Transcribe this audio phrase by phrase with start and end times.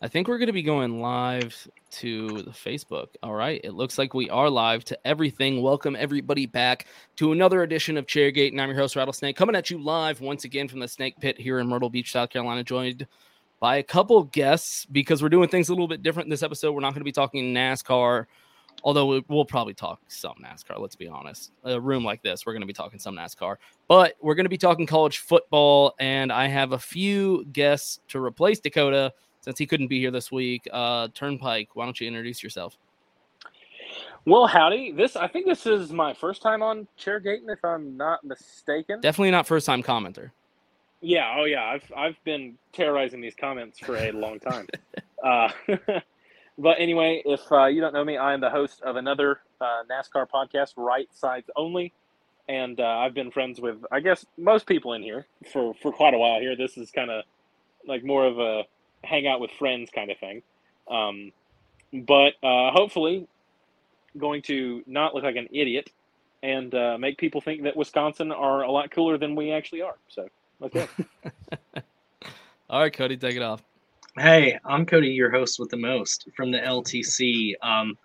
[0.00, 3.08] I think we're going to be going live to the Facebook.
[3.20, 3.60] All right.
[3.64, 5.60] It looks like we are live to everything.
[5.60, 8.52] Welcome everybody back to another edition of Chairgate.
[8.52, 11.36] And I'm your host, Rattlesnake, coming at you live once again from the Snake Pit
[11.36, 13.08] here in Myrtle Beach, South Carolina, joined
[13.58, 16.70] by a couple guests because we're doing things a little bit different this episode.
[16.70, 18.26] We're not going to be talking NASCAR,
[18.84, 21.50] although we'll probably talk some NASCAR, let's be honest.
[21.64, 23.56] A room like this, we're going to be talking some NASCAR,
[23.88, 25.96] but we're going to be talking college football.
[25.98, 29.12] And I have a few guests to replace Dakota
[29.48, 30.68] since he couldn't be here this week.
[30.70, 32.76] Uh, Turnpike, why don't you introduce yourself?
[34.26, 34.92] Well, howdy.
[34.92, 39.00] This I think this is my first time on Chairgate, if I'm not mistaken.
[39.00, 40.32] Definitely not first time commenter.
[41.00, 41.34] Yeah.
[41.34, 41.64] Oh, yeah.
[41.64, 44.66] I've I've been terrorizing these comments for a long time.
[45.24, 45.48] uh,
[46.58, 49.82] but anyway, if uh, you don't know me, I am the host of another uh,
[49.90, 51.94] NASCAR podcast, Right Sides Only,
[52.50, 56.12] and uh, I've been friends with I guess most people in here for for quite
[56.12, 56.54] a while here.
[56.54, 57.24] This is kind of
[57.86, 58.64] like more of a
[59.04, 60.42] hang out with friends kind of thing.
[60.90, 61.32] Um,
[61.92, 63.26] but uh, hopefully,
[64.16, 65.90] going to not look like an idiot
[66.42, 69.96] and uh, make people think that Wisconsin are a lot cooler than we actually are.
[70.08, 70.28] So
[70.60, 70.86] let's go.
[72.70, 73.62] All right, Cody, take it off.
[74.16, 77.54] Hey, I'm Cody, your host with the most from the LTC.
[77.62, 77.96] Um,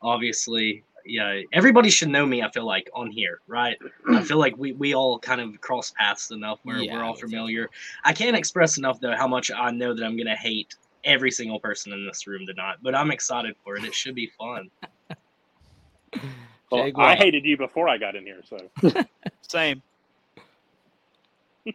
[0.00, 2.42] obviously, yeah, everybody should know me.
[2.42, 3.76] I feel like on here, right?
[4.08, 7.14] I feel like we, we all kind of cross paths enough where Yeah, we're all
[7.14, 7.70] familiar.
[8.04, 10.74] I can't express enough though how much I know that I'm gonna hate
[11.04, 13.84] every single person in this room tonight, but I'm excited for it.
[13.84, 14.70] It should be fun.
[16.70, 17.06] Well, Jaguar.
[17.06, 18.56] I hated you before I got in here, so
[19.42, 19.82] Same.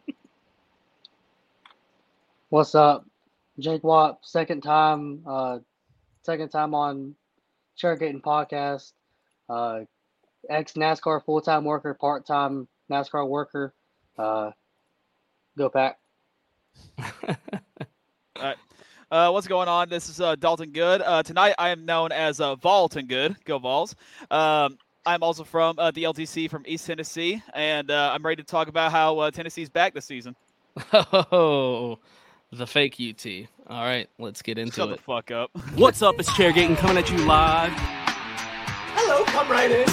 [2.50, 3.06] What's up?
[3.60, 5.60] Jake Watt, second time, uh,
[6.24, 7.14] second time on
[7.76, 8.94] Chairgating podcast.
[9.50, 9.82] Uh,
[10.50, 13.74] ex NASCAR full time worker, part time NASCAR worker.
[14.18, 14.52] Uh,
[15.58, 15.98] go pack.
[19.10, 19.88] Uh, what's going on?
[19.88, 21.02] This is uh, Dalton Good.
[21.02, 23.38] Uh, tonight I am known as uh, Vaulton Good.
[23.46, 23.96] Go Vols.
[24.30, 28.46] Um, I'm also from uh, the LTC from East Tennessee, and uh, I'm ready to
[28.46, 30.36] talk about how uh, Tennessee's back this season.
[30.94, 31.98] Oh,
[32.52, 33.26] the fake UT.
[33.68, 34.92] All right, let's get into Shut it.
[34.92, 35.52] Shut the fuck up.
[35.76, 36.20] What's up?
[36.20, 37.97] It's Chairgate and coming at you live.
[39.10, 39.88] Hello, come right in.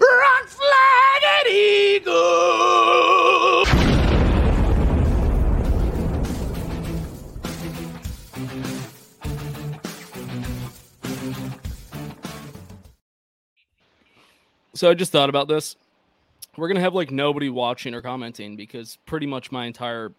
[0.00, 2.14] Rock flag and eagle.
[14.74, 15.76] So I just thought about this.
[16.56, 20.12] We're gonna have like nobody watching or commenting because pretty much my entire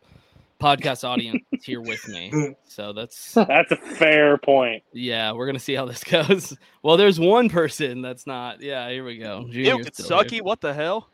[0.59, 2.29] podcast audience is here with me.
[2.34, 2.51] Hmm.
[2.68, 4.84] So that's that's a fair point.
[4.94, 5.31] yeah.
[5.31, 6.57] We're gonna see how this goes.
[6.84, 8.62] Well, there's one person that's not.
[8.62, 9.46] Yeah, here we go.
[9.47, 10.44] Ew, Junior's still here.
[10.44, 11.09] What the hell?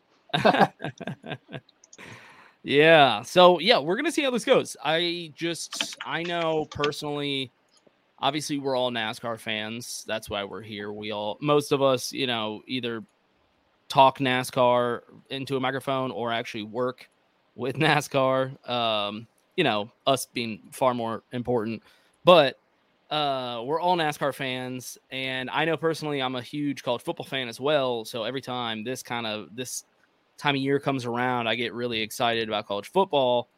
[2.62, 3.22] yeah.
[3.22, 4.76] So yeah, we're gonna see how this goes.
[4.84, 7.50] I just I know personally,
[8.18, 10.04] obviously we're all NASCAR fans.
[10.06, 10.92] That's why we're here.
[10.92, 13.02] We all most of us, you know, either
[13.92, 17.10] talk NASCAR into a microphone or actually work
[17.54, 18.68] with NASCAR.
[18.68, 21.82] Um, you know, us being far more important.
[22.24, 22.58] But
[23.10, 27.48] uh, we're all NASCAR fans, and I know personally I'm a huge college football fan
[27.48, 28.06] as well.
[28.06, 29.84] So every time this kind of this
[30.38, 33.48] time of year comes around, I get really excited about college football.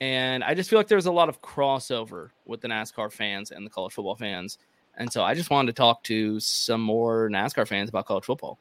[0.00, 3.64] And I just feel like there's a lot of crossover with the NASCAR fans and
[3.64, 4.58] the college football fans.
[4.96, 8.58] And so I just wanted to talk to some more NASCAR fans about college football,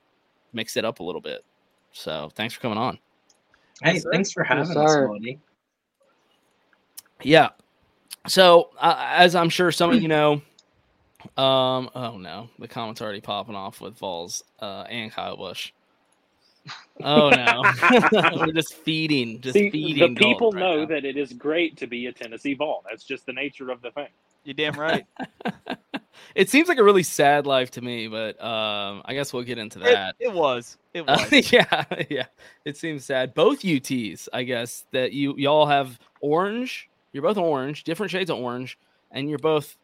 [0.57, 1.45] mix it up a little bit.
[1.94, 3.00] So thanks for coming on.
[3.81, 5.39] Hey, thanks for having us, buddy.
[7.24, 7.50] Yeah.
[8.27, 10.42] So, uh, as I'm sure some of you know,
[11.38, 11.89] Um.
[11.95, 15.71] Oh no, the comments are already popping off with Vols uh, and Kyle Busch.
[17.01, 17.63] Oh no,
[18.38, 20.13] we're just feeding, just See, feeding.
[20.13, 20.86] the people right know now.
[20.86, 22.83] that it is great to be a Tennessee Vol.
[22.89, 24.10] That's just the nature of the thing.
[24.44, 25.06] You're damn right.
[26.35, 29.57] it seems like a really sad life to me, but um, I guess we'll get
[29.57, 30.15] into that.
[30.19, 30.77] it was.
[30.93, 31.51] It Uh, was.
[31.51, 32.25] yeah, yeah.
[32.65, 33.33] It seems sad.
[33.33, 36.89] Both UTs, I guess, that you y'all have orange.
[37.13, 38.77] You're both orange, different shades of orange,
[39.11, 39.77] and you're both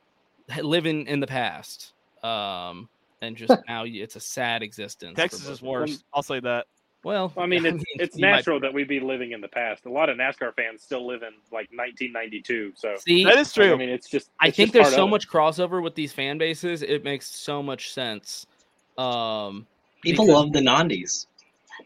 [0.61, 1.93] living in the past.
[2.23, 2.89] Um,
[3.21, 5.15] and just now it's a sad existence.
[5.15, 6.03] Texas is worse.
[6.13, 6.67] I'll say that.
[7.03, 8.75] Well, I mean, it's it's you might natural that right.
[8.75, 9.85] we be living in the past.
[9.85, 12.73] A lot of NASCAR fans still live in like 1992.
[12.75, 13.73] So See, That is true.
[13.73, 14.29] I mean, it's just.
[14.39, 16.81] I think just there's so much crossover with these fan bases.
[16.81, 18.45] It makes so much sense.
[18.97, 19.67] Um,
[20.01, 21.27] People because- love the Nandies.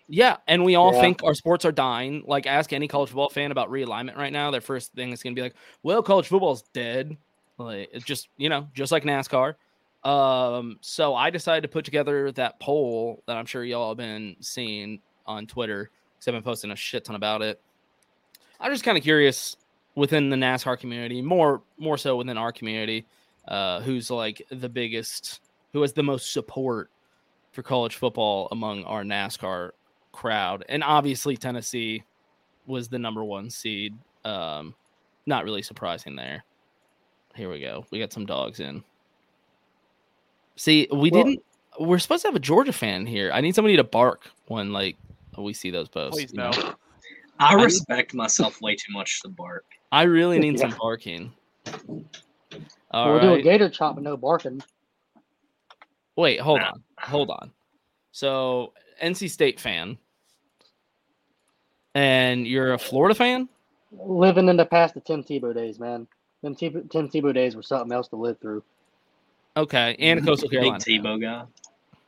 [0.09, 1.01] Yeah, and we all Yeah.
[1.01, 2.23] think our sports are dying.
[2.25, 4.51] Like, ask any college football fan about realignment right now.
[4.51, 7.17] Their first thing is going to be like, "Well, college football's dead."
[7.57, 9.55] Like, it's just you know, just like NASCAR.
[10.03, 14.35] Um, so I decided to put together that poll that I'm sure y'all have been
[14.41, 17.61] seeing on Twitter because I've been posting a shit ton about it.
[18.59, 19.57] I'm just kind of curious
[19.95, 23.05] within the NASCAR community, more more so within our community,
[23.47, 25.41] uh, who's like the biggest,
[25.73, 26.89] who has the most support
[27.51, 29.71] for college football among our NASCAR
[30.11, 30.65] crowd.
[30.69, 32.03] And obviously Tennessee
[32.65, 33.95] was the number one seed.
[34.25, 34.75] Um,
[35.25, 36.43] not really surprising there.
[37.35, 37.85] Here we go.
[37.91, 38.83] We got some dogs in.
[40.55, 41.43] See, we Well- didn't
[41.79, 43.29] we're supposed to have a Georgia fan here.
[43.31, 44.97] I need somebody to bark when like
[45.37, 46.15] Oh, we see those posts.
[46.17, 46.49] Please you know?
[46.51, 46.73] no.
[47.39, 49.65] I I- respect myself way too much to bark.
[49.91, 51.31] I really need some barking.
[52.91, 54.61] All we'll do a gator chop with no barking.
[56.15, 56.69] Wait, hold Nah.
[56.71, 56.83] on.
[56.99, 57.51] Hold on.
[58.11, 58.73] So,
[59.03, 59.97] NC State fan.
[61.93, 63.49] And you're a Florida fan?
[63.91, 66.07] Living in the past the Tim Tebow days, man.
[66.43, 68.63] Them Tim, Tim Tebow days were something else to live through.
[69.55, 69.95] Okay.
[69.99, 70.79] And a Coastal Big Carolina.
[70.79, 71.03] fan.
[71.03, 71.43] Tebow guy.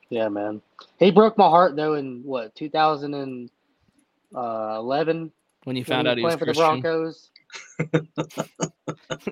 [0.09, 0.61] Yeah, man.
[0.97, 5.31] He broke my heart though in what 2011
[5.65, 7.29] When you found he out he was was playing for the Broncos.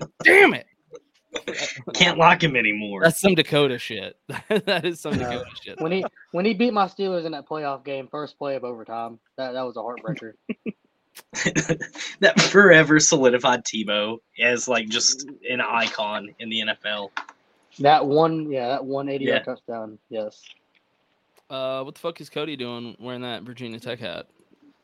[0.24, 0.68] Damn it.
[1.94, 3.02] Can't lock him anymore.
[3.04, 4.18] That's some Dakota shit.
[4.50, 5.30] that is some No.
[5.30, 5.80] Dakota shit.
[5.82, 9.20] When he when he beat my Steelers in that playoff game, first play of overtime,
[9.38, 10.34] that that was a heartbreaker.
[12.20, 17.10] that forever solidified Tebow as like just an icon in the NFL.
[17.80, 19.54] That one, yeah, that one eighty yard Yeah.
[19.54, 19.98] touchdown.
[20.10, 20.42] Yes.
[21.50, 24.28] Uh, what the fuck is Cody doing wearing that Virginia Tech hat?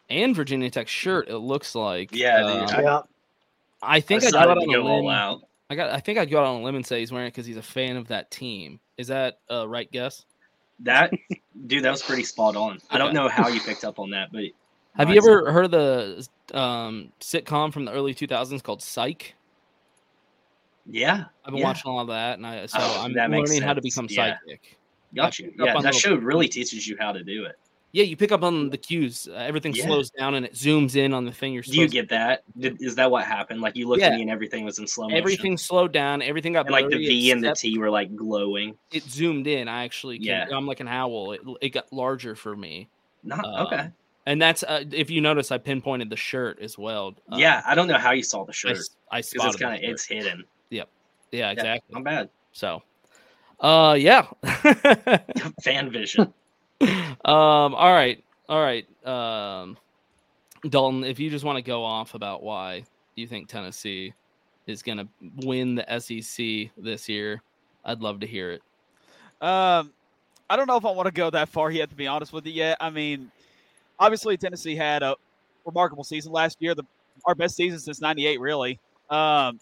[0.10, 2.10] And Virginia Tech shirt, it looks like.
[2.14, 3.00] Yeah, dude, Uh, I- yeah.
[3.82, 5.14] I think I, decided got out on a go all limb.
[5.14, 5.42] out.
[5.70, 5.90] I got.
[5.90, 7.62] I think I got on a limb and say he's wearing it because he's a
[7.62, 8.80] fan of that team.
[8.98, 10.26] Is that a right guess?
[10.80, 11.12] That
[11.68, 12.80] dude, that was pretty spot on.
[12.90, 14.44] I don't know how you picked up on that, but
[14.96, 16.28] Have you ever heard of the
[16.58, 19.34] um, sitcom from the early 2000s called Psych?
[20.86, 21.64] yeah, I've been Yeah.
[21.66, 23.82] watching a lot of that, and I so Oh, I'm that makes learning how to
[23.82, 23.96] sense.
[23.96, 24.38] become Yeah.
[24.46, 24.78] psychic.
[25.16, 25.54] Got you.
[25.58, 27.56] Yeah, that show really teaches you how to do it.
[27.92, 29.28] Yeah, you pick up on the cues.
[29.32, 29.86] Uh, everything Yeah.
[29.86, 32.42] slows down and it zooms in on the thing you're Do you get that?
[32.58, 33.62] Did, is that what happened?
[33.62, 34.08] Like you looked Yeah.
[34.08, 35.18] at me and everything was in slow motion.
[35.20, 36.24] Everything slowed down.
[36.24, 38.76] Everything got and like the V and the T were like glowing.
[38.92, 39.68] It zoomed in.
[39.68, 40.48] I actually, Yeah.
[40.52, 41.34] I'm like an owl.
[41.34, 42.90] It, it got larger for me.
[43.24, 43.90] Not Um, okay.
[44.26, 47.14] And that's uh, if you notice, I pinpointed the shirt as well.
[47.32, 48.78] Uh, yeah, I don't know how you saw the shirt
[49.12, 50.46] I, because spotted it's kind of it's hidden.
[50.72, 50.84] yeah,
[51.32, 51.94] Yeah, exactly.
[51.94, 52.30] not bad.
[52.54, 52.82] So,
[53.60, 54.28] uh, yeah.
[55.64, 56.34] Fan vision.
[56.82, 58.86] um, all right, all right.
[59.06, 59.78] Um,
[60.68, 62.84] Dalton, if you just want to go off about why
[63.16, 64.14] you think Tennessee
[64.68, 65.08] is going to
[65.46, 67.42] win the SEC this year,
[67.86, 68.62] I'd love to hear it.
[69.42, 69.92] Um,
[70.50, 71.90] I don't know if I want to go that far yet.
[71.90, 72.78] To be honest with you, yet.
[72.80, 73.32] I mean,
[74.00, 75.16] obviously Tennessee had a
[75.66, 76.84] remarkable season last year, the
[77.26, 78.80] our best season since '98, really.
[79.10, 79.60] Um,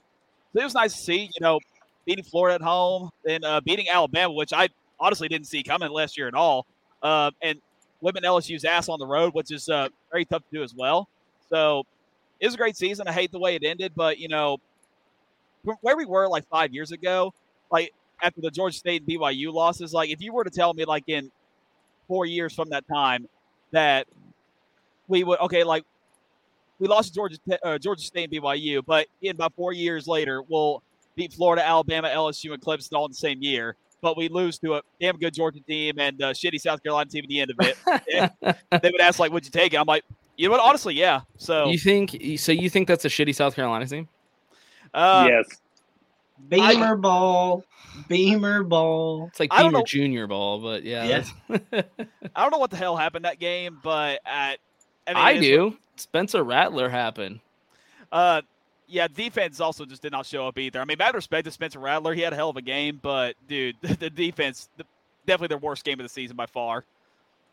[0.53, 1.59] so it was nice to see, you know,
[2.05, 6.17] beating Florida at home and uh, beating Alabama, which I honestly didn't see coming last
[6.17, 6.65] year at all,
[7.01, 7.59] uh, and
[8.01, 11.07] whipping LSU's ass on the road, which is uh, very tough to do as well.
[11.49, 11.83] So
[12.39, 13.07] it was a great season.
[13.07, 14.57] I hate the way it ended, but you know,
[15.81, 17.33] where we were like five years ago,
[17.71, 20.85] like after the Georgia State and BYU losses, like if you were to tell me
[20.85, 21.31] like in
[22.07, 23.27] four years from that time
[23.71, 24.07] that
[25.07, 25.83] we would okay, like
[26.79, 30.81] we lost Georgia uh, Georgia State and BYU, but in about four years later, we'll
[31.15, 33.75] beat Florida, Alabama, LSU, and Clemson all in the same year.
[34.01, 37.23] But we lose to a damn good Georgia team and a shitty South Carolina team
[37.23, 38.31] at the end of it.
[38.81, 40.03] they would ask like, "Would you take it?" I'm like,
[40.37, 40.61] you know what?
[40.61, 41.21] Honestly, yeah.
[41.37, 42.51] So You think so?
[42.51, 44.07] You think that's a shitty South Carolina team?
[44.93, 45.45] uh, yes.
[46.49, 47.63] Beamer ball.
[48.07, 49.27] Beamer ball.
[49.27, 51.59] It's like Beamer know- Junior ball, but yeah, Yeah.
[52.35, 54.57] I don't know what the hell happened that game, but at,
[55.07, 55.77] I, mean, I it's- do.
[55.97, 57.41] Spencer Rattler happened.
[58.11, 58.41] Uh,
[58.91, 60.81] yeah, defense also just did not show up either.
[60.81, 62.13] I mean, mad respect to Spencer Rattler.
[62.13, 64.85] He had a hell of a game, but dude, the defense the,
[65.25, 66.83] definitely their worst game of the season by far.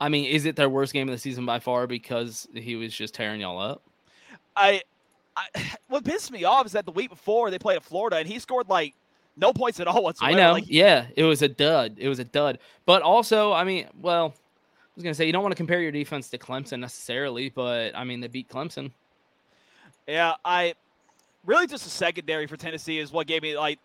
[0.01, 2.93] I mean, is it their worst game of the season by far because he was
[2.93, 3.83] just tearing y'all up?
[4.57, 4.83] I,
[5.37, 5.47] I
[5.89, 8.41] what pissed me off is that the week before they played at Florida and he
[8.41, 8.95] scored like
[9.37, 10.37] no points at all whatsoever.
[10.37, 10.53] I know.
[10.53, 11.97] Like, yeah, it was a dud.
[11.99, 12.59] It was a dud.
[12.85, 15.93] But also, I mean, well, I was gonna say you don't want to compare your
[15.93, 18.91] defense to Clemson necessarily, but I mean they beat Clemson.
[20.09, 20.75] Yeah, I
[21.49, 23.81] really just the secondary for Tennessee is what gave me like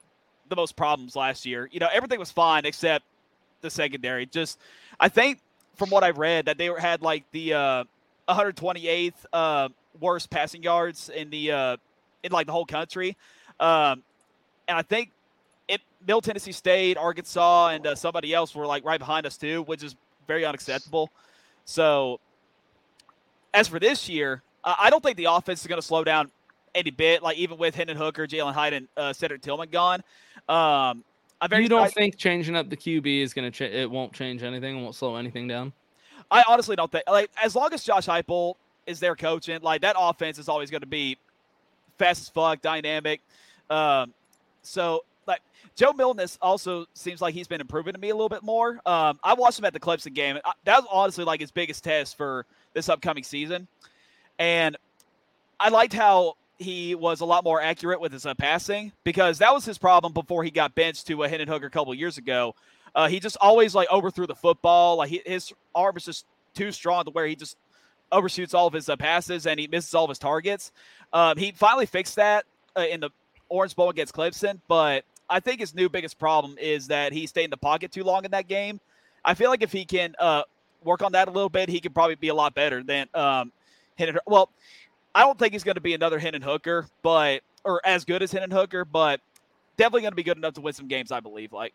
[0.50, 1.70] the most problems last year.
[1.72, 3.06] You know, everything was fine except
[3.62, 4.26] the secondary.
[4.26, 4.60] Just
[5.00, 5.40] I think
[5.76, 7.84] from what I've read that they were, had like the uh,
[8.28, 11.78] 128th uh, worst passing yards in the uh,
[12.22, 13.18] in like the whole country,
[13.60, 14.04] um,
[14.68, 15.12] and I think
[15.70, 19.64] it Middle Tennessee State, Arkansas, and uh, somebody else were like right behind us too,
[19.64, 19.96] which is
[20.28, 21.10] very unacceptable.
[21.64, 22.20] So,
[23.54, 26.30] as for this year, I don't think the offense is going to slow down
[26.76, 27.24] any bit.
[27.24, 30.04] Like even with Hendon Hooker, Jalin Hyatt, and uh, Cedric Tillman gone.
[30.50, 31.04] Um,
[31.42, 31.64] I'm very.
[31.64, 33.52] you don't I, think changing up the QB is gonna?
[33.52, 34.82] Ch- it won't change anything.
[34.82, 35.74] Won't slow anything down.
[36.32, 37.04] I honestly don't think.
[37.08, 40.82] Like as long as Josh Heupel is there coaching, like that offense is always going
[40.82, 41.18] to be
[41.98, 43.22] fast as fuck, dynamic.
[43.70, 44.14] Um,
[44.62, 45.42] so like
[45.76, 48.80] Joe Milton also seems like he's been improving to me a little bit more.
[48.86, 50.38] Um, I watched him at the Clemson game.
[50.44, 53.68] I, that was honestly like his biggest test for this upcoming season,
[54.40, 54.78] and
[55.60, 59.54] I liked how he was a lot more accurate with his uh, passing because that
[59.54, 62.56] was his problem before he got benched to a Hendon Hooker a couple years ago.
[62.96, 64.98] Uh, he just always like overthrew the football.
[64.98, 67.58] Like he, his arm is just too strong to where he just
[68.12, 70.72] overshoots all of his uh, passes and he misses all of his targets.
[71.12, 72.46] Um, he finally fixed that
[72.78, 73.10] uh, in the
[73.50, 77.46] Orange Bowl against Clemson, but I think his new biggest problem is that he stayed
[77.46, 78.80] in the pocket too long in that game.
[79.26, 80.44] I feel like if he can uh,
[80.84, 83.52] work on that a little bit, he could probably be a lot better than um,
[83.98, 84.20] Hendon.
[84.26, 84.50] Well,
[85.16, 88.32] I don't think he's going to be another Hendon Hooker, but or as good as
[88.32, 89.22] Hendon Hooker, but
[89.78, 91.12] definitely going to be good enough to win some games.
[91.12, 91.54] I believe.
[91.54, 91.74] Like,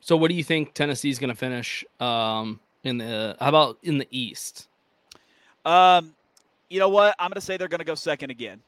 [0.00, 3.36] so what do you think Tennessee's going to finish um, in the?
[3.40, 4.68] How about in the East?
[5.64, 6.14] Um,
[6.68, 7.14] you know what?
[7.18, 8.60] I'm going to say they're going to go second again.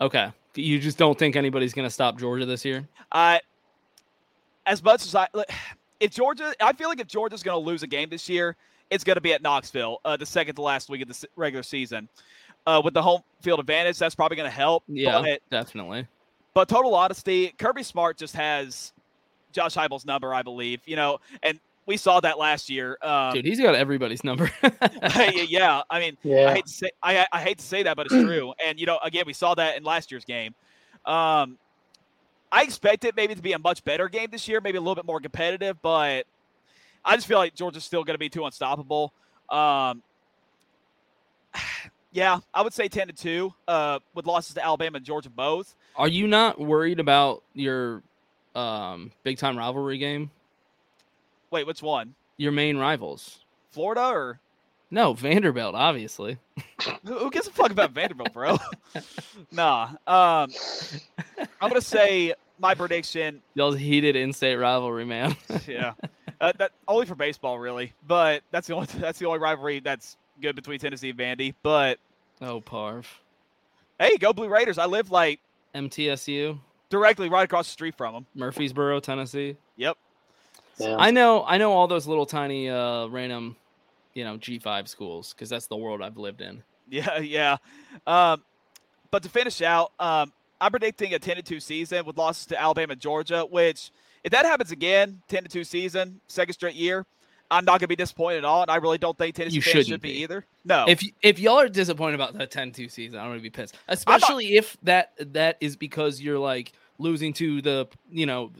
[0.00, 2.86] Okay, you just don't think anybody's going to stop Georgia this year?
[3.10, 3.40] I,
[4.66, 5.26] as much as I,
[6.00, 8.56] if Georgia, I feel like if Georgia's going to lose a game this year,
[8.90, 11.62] it's going to be at Knoxville, uh, the second to last week of the regular
[11.62, 12.08] season
[12.66, 14.84] uh, with the home field advantage, that's probably going to help.
[14.88, 16.06] Yeah, but, definitely.
[16.54, 18.92] But total honesty, Kirby Smart just has
[19.52, 20.80] Josh Heupel's number, I believe.
[20.86, 22.98] You know, and we saw that last year.
[23.02, 24.50] Um, Dude, he's got everybody's number.
[25.48, 26.50] yeah, I mean, yeah.
[26.50, 28.52] I hate to say I, I hate to say that, but it's true.
[28.64, 30.54] And you know, again, we saw that in last year's game.
[31.04, 31.58] Um,
[32.50, 34.94] I expect it maybe to be a much better game this year, maybe a little
[34.94, 36.26] bit more competitive, but
[37.04, 39.12] I just feel like Georgia's still going to be too unstoppable.
[39.50, 40.02] Um,
[42.16, 45.74] yeah, I would say ten to two, uh, with losses to Alabama and Georgia both.
[45.96, 48.02] Are you not worried about your
[48.54, 50.30] um, big time rivalry game?
[51.50, 52.14] Wait, which one?
[52.38, 54.40] Your main rivals, Florida or
[54.90, 55.74] no Vanderbilt?
[55.74, 56.38] Obviously.
[57.04, 58.56] who, gives a fuck about Vanderbilt, bro?
[59.52, 59.90] nah.
[60.06, 60.50] Um,
[61.60, 63.42] I'm gonna say my prediction.
[63.54, 65.36] Y'all's heated in-state rivalry, man.
[65.66, 65.92] yeah,
[66.40, 67.92] uh, that only for baseball, really.
[68.06, 71.54] But that's the only that's the only rivalry that's good between Tennessee and Vandy.
[71.62, 71.98] But
[72.40, 73.06] Oh, Parv.
[73.98, 74.78] Hey, go Blue Raiders.
[74.78, 75.40] I live like
[75.74, 76.58] MTSU.
[76.90, 78.26] Directly right across the street from them.
[78.34, 79.56] Murfreesboro, Tennessee.
[79.76, 79.96] Yep.
[80.78, 80.96] Yeah.
[80.98, 83.56] I know I know all those little tiny uh random,
[84.14, 86.62] you know, G5 schools because that's the world I've lived in.
[86.88, 87.56] Yeah, yeah.
[88.06, 88.44] Um,
[89.10, 92.94] but to finish out, um, I'm predicting a 10 2 season with losses to Alabama
[92.94, 93.90] Georgia, which
[94.22, 97.06] if that happens again, 10 2 season, second straight year,
[97.50, 99.86] I'm not gonna be disappointed at all, and I really don't think Tennessee you fans
[99.86, 100.12] should be.
[100.12, 100.44] be either.
[100.64, 103.76] No, if if y'all are disappointed about that 10-2 season, I'm gonna be pissed.
[103.88, 108.52] Especially not, if that that is because you're like losing to the you know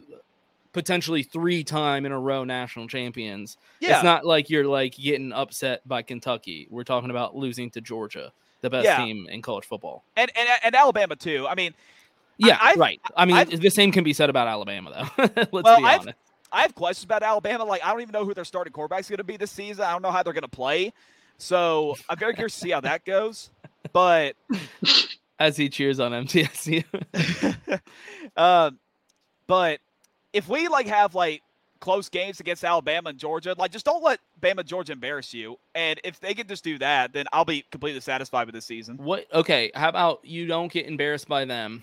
[0.76, 3.56] potentially three time in a row national champions.
[3.80, 3.94] Yeah.
[3.94, 6.68] It's not like you're like getting upset by Kentucky.
[6.70, 8.98] We're talking about losing to Georgia, the best yeah.
[8.98, 11.46] team in college football, and and, and Alabama too.
[11.48, 11.74] I mean.
[12.38, 13.00] Yeah, I, right.
[13.16, 15.22] I mean, I've, the same can be said about Alabama, though.
[15.52, 16.08] Let's well, be honest.
[16.08, 16.14] I've,
[16.52, 17.64] I have questions about Alabama.
[17.64, 19.84] Like, I don't even know who their starting quarterback is going to be this season.
[19.84, 20.92] I don't know how they're going to play.
[21.38, 23.50] So I'm very curious to see how that goes.
[23.92, 24.36] But
[25.38, 26.84] as he cheers on MTSU,
[28.36, 28.78] um,
[29.46, 29.80] but
[30.32, 31.42] if we like have like
[31.80, 35.58] close games against Alabama and Georgia, like just don't let Bama Georgia embarrass you.
[35.74, 38.96] And if they can just do that, then I'll be completely satisfied with this season.
[38.96, 39.26] What?
[39.32, 41.82] Okay, how about you don't get embarrassed by them?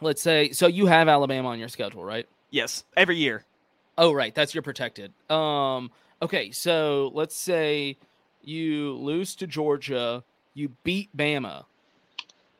[0.00, 2.28] Let's say so you have Alabama on your schedule, right?
[2.50, 3.44] Yes, every year.
[3.98, 4.34] Oh, right.
[4.34, 5.12] That's your protected.
[5.30, 5.90] Um,
[6.22, 7.98] okay, so let's say
[8.42, 10.24] you lose to Georgia,
[10.54, 11.64] you beat Bama.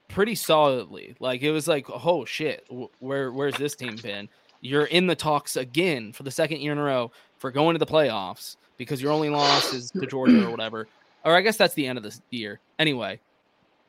[0.09, 1.15] pretty solidly.
[1.21, 2.67] Like it was like, oh shit,
[2.99, 4.29] where where's this team been?
[4.61, 7.79] You're in the talks again for the second year in a row for going to
[7.79, 10.89] the playoffs because your only loss is to Georgia or whatever.
[11.25, 12.61] Or I guess that's the end of this year.
[12.79, 13.21] Anyway,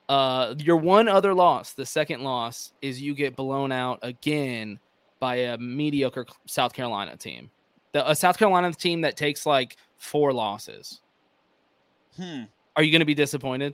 [0.09, 4.79] uh, your one other loss, the second loss, is you get blown out again
[5.19, 7.49] by a mediocre South Carolina team.
[7.91, 11.01] The a South Carolina team that takes like four losses.
[12.15, 12.43] Hmm.
[12.75, 13.73] Are you going to be disappointed?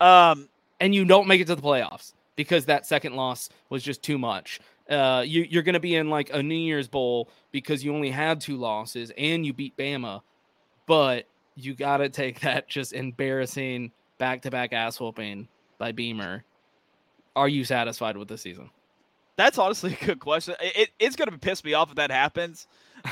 [0.00, 0.48] Um.
[0.82, 4.16] And you don't make it to the playoffs because that second loss was just too
[4.16, 4.60] much.
[4.88, 8.10] Uh, you, you're going to be in like a New Year's Bowl because you only
[8.10, 10.22] had two losses and you beat Bama,
[10.86, 16.44] but you got to take that just embarrassing back to back ass whooping by Beamer.
[17.36, 18.70] Are you satisfied with the season?
[19.40, 20.54] That's honestly a good question.
[20.60, 22.66] It, it- it's gonna piss me off if that happens.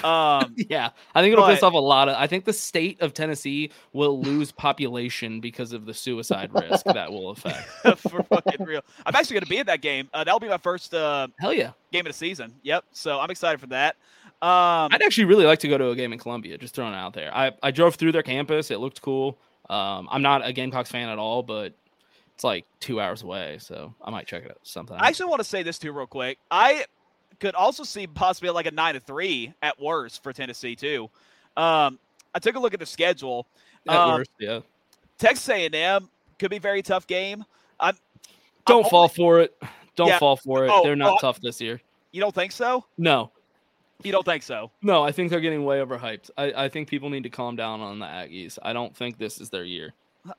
[0.04, 0.54] Um.
[0.68, 2.16] Yeah, I think it'll piss off a lot of.
[2.16, 7.11] I think the state of Tennessee will lose population because of the suicide risk that
[7.11, 7.66] will affect.
[7.99, 8.82] for fucking real.
[9.06, 10.11] I'm actually going to be in that game.
[10.12, 11.70] Uh, that'll be my first uh, Hell yeah!
[11.90, 12.54] game of the season.
[12.64, 12.85] Yep.
[12.92, 13.97] So I'm excited for that.
[14.42, 16.58] Um, I'd actually really like to go to a game in Columbia.
[16.58, 17.35] Just throwing it out there.
[17.35, 18.70] I I drove through their campus.
[18.70, 19.38] It looked cool.
[19.70, 21.73] Um, I'm not a Gamecocks fan at all, but
[22.38, 24.99] it's like two hours away, so I might check it out sometime.
[25.00, 26.38] I actually want to say this too, real quick.
[26.52, 26.85] I
[27.40, 31.11] could also see possibly like a nine to three at worst for Tennessee too.
[31.57, 31.99] Um,
[32.33, 33.49] I took a look at the schedule.
[33.88, 34.61] At um, worst, yeah.
[35.18, 37.45] Texas A&M could be a very tough game.
[37.80, 37.97] I'm,
[38.66, 39.61] Don't I'm fall only- for it.
[39.97, 40.21] Don't Yeah.
[40.21, 40.71] fall for it.
[40.73, 41.80] Oh, They're not oh, tough this year.
[42.12, 42.85] You don't think so?
[42.97, 43.33] No,
[44.04, 44.71] You don't think so?
[44.80, 45.02] no.
[45.02, 46.30] I think they're getting way overhyped.
[46.38, 48.61] I, I think people need to calm down on the Aggies.
[48.62, 49.92] I don't think this is their year.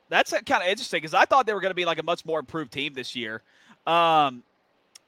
[0.10, 2.26] That's kind of interesting because I thought they were going to be like a much
[2.26, 3.42] more improved team this year.
[3.88, 4.44] Um,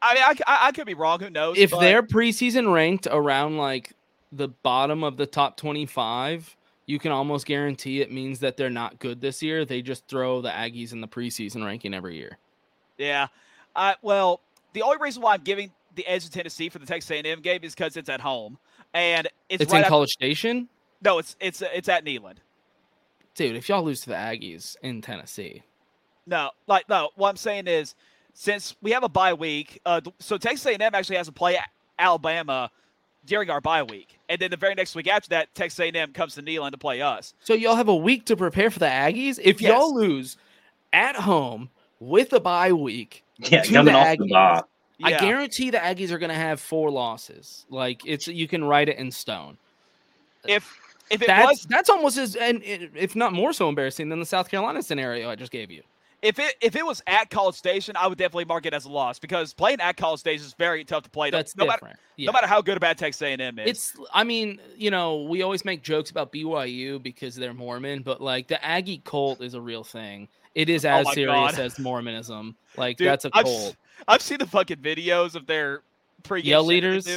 [0.01, 1.19] I mean, I, I, I could be wrong.
[1.19, 1.57] Who knows?
[1.57, 3.93] if but- they're preseason ranked around like
[4.31, 6.55] the bottom of the top 25
[6.87, 10.41] you can almost guarantee it means that they're not good this year they just throw
[10.41, 12.37] the aggies in the preseason ranking every year
[12.97, 13.27] Yeah.
[13.75, 14.39] Uh, well,
[14.71, 17.59] the only reason why I'm giving the edge to Tennessee for the Texas A&M game
[17.63, 18.57] is because it's at home,
[18.93, 20.69] and it's, it's, right in after- college station
[21.03, 22.37] no, it's it's it's at Neyland.
[23.35, 25.61] Dude if y'all lose to the aggies in tennessee
[26.27, 27.09] No, like no.
[27.15, 27.95] What I'm saying is,
[28.33, 31.57] since we have a bye week, uh, so Texas A&M actually has to play
[31.99, 32.69] Alabama
[33.25, 36.35] during our bye week, and then the very next week after that, Texas A&M comes
[36.35, 37.33] to Neyland to play us.
[37.43, 39.69] so y'all have a week to prepare for the aggies if Yes.
[39.71, 40.37] y'all lose
[40.93, 44.31] at home with a bye week Yeah, To coming the off the Aggies.
[44.31, 44.61] bye.
[45.03, 48.89] i guarantee the aggies are going to have four losses like it's you can write
[48.89, 49.57] it in stone
[50.47, 50.77] if
[51.11, 54.25] if it that's was that's almost as and if not more so embarrassing than the
[54.25, 55.83] South Carolina scenario I just gave you.
[56.21, 58.89] if it if it was at College Station, I would definitely mark it as a
[58.89, 61.29] loss because playing at College Station is very tough to play.
[61.29, 61.99] no- That's no matter different.
[62.17, 62.25] yeah.
[62.27, 63.69] no matter how good or bad Texas A&M is.
[63.69, 68.21] it's I mean, you know, we always make jokes about BYU because they're Mormon, but
[68.21, 70.27] like the Aggie cult is a real thing.
[70.53, 71.59] It is Oh as my serious God.
[71.59, 72.55] as Mormonism.
[72.77, 73.57] Like Dude, that's a I've, cult.
[73.69, 73.75] s-
[74.07, 75.81] I've seen the fucking videos of their
[76.23, 77.07] pre Yell leaders?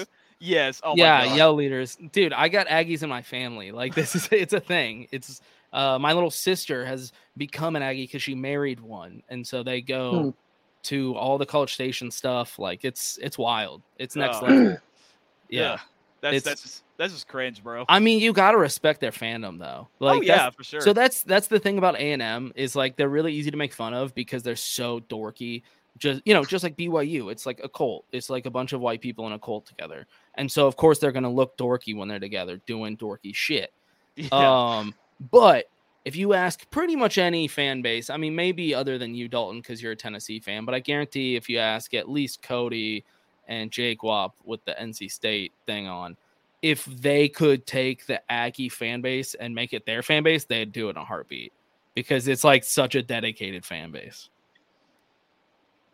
[0.44, 0.80] Yes.
[0.84, 1.36] Oh yeah, my God.
[1.36, 1.96] yell leaders.
[2.12, 3.72] Dude, I got Aggies in my family.
[3.72, 5.08] Like this is it's a thing.
[5.10, 5.40] It's
[5.72, 9.22] uh my little sister has become an Aggie because she married one.
[9.28, 10.30] And so they go Hmm.
[10.84, 12.58] to all the college station stuff.
[12.58, 13.82] Like it's it's wild.
[13.98, 14.46] It's next Oh.
[14.46, 14.64] level.
[14.66, 14.78] Yeah.
[15.48, 15.78] Yeah.
[16.20, 17.84] That's It's- that's just, that's just cringe, bro.
[17.88, 19.88] I mean, you gotta respect their fandom though.
[19.98, 20.80] Like oh yeah, for sure.
[20.80, 23.56] So that's that's the thing about A and M is like they're really easy to
[23.56, 25.62] make fun of because they're so dorky.
[25.98, 28.04] Just you know, just like BYU, it's like a cult.
[28.10, 30.98] It's like a bunch of white people in a cult together, and so of course
[30.98, 33.72] they're gonna look dorky when they're together doing dorky shit.
[34.16, 34.28] yeah.
[34.32, 34.94] Um,
[35.30, 35.66] but
[36.04, 39.60] if you ask pretty much any fan base, I mean, maybe other than you, Dalton,
[39.60, 43.04] because you're a Tennessee fan, but I guarantee if you ask at least Cody
[43.48, 46.16] and Jake Wap with the NC State thing on,
[46.60, 50.72] if they could take the Aggie fan base and make it their fan base, they'd
[50.72, 51.52] do it in a heartbeat
[51.94, 54.28] because it's like such a dedicated fan base.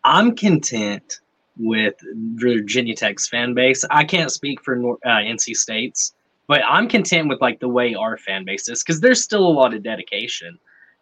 [0.03, 1.20] I'm content
[1.57, 1.95] with
[2.35, 3.83] Virginia Tech's fan base.
[3.91, 6.13] I can't speak for uh, NC State's,
[6.47, 9.49] but I'm content with like the way our fan base is because there's still a
[9.49, 10.57] lot of dedication.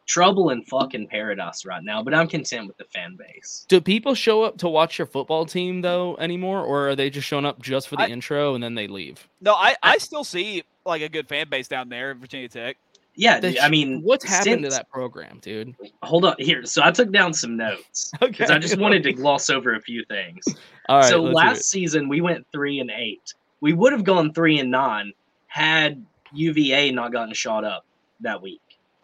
[0.07, 3.67] Trouble in fucking paradise right now, but I'm content with the fan base.
[3.69, 7.27] Do people show up to watch your football team though anymore, or are they just
[7.27, 9.27] showing up just for the I- intro and then they leave?
[9.39, 12.77] no, I I still see like a good fan base down there at Virginia Tech.
[13.19, 15.75] Yeah, I mean, what's happened to that program, dude?
[16.03, 16.65] Hold on here.
[16.65, 19.81] So I took down some notes Okay, because I just wanted to gloss over a
[19.81, 20.45] few things.
[20.87, 23.33] All right, so last season we went three and eight.
[23.59, 25.11] We would have gone three and nine
[25.47, 26.01] had
[26.31, 27.85] UVA not gotten shot up
[28.21, 28.61] that week,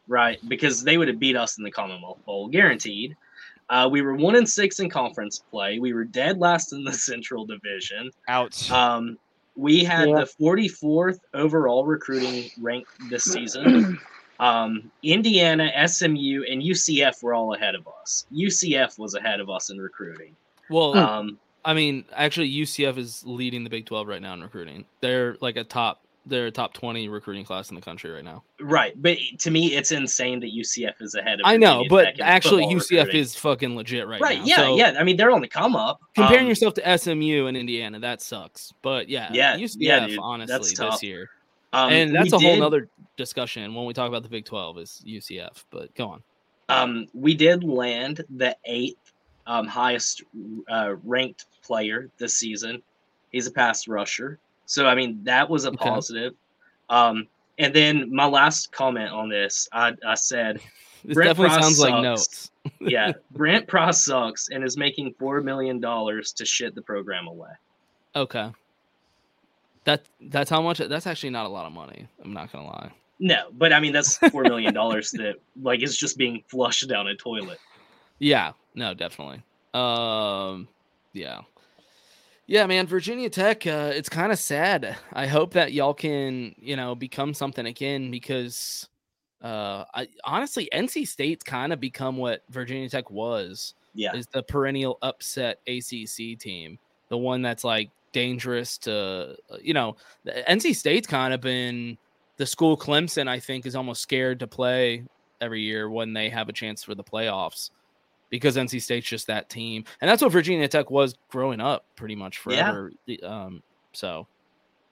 [0.07, 0.39] right?
[0.47, 3.17] Because they would have beat us in the Commonwealth Bowl, guaranteed.
[3.69, 5.79] Uh, we were one and six in conference play.
[5.79, 8.11] We were dead last in the Central Division.
[8.29, 8.71] Ouch.
[8.71, 9.17] Um,
[9.55, 10.19] we had Yeah.
[10.19, 13.99] the 44th overall recruiting rank this season.
[14.37, 18.25] Um, Indiana, SMU, and UCF were all ahead of us.
[18.33, 20.35] UCF was ahead of us in recruiting.
[20.69, 24.83] Well, Um, I mean, actually, UCF is leading the Big 12 right now in recruiting.
[24.99, 28.43] They're like a top, they're a top 20 recruiting class in the country right now.
[28.59, 31.45] right, but to me, it's insane that UCF is ahead of.
[31.45, 33.21] I know, but actually, UCF recruiting.
[33.21, 34.39] is fucking legit right, right.
[34.39, 34.45] now.
[34.45, 34.95] Yeah, So yeah.
[34.99, 35.99] I mean, they're on the come up.
[36.15, 38.73] Comparing Um, yourself to SMU and Indiana, that sucks.
[38.81, 41.29] But yeah, Yeah, UCF, yeah, dude, honestly, this year.
[41.73, 45.03] um, and that's a whole nother discussion when we talk about the Big 12 is
[45.07, 45.63] UCF.
[45.69, 46.23] But go on.
[46.69, 49.13] Um, we did land the eighth
[49.45, 50.23] um, highest
[50.69, 52.81] uh, ranked player this season.
[53.31, 55.77] He's a pass rusher, so I mean that was a Okay.
[55.89, 56.33] positive.
[56.89, 60.59] Um, and then my last comment on this, I, I said,
[61.05, 62.03] This Brent definitely Pryce sounds like sucks.
[62.03, 62.51] notes.
[62.81, 67.51] yeah, Brent Pross sucks and is making four million dollars to shit the program away.
[68.15, 68.51] Okay.
[69.83, 70.79] That that's how much.
[70.79, 72.07] That's actually not a lot of money.
[72.23, 72.91] I'm not gonna lie.
[73.19, 77.07] No, but I mean that's four million dollars that like is just being flushed down
[77.07, 77.59] a toilet.
[78.17, 79.43] Yeah, no, definitely.
[79.75, 80.67] Um,
[81.13, 81.41] yeah,
[82.47, 82.87] yeah, man.
[82.87, 83.65] Virginia Tech.
[83.65, 84.95] Uh, it's kind of sad.
[85.13, 88.87] I hope that y'all can, you know, become something again because,
[89.41, 93.73] uh, I honestly, NC State's kind of become what Virginia Tech was.
[93.93, 96.77] Yeah, Is the perennial upset ACC team,
[97.07, 101.97] the one that's like dangerous to, uh, you know, the NC State's kind of been
[102.37, 103.27] the school Clemson.
[103.29, 105.05] I think is almost scared to play
[105.41, 107.69] every year when they have a chance for the playoffs
[108.35, 112.15] because NC State's just that team, and that's what Virginia Tech was growing up pretty
[112.15, 112.91] much forever.
[113.05, 114.27] The- Um, so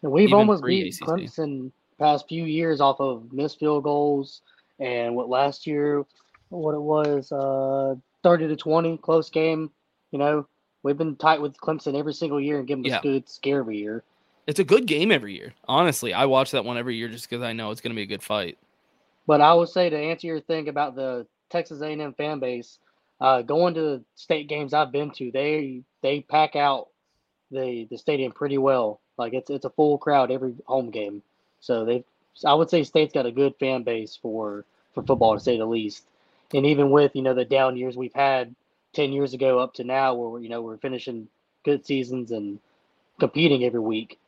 [0.02, 1.08] we've almost pre- beat ACC.
[1.08, 4.42] Clemson past few years off of missed field goals
[4.80, 6.04] and what last year,
[6.50, 9.70] what it was, uh, thirty to twenty, close game.
[10.12, 10.48] You know,
[10.84, 13.00] we've been tight with Clemson every single year and give them Yeah.
[13.00, 14.04] a good scare every year.
[14.46, 15.54] it's a good game every year.
[15.70, 18.02] Honestly, I watch that one every year just because I know it's going to be
[18.02, 18.58] a good fight.
[19.26, 22.80] But I would say to answer your thing about the Texas A&M fan base,
[23.20, 26.90] uh, going to the state games I've been to, they they pack out
[27.52, 29.00] the the stadium pretty well.
[29.18, 31.22] Like it's it's a full crowd every home game.
[31.60, 32.04] So they,
[32.46, 35.66] I would say, state's got a good fan base for for football to say the
[35.66, 36.06] least.
[36.54, 38.54] And even with you know the down years we've had
[38.94, 41.28] ten years ago up to now, where we're, you know we're finishing
[41.64, 42.60] good seasons and
[43.20, 44.20] competing every week,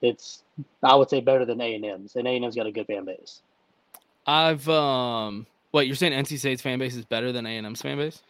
[0.00, 0.42] it's
[0.82, 2.16] I would say better than A and M's.
[2.16, 3.42] And A and M's got a good fan base.
[4.26, 6.12] I've um, what you're saying?
[6.12, 8.22] NC State's fan base is better than A and M's fan base?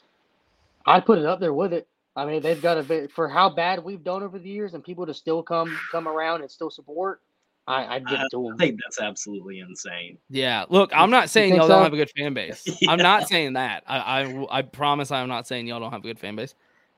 [0.87, 1.87] I'd put it up there with it.
[2.17, 4.83] I mean, they've got a bit for how bad we've done over the years, and
[4.83, 7.21] people to still come come around and still support.
[7.67, 10.19] I, I'd give it to I think that's absolutely insane.
[10.29, 10.65] Yeah.
[10.69, 12.65] Look, I'm not saying y'all don't have a good fan base.
[12.89, 13.85] I'm not saying that.
[13.87, 16.55] I, I I promise I'm not saying y'all don't have a good fan base.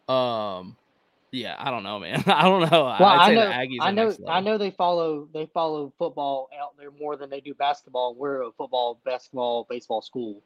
[0.09, 0.77] Um,
[1.33, 2.23] yeah, I don't know, man.
[2.27, 2.85] I don't know.
[2.85, 3.79] Well, I'd I know, the Aggies.
[3.81, 7.55] I know, I know they follow they follow football out there more than they do
[7.55, 8.15] basketball.
[8.15, 10.43] We're a football, basketball, baseball school.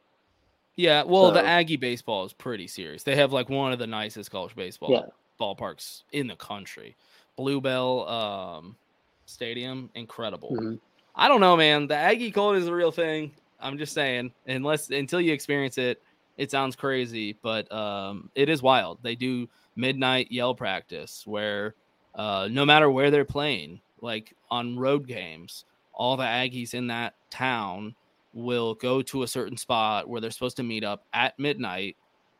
[0.76, 3.02] Yeah, well, the Aggie baseball is pretty serious.
[3.02, 5.06] They have like one of the nicest college baseball Yeah.
[5.40, 6.96] ballparks in the country.
[7.36, 8.76] Blue Bell um,
[9.24, 10.50] Stadium, incredible.
[10.52, 10.78] Mhm.
[11.14, 11.86] I don't know, man.
[11.86, 13.32] The Aggie cult is a real thing.
[13.58, 16.02] I'm just saying, unless until you experience it,
[16.36, 18.98] it sounds crazy, but um, it is wild.
[19.02, 21.74] They do midnight yell practice where
[22.14, 27.14] uh, no matter where they're playing, like on road games, all the Aggies in that
[27.30, 27.94] town
[28.32, 31.96] will go to a certain spot where they're supposed to meet up at midnight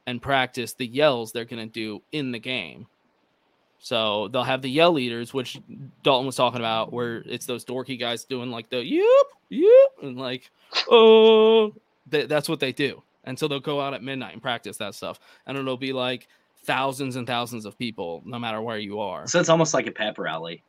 [0.07, 2.87] and practice the yells they're going to do in the game.
[3.79, 5.61] So they'll have the yell leaders, which
[6.03, 9.05] Dalton was talking about, where it's those dorky guys doing like the yep,
[9.49, 10.51] yep, and like,
[10.91, 11.75] oh,
[12.11, 13.03] th- that's what they do.
[13.25, 15.19] And so they'll go out at midnight and practice that stuff.
[15.47, 16.29] And it'll be like
[16.67, 19.27] thousands and thousands of people, no matter where you are.
[19.27, 20.63] So it's almost like a pep rally.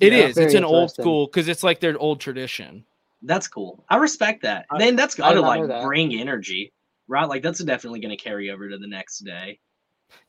[0.00, 0.38] It Yeah, is.
[0.38, 2.84] It's an old school because it's like their old tradition.
[3.22, 3.84] That's cool.
[3.88, 4.66] I respect that.
[4.70, 5.84] I- then that's I got to like that.
[5.84, 6.72] bring energy,
[7.08, 7.28] right?
[7.28, 9.58] Like that's definitely going to carry over to the next day.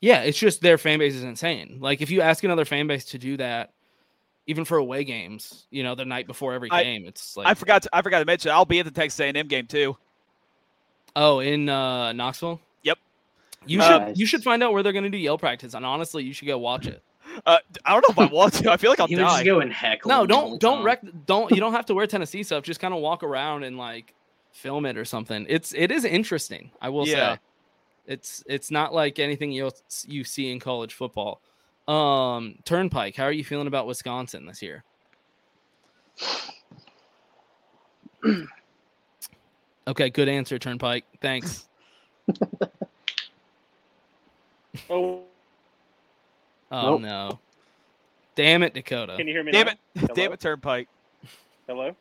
[0.01, 1.78] Yeah, it's just their fan base is insane.
[1.82, 3.73] Like if you ask another fan base to do that,
[4.47, 7.54] even for away games, you know, the night before every I- game, it's like I
[7.56, 7.82] forgot.
[7.84, 8.51] To, I forgot to mention.
[8.51, 9.97] I'll be at the Texas A&M game too.
[11.15, 12.62] oh, in uh, Knoxville.
[13.65, 13.69] Yep.
[13.69, 15.86] You Uh, should you should find out where they're going to do yell practice, and
[15.86, 17.01] honestly, you should go watch it.
[17.45, 18.71] Uh, I don't know if I want to.
[18.71, 19.43] I feel like I'll You would just die.
[19.43, 20.10] go and heckle.
[20.10, 20.86] No, them the whole don't don't time.
[20.86, 22.63] rec- don't you don't have to wear Tennessee stuff.
[22.63, 24.13] Just kind of walk around and like
[24.54, 25.45] film it or something.
[25.49, 26.71] It's it is interesting.
[26.82, 27.34] I will Yeah.
[27.36, 27.39] say,
[28.08, 29.69] it's it's not like anything you
[30.08, 31.41] you see in college football.
[31.88, 34.84] Um, Turnpike, how are you feeling about Wisconsin this year?
[39.88, 41.06] okay, good answer, Turnpike.
[41.21, 41.67] Thanks.
[44.89, 45.23] Oh,
[46.71, 47.01] Oh Nope.
[47.01, 47.39] no,
[48.35, 49.15] damn it, Dakota.
[49.17, 49.51] can you hear me?
[49.51, 49.71] Damn now?
[49.73, 49.79] it!
[50.15, 50.31] Damn Hello?
[50.33, 50.88] it, Turnpike.
[51.67, 51.95] Hello,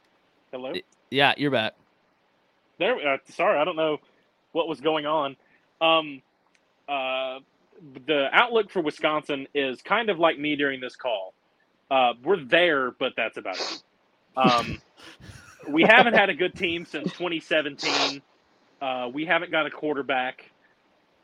[0.53, 0.73] hello.
[1.11, 1.75] Yeah, you're back.
[2.79, 2.97] There.
[2.97, 3.99] Uh, sorry, I don't know
[4.53, 5.37] what was going on.
[5.81, 6.23] Um,
[6.89, 7.39] uh,
[8.07, 11.35] the outlook for Wisconsin is kind of like me during this call.
[11.91, 13.83] Uh, we're there, but that's about it.
[14.37, 14.79] Um,
[15.69, 18.23] we haven't had a good team since 2017.
[18.81, 20.51] Uh, we haven't got a quarterback.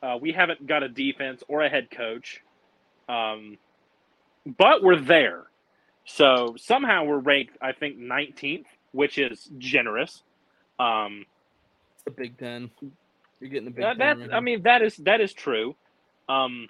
[0.03, 2.41] Uh, we haven't got a defense or a head coach.
[3.09, 3.59] Um,
[4.47, 5.45] but we're there.
[6.07, 10.23] So somehow we're ranked, I think, 19th, which is generous.
[10.79, 11.27] Um,
[12.05, 12.71] The Big Ten.
[13.41, 14.21] You're getting the Big that, Ten.
[14.21, 14.41] right I now.
[14.41, 15.77] mean, that is that is true.
[16.29, 16.69] Um,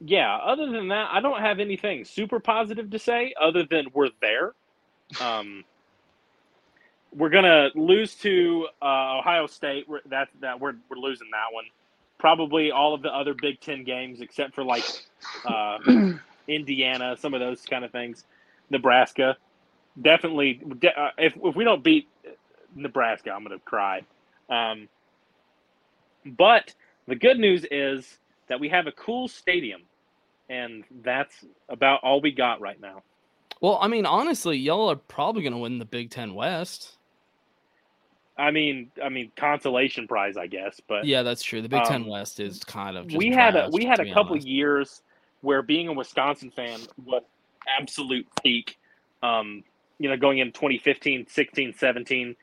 [0.00, 0.36] yeah.
[0.36, 3.34] Other than that, I don't have anything super positive to say.
[3.40, 4.54] Other than we're there.
[5.20, 5.64] Um,
[7.14, 9.88] we're gonna lose to uh, Ohio State.
[9.88, 11.64] We're, that that we're we're losing that one.
[12.18, 14.84] Probably all of the other Big Ten games, except for like
[15.44, 15.78] uh,
[16.48, 18.24] Indiana, some of those kind of things.
[18.70, 19.36] Nebraska,
[20.00, 20.60] definitely.
[20.78, 22.08] De- uh, if if we don't beat
[22.74, 24.02] Nebraska, I'm gonna cry.
[24.48, 24.88] Um,
[26.24, 26.74] but
[27.06, 28.18] the good news is
[28.48, 29.82] that we have a cool stadium,
[30.48, 33.02] and that's about all we got right now.
[33.60, 36.96] Well, I mean, honestly, y'all are probably going to win the Big Ten West.
[38.38, 40.80] I mean, I mean, consolation prize, I guess.
[40.88, 41.60] But Yeah, that's true.
[41.60, 44.12] The Big Ten Um, West is kind of just we had a we had a
[44.12, 44.46] couple honest.
[44.46, 45.02] years
[45.42, 47.22] where being a Wisconsin fan was
[47.78, 48.78] absolute peak.
[49.22, 49.62] Um,
[49.98, 52.36] you know, going in 2015, 16, 17,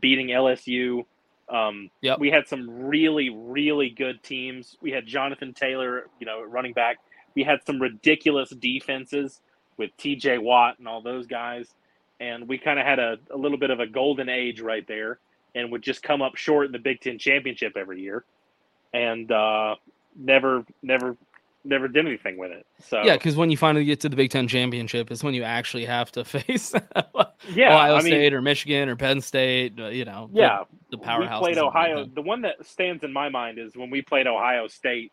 [0.00, 1.04] beating LSU.
[1.48, 2.18] Um, Yep.
[2.18, 4.76] We had some really, really good teams.
[4.80, 6.96] We had Jonathan Taylor, you know, running back.
[7.36, 9.40] We had some ridiculous defenses
[9.76, 11.74] with TJ Watt and all those guys.
[12.18, 15.18] And we kind of had a, a little bit of a golden age right there
[15.54, 18.24] and would just come up short in the Big Ten championship every year.
[18.92, 19.76] And uh,
[20.16, 21.16] never, never,
[21.64, 22.66] never did anything with it.
[22.80, 25.42] So Yeah, because when you finally get to the Big Ten championship, is when you
[25.42, 26.72] actually have to face
[27.54, 29.78] yeah, Ohio I mean, State or Michigan or Penn State.
[29.78, 31.40] uh, You know, yeah, the, we powerhouse.
[31.40, 32.04] played Ohio.
[32.04, 35.12] The one that stands in my mind is when we played Ohio State,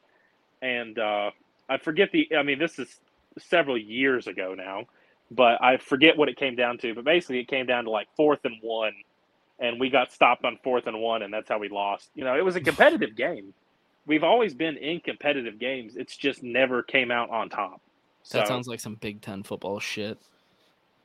[0.62, 1.32] and uh,
[1.70, 2.30] I forget the.
[2.38, 3.00] I mean, this is
[3.40, 4.86] several years ago now,
[5.30, 6.94] but I forget what it came down to.
[6.94, 8.94] But basically, it came down to like fourth and one,
[9.62, 12.10] and we got stopped on fourth and one, and that's how we lost.
[12.16, 13.54] You know, it was a competitive game.
[14.08, 15.96] We've always been in competitive games.
[15.96, 17.80] It's just never came out on top.
[18.32, 20.18] That sounds like some Big Ten football shit.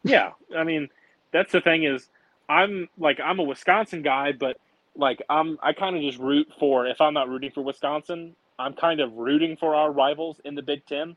[0.02, 0.88] yeah, I mean,
[1.32, 2.08] that's the thing is,
[2.48, 4.56] I'm like I'm a Wisconsin guy, but
[4.96, 8.72] like I'm I kind of just root for if I'm not rooting for Wisconsin, I'm
[8.72, 11.16] kind of rooting for our rivals in the Big Ten,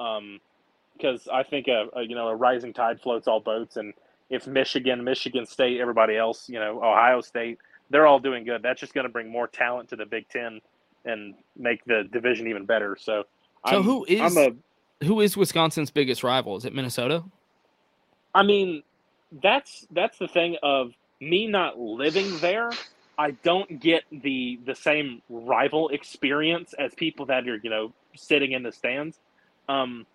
[0.00, 0.40] um,
[0.96, 3.94] because I think a, a you know a rising tide floats all boats, and
[4.30, 7.58] if Michigan, Michigan State, everybody else, you know Ohio State,
[7.90, 8.62] they're all doing good.
[8.62, 10.60] That's just going to bring more talent to the Big Ten
[11.04, 12.96] and make the division even better.
[12.98, 13.24] So,
[13.68, 14.54] So I'm, who is- I'm
[15.02, 16.56] a Who is Wisconsin's biggest rival?
[16.56, 17.24] Is it Minnesota?
[18.34, 18.82] I mean,
[19.42, 22.70] that's that's the thing of me not living there.
[23.16, 28.52] I don't get the the same rival experience as people that are you know sitting
[28.52, 29.18] in the stands.
[29.68, 30.06] Um,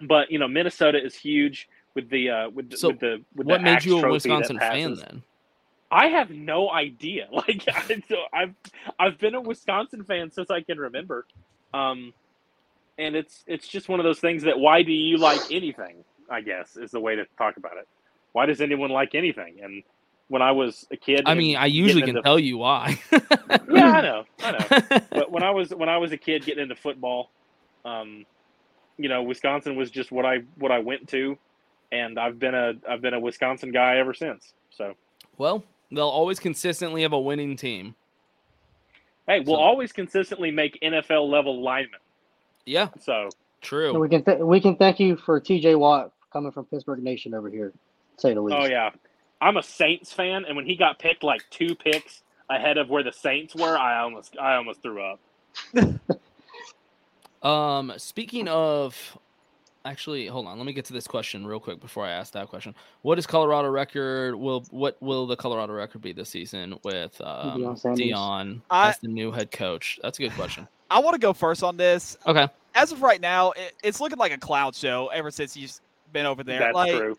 [0.00, 3.46] but you know, Minnesota is huge with the uh, with, the- So with the with
[3.46, 5.22] What the made you a Wisconsin fan then?
[5.90, 7.28] I have no idea.
[7.32, 8.54] Like I, so I've
[8.98, 11.26] I've been a Wisconsin fan since I can remember,
[11.72, 12.12] um,
[12.98, 16.04] and it's it's just one of those things that why do you like anything?
[16.30, 17.88] I guess is the way to talk about it.
[18.32, 19.60] Why does anyone like anything?
[19.62, 19.82] And
[20.28, 23.00] when I was a kid, I mean, I usually can into- tell you why.
[23.70, 25.00] Yeah, I know, I know.
[25.10, 27.30] but when I was when I was a kid getting into football,
[27.84, 28.26] um,
[28.98, 31.38] you know, Wisconsin was just what I what I went to,
[31.92, 34.52] and I've been a I've been a Wisconsin guy ever since.
[34.70, 34.94] So
[35.36, 37.94] well, they'll always consistently have a winning team.
[39.26, 42.00] hey, we'll So- always consistently make NFL level linemen.
[42.66, 43.30] Yeah, So
[43.62, 43.92] true.
[43.92, 45.74] So we can th- we can thank you for T.J.
[45.76, 47.72] Watt coming from Pittsburgh Nation over here,
[48.18, 48.58] say the least.
[48.60, 48.90] Oh yeah,
[49.40, 53.02] I'm a Saints fan, and when he got picked like two picks ahead of where
[53.02, 55.20] the Saints were, I almost I almost threw up.
[57.42, 59.16] Um, speaking of,
[59.88, 60.58] actually, hold on.
[60.58, 62.74] Let me get to this question real quick before I ask that question.
[63.02, 64.34] What is Colorado record?
[64.34, 68.98] Will what will the Colorado record be this season with um, Deion Dion I- as
[68.98, 69.98] the new head coach?
[70.02, 70.68] That's a good question.
[70.90, 72.16] I want to go first on this.
[72.26, 72.48] Okay.
[72.74, 75.80] As of right now, it, it's looking like a cloud show ever since he's
[76.12, 76.60] been over there.
[76.60, 77.18] That's like, true.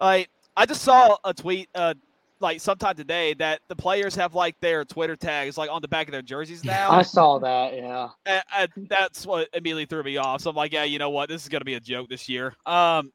[0.00, 1.94] like I just saw a tweet uh
[2.40, 6.08] like sometime today that the players have like their Twitter tags like on the back
[6.08, 6.90] of their jerseys now.
[6.90, 7.74] I saw that.
[7.74, 8.08] Yeah.
[8.26, 10.42] and, and that's what immediately threw me off.
[10.42, 11.28] So I'm like, yeah, you know what?
[11.28, 12.54] This is gonna be a joke this year.
[12.66, 13.12] Um,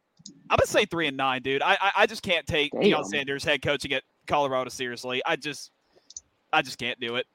[0.49, 1.61] I'm gonna say three and nine, dude.
[1.61, 5.21] I I, I just can't take Deion Sanders head coaching at Colorado seriously.
[5.25, 5.71] I just
[6.51, 7.25] I just can't do it.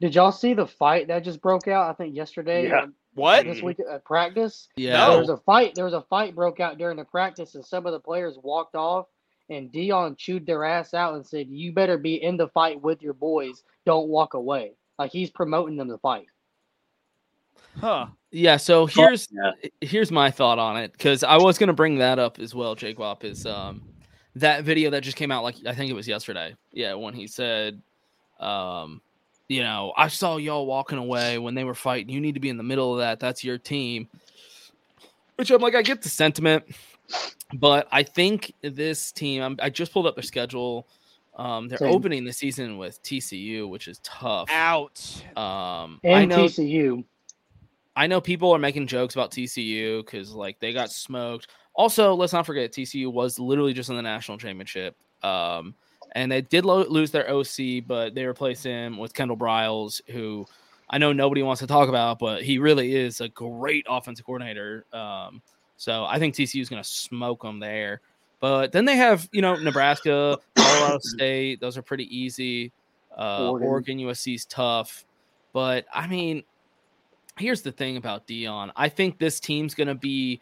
[0.00, 1.88] Did y'all see the fight that just broke out?
[1.88, 2.68] I think yesterday.
[2.68, 2.86] Yeah.
[3.14, 3.44] What?
[3.44, 4.68] This week at practice.
[4.74, 4.96] Yeah.
[4.96, 5.10] No.
[5.10, 5.74] There was a fight.
[5.74, 8.74] There was a fight broke out during the practice, and some of the players walked
[8.74, 9.06] off,
[9.52, 13.02] and Deion chewed their ass out and said, "You better be in the fight with
[13.02, 13.62] your boys.
[13.84, 16.26] Don't walk away." Like he's promoting them to fight.
[17.80, 18.06] Huh.
[18.30, 19.52] Yeah, so here's yeah.
[19.80, 22.74] here's my thought on it because I was gonna bring that up as well.
[22.74, 23.82] Jake Wop is um
[24.36, 26.54] that video that just came out like I think it was yesterday.
[26.72, 27.80] Yeah, when he said,
[28.40, 29.00] um,
[29.48, 32.08] you know, I saw y'all walking away when they were fighting.
[32.08, 33.20] You need to be in the middle of that.
[33.20, 34.08] That's your team.
[35.36, 36.64] Which I'm like, I get the sentiment,
[37.54, 39.42] but I think this team.
[39.42, 40.86] I'm, I just pulled up their schedule.
[41.36, 41.94] Um, they're Same.
[41.94, 44.48] opening the season with TCU, which is tough.
[44.50, 45.22] Ouch.
[45.36, 47.04] Um, And I know TCU.
[47.94, 51.48] I know people are making jokes about TCU because like they got smoked.
[51.74, 54.96] Also, let's not forget TCU was literally just in the national championship.
[55.22, 55.74] Um,
[56.14, 60.46] and they did lo- lose their OC, but they replaced him with Kendal Briles, who
[60.90, 64.84] I know nobody wants to talk about, but he really is a great offensive coordinator.
[64.92, 65.42] Um,
[65.82, 68.02] so I think TCU is going to smoke them there.
[68.38, 71.60] But then they have, you know, Nebraska, Colorado State.
[71.60, 72.70] Those are pretty easy.
[73.18, 73.68] Uh, Oregon.
[73.68, 75.04] Oregon, USC is tough.
[75.52, 76.44] But I mean,
[77.36, 78.70] here's the thing about Deion.
[78.76, 80.40] I think this team's gonna be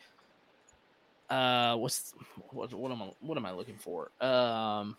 [1.31, 2.12] uh what's
[2.50, 4.11] what what am I what am I looking for?
[4.20, 4.98] Um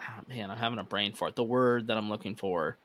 [0.00, 1.36] ah, man, I'm having a brain fart.
[1.36, 2.78] The word that I'm looking for.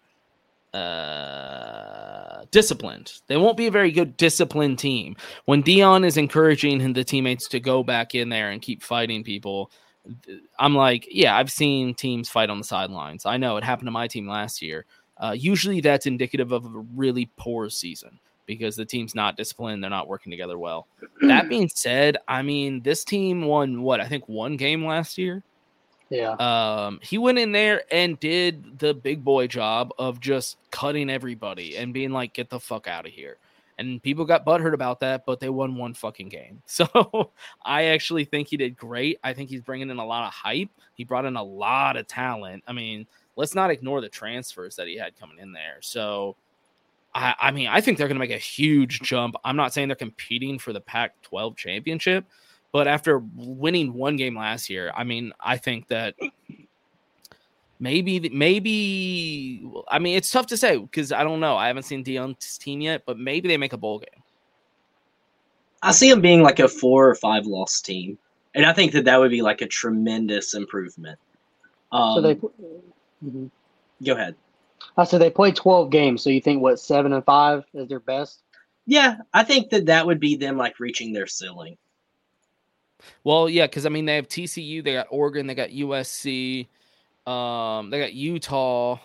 [0.74, 2.12] Uh
[2.52, 3.14] disciplined.
[3.28, 5.16] They won't be a very good disciplined team.
[5.46, 9.72] When Deion is encouraging the teammates to go back in there and keep fighting people,
[10.60, 13.26] I'm like, yeah, I've seen teams fight on the sidelines.
[13.26, 14.86] I know it happened to my team last year.
[15.18, 19.84] Uh, usually that's indicative of a really poor season because the team's not disciplined.
[19.84, 20.88] They're not working together well.
[21.22, 25.44] that being said, I mean, this team won what I think one game last year.
[26.12, 26.34] Yeah.
[26.34, 31.78] Um, he went in there and did the big boy job of just cutting everybody
[31.78, 33.38] and being like, get the fuck out of here.
[33.78, 36.62] And people got butthurt about that, but they won one fucking game.
[36.68, 37.32] So
[37.64, 39.20] I actually think he did great.
[39.24, 40.70] I think he's bringing in a lot of hype.
[40.96, 42.64] He brought in a lot of talent.
[42.68, 45.78] I mean, let's not ignore the transfers that he had coming in there.
[45.80, 46.36] So,
[47.16, 49.36] I, I mean, I think they're going to make a huge jump.
[49.46, 52.26] I'm not saying they're competing for the Pac 12 championship,
[52.72, 56.16] but after winning one game last year, I mean, I think that
[57.80, 61.58] maybe, maybe, I mean, it's tough to say because I don't know.
[61.58, 64.24] I haven't seen Deion's team yet, but maybe they make a bowl game.
[65.82, 68.18] I see them being like a four or five loss team,
[68.54, 71.20] and I think that that would be like a tremendous improvement.
[71.92, 72.36] Um, so they.
[73.26, 73.52] Mhm.
[74.04, 74.36] go ahead.
[74.98, 76.24] I said they played 12 games.
[76.24, 78.42] So you think what seven and five is their best?
[78.88, 81.78] Yeah, I think that that would be them like reaching their ceiling.
[83.24, 86.68] Well, yeah, because I mean, they have TCU, they got Oregon, they got USC,
[87.28, 89.00] um, they got Utah.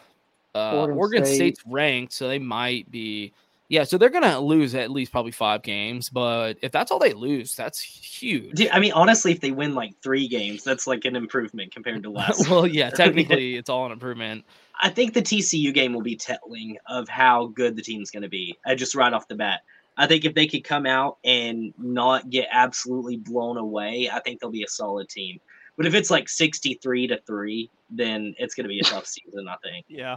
[0.54, 1.36] Uh, Oregon Oregon, State.
[1.36, 3.32] State's ranked, so they might be.
[3.68, 7.12] Yeah, so they're gonna lose at least probably five games, but if that's all they
[7.12, 8.54] lose, that's huge.
[8.54, 12.04] Dude, I mean, honestly, if they win like three games, that's like an improvement compared
[12.04, 12.48] to last.
[12.50, 14.44] well, yeah, technically it's all an improvement.
[14.80, 18.28] I think the TCU game will be telling of how good the team's going to
[18.28, 18.56] be.
[18.64, 19.62] I just right off the bat,
[19.96, 24.40] I think if they could come out and not get absolutely blown away, I think
[24.40, 25.40] they'll be a solid team.
[25.76, 29.48] But if it's like sixty-three to three, then it's going to be a tough season.
[29.48, 29.86] I think.
[29.88, 30.16] Yeah.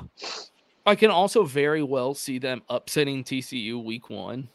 [0.86, 4.48] I can also very well see them upsetting TCU week one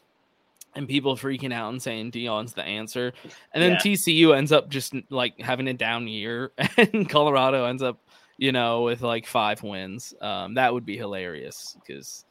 [0.75, 3.13] and people freaking out and saying Deion's the answer.
[3.53, 3.77] And then Yeah.
[3.77, 7.99] TCU ends up just like having a down year and Colorado ends up,
[8.37, 10.13] you know, with like five wins.
[10.19, 12.25] Um, that would be hilarious because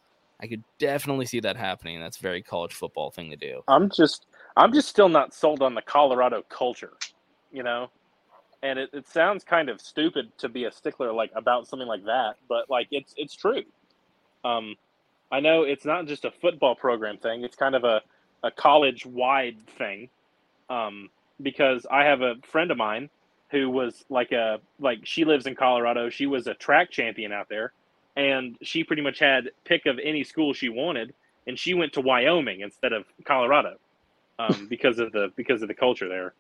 [0.45, 1.99] I could definitely see that happening.
[1.99, 3.63] That's a very college football thing to do.
[3.67, 4.27] I'm just
[4.59, 6.93] I'm just still not sold on the Colorado culture,
[7.51, 7.89] you know.
[8.63, 12.05] And it, it sounds kind of stupid to be a stickler like about something like
[12.05, 13.63] that, but like it's it's true.
[14.45, 14.77] Um,
[15.33, 18.03] I know it's not just a football program thing; it's kind of a
[18.43, 20.11] a college wide thing.
[20.69, 21.09] Um,
[21.41, 23.09] because I have a friend of mine
[23.51, 26.11] who was like a like she lives in Colorado.
[26.11, 27.73] She was a track champion out there,
[28.17, 31.15] and she pretty much had pick of any school she wanted,
[31.47, 33.77] and she went to Wyoming instead of Colorado
[34.39, 36.35] um, because of the because of the culture there.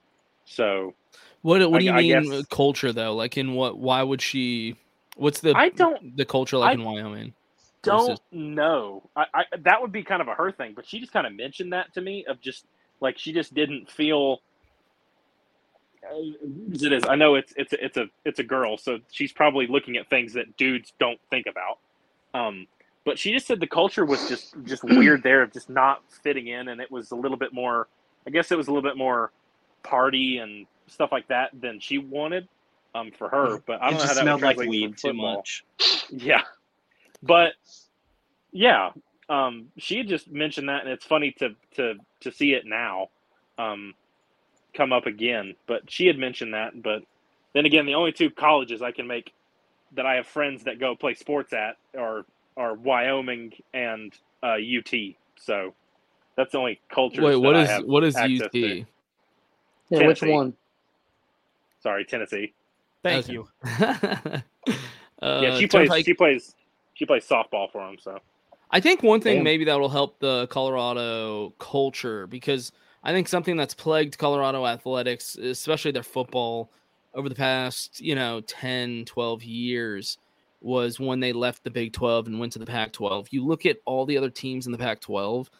[0.46, 0.94] So
[1.42, 3.14] What what do you I- I mean guess- culture though?
[3.14, 4.76] Like in what why would she
[5.16, 7.34] what's the I don't- the culture like I in Wyoming?
[7.82, 9.02] don't versus- know.
[9.16, 11.34] I, I that would be kind of a her thing, but she just kind of
[11.34, 12.64] mentioned that to me of just
[13.00, 14.40] like she just didn't feel
[16.12, 17.04] it is.
[17.08, 20.08] I know it's it's a, it's a it's a girl, so she's probably looking at
[20.08, 21.78] things that dudes don't think about.
[22.34, 22.66] Um,
[23.04, 26.48] but she just said the culture was just just weird there of just not fitting
[26.48, 27.88] in, and it was a little bit more.
[28.26, 29.32] I guess it was a little bit more
[29.82, 32.48] party and stuff like that than she wanted
[32.94, 33.58] um, for her.
[33.66, 35.64] But I It don't know how just that smelled like weed too much.
[36.10, 36.42] Yeah.
[37.22, 37.54] But
[38.52, 38.90] yeah,
[39.28, 43.08] um, she had just mentioned that, and it's funny to to to see it now.
[43.58, 43.94] Um,
[44.76, 45.54] come up again.
[45.66, 46.80] But she had mentioned that.
[46.82, 47.02] But
[47.54, 49.32] then again, the only two colleges I can make
[49.94, 52.24] that I have friends that go play sports at are
[52.56, 54.12] are Wyoming and
[54.42, 54.92] uh, UT.
[55.38, 55.74] So
[56.36, 57.22] that's the only culture.
[57.22, 58.52] Wait, what that I is have what is UT?
[58.52, 58.84] to.
[59.90, 60.54] Yeah, which one?
[61.82, 62.54] Sorry, Tennessee.
[63.02, 63.34] Thank Okay.
[63.34, 63.46] you.
[63.80, 64.40] uh,
[65.22, 65.88] yeah, she plays.
[65.88, 66.54] Turnpike- She plays.
[66.94, 67.96] She plays softball for them.
[68.00, 68.18] So
[68.70, 69.44] I think one thing Damn.
[69.44, 72.72] maybe that will help the Colorado culture because
[73.04, 76.72] I think something that's plagued Colorado athletics, especially their football,
[77.14, 80.18] over the past, you know, 10, 12 years
[80.60, 83.28] was when they left the Big 12 and went to the Pac 12.
[83.30, 85.50] You look at all the other teams in the Pac 12,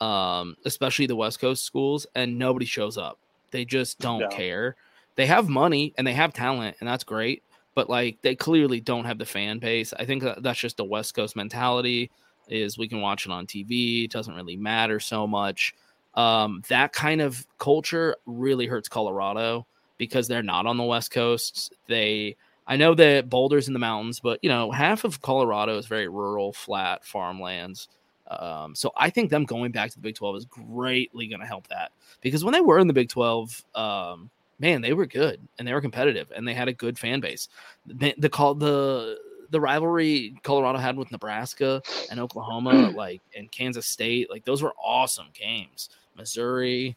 [0.00, 3.18] um, especially the West Coast schools, and nobody shows up.
[3.50, 4.28] They just don't No.
[4.28, 4.76] care.
[5.16, 7.42] They have money and they have talent, and that's great.
[7.74, 9.92] But like they clearly don't have the fan base.
[9.92, 12.10] I think that's just a West Coast mentality.
[12.48, 14.04] Is we can watch it on TV.
[14.04, 15.74] It doesn't really matter so much.
[16.14, 19.66] Um, that kind of culture really hurts Colorado
[19.98, 21.74] because they're not on the West Coast.
[21.86, 22.36] They,
[22.66, 26.08] I know that Boulder's in the mountains, but you know half of Colorado is very
[26.08, 27.88] rural, flat farmlands.
[28.28, 31.46] Um, so I think them going back to the Big Twelve is greatly going to
[31.46, 35.40] help that because when they were in the Big Twelve, um, man, they were good
[35.58, 37.48] and they were competitive and they had a good fan base.
[37.86, 39.18] The, the call the
[39.50, 44.72] the rivalry Colorado had with Nebraska and Oklahoma, like and Kansas State, like those were
[44.82, 45.90] awesome games.
[46.16, 46.96] Missouri.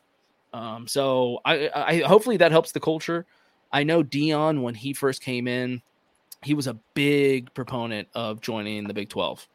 [0.53, 3.26] Um, so I, I hopefully that helps the culture.
[3.72, 5.82] I know Deion when he first came in,
[6.43, 9.47] he was a big proponent of joining the Big Twelve.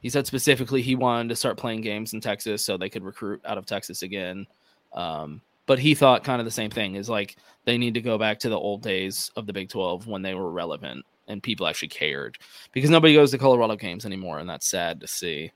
[0.00, 3.40] He said specifically he wanted to start playing games in Texas so they could recruit
[3.44, 4.46] out of Texas again.
[4.92, 8.18] Um, but he thought kind of the same thing is like they need to go
[8.18, 11.66] back to the old days of the Big 12 when they were relevant and people
[11.66, 12.36] actually cared
[12.72, 14.38] because nobody goes to Colorado games anymore.
[14.38, 15.52] And that's sad to see.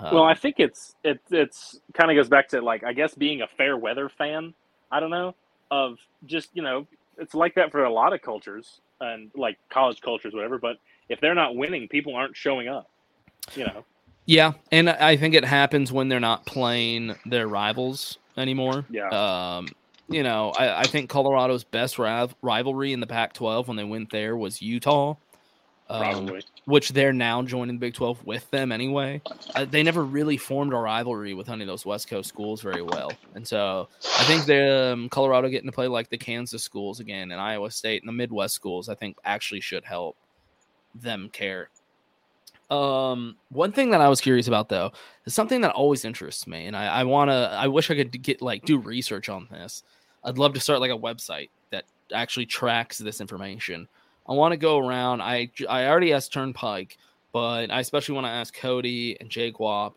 [0.00, 3.42] Well, I think it's it it's kind of goes back to like I guess being
[3.42, 4.54] a fair weather fan.
[4.90, 5.34] I don't know
[5.70, 6.86] of just you know
[7.18, 10.58] it's like that for a lot of cultures and like college cultures whatever.
[10.58, 10.78] But
[11.08, 12.90] if they're not winning, people aren't showing up.
[13.54, 13.84] You know.
[14.26, 18.86] Yeah, and I think it happens when they're not playing their rivals anymore.
[18.88, 19.08] Yeah.
[19.08, 19.68] Um,
[20.08, 24.10] you know, I, I think Colorado's best riv- rivalry in the Pac-12 when they went
[24.10, 25.16] there was Utah,
[25.90, 29.20] um, which they're now joining the Big 12 with them anyway.
[29.54, 32.82] Uh, they never really formed a rivalry with any of those West Coast schools very
[32.82, 37.00] well, and so I think the um, Colorado getting to play like the Kansas schools
[37.00, 40.16] again and Iowa State and the Midwest schools, I think actually should help
[40.94, 41.68] them care.
[42.70, 44.92] Um, one thing that I was curious about though
[45.26, 47.34] is something that always interests me, and I, I want to.
[47.34, 49.82] I wish I could get like do research on this.
[50.24, 53.86] I'd love to start like a website that actually tracks this information.
[54.26, 55.20] I want to go around.
[55.20, 56.96] I I already asked Turnpike,
[57.32, 59.94] but I especially want to ask Cody and Jake Wap.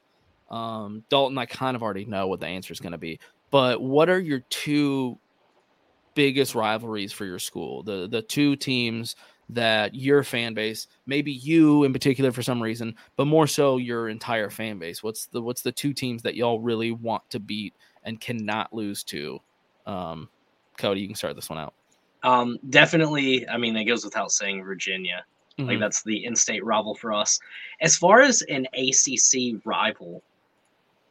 [0.49, 3.19] Um, Dalton, I kind of already know what the answer is going to be.
[3.51, 5.17] But what are your two
[6.15, 7.83] biggest rivalries for your school?
[7.83, 9.15] The the two teams
[9.49, 14.09] that your fan base, maybe you in particular for some reason, but more so your
[14.09, 15.01] entire fan base.
[15.01, 17.73] What's the what's the two teams that y'all really want to beat
[18.03, 19.39] and cannot lose to?
[19.85, 20.29] Um,
[20.77, 21.73] Cody, you can start this one out.
[22.23, 23.47] Um, definitely.
[23.47, 25.23] I mean, it goes without saying, Virginia.
[25.59, 25.79] Like Mhm.
[25.79, 27.39] that's the in-state rival for us.
[27.81, 30.21] As far as an ACC rival,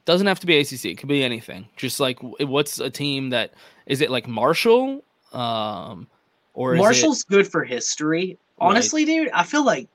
[0.04, 0.84] Doesn't have to be ACC.
[0.92, 1.66] It could be anything.
[1.76, 3.54] Just like what's a team that
[3.86, 5.02] is it like Marshall?
[5.32, 6.06] Um,
[6.54, 8.38] or is it- Marshall's good for history.
[8.60, 8.68] Right.
[8.68, 9.88] Honestly, dude, I feel like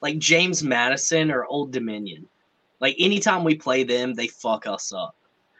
[0.00, 2.26] like James Madison or Old Dominion.
[2.80, 5.14] Like anytime we play them, they fuck us up.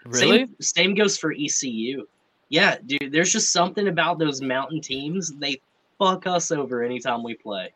[0.06, 0.38] really?
[0.46, 2.06] Same, same goes for ECU.
[2.48, 5.32] Yeah, dude, there's just something about those mountain teams.
[5.36, 5.60] They
[5.98, 7.72] fuck us over anytime we play.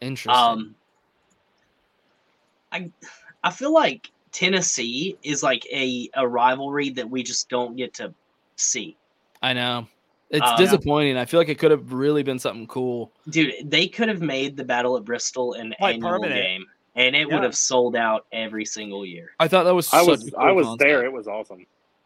[0.00, 0.32] Interesting.
[0.32, 0.74] Um,
[2.72, 2.90] I
[3.42, 8.12] I feel like Tennessee is like a, a rivalry that we just don't get to
[8.56, 8.96] see.
[9.42, 9.86] I know.
[10.30, 11.16] It's uh, disappointing.
[11.16, 13.10] I feel like it could have really been something cool.
[13.30, 16.34] Dude, they could have made the Battle at Bristol an Like annual permanent.
[16.42, 16.66] game,
[16.96, 17.34] and it Yeah.
[17.34, 19.30] would have sold out every single year.
[19.40, 19.88] I thought that was.
[19.94, 20.86] I such was a cool I was concept.
[20.86, 21.04] there.
[21.06, 21.64] It was awesome.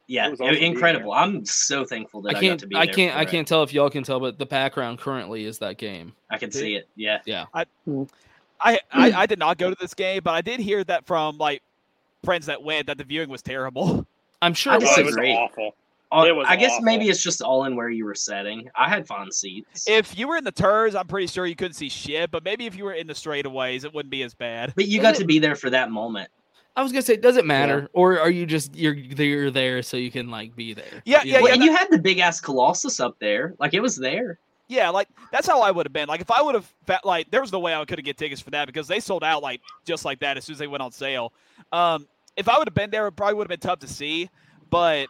[0.09, 1.12] Yeah, It was awesome incredible.
[1.12, 2.61] I'm so thankful that I I, got can't.
[2.61, 3.16] to be I can't.
[3.16, 3.28] I it.
[3.28, 6.12] can't tell if y'all can tell, but the background currently is that game.
[6.30, 6.88] I can see it.
[6.96, 7.20] Yeah.
[7.24, 7.46] Yeah.
[7.55, 7.64] I,
[8.61, 11.62] I I did not go to this game, but I did hear that from like
[12.24, 14.07] friends that went that the viewing was terrible.
[14.42, 14.72] I'm sure.
[14.72, 14.96] I it was.
[15.07, 15.74] was awful.
[16.12, 16.84] Uh, It was I guess awful.
[16.84, 18.68] maybe it's just all in where you were setting.
[18.76, 21.72] I had fun seats, If you were in the turns, I'm pretty sure you couldn't
[21.72, 22.30] see shit.
[22.30, 24.74] But maybe if you were in the straightaways, it wouldn't be as bad.
[24.76, 26.28] but you got to be there for that moment.
[26.74, 29.96] I was gonna say, does it matter, or are you just you're you're there so
[29.96, 31.02] you can like be there?
[31.04, 31.42] Yeah, You yeah, know?
[31.44, 34.38] Well, and you had the big ass Colossus up there, like it was there.
[34.68, 36.08] Yeah, like that's how I would have been.
[36.08, 36.72] Like if I would have
[37.04, 39.22] like there was no way I could have get tickets for that because they sold
[39.22, 41.32] out like just like that as soon as they went on sale.
[41.72, 42.06] Um,
[42.36, 44.30] if I would have been there, it probably would have been tough to see.
[44.70, 45.08] But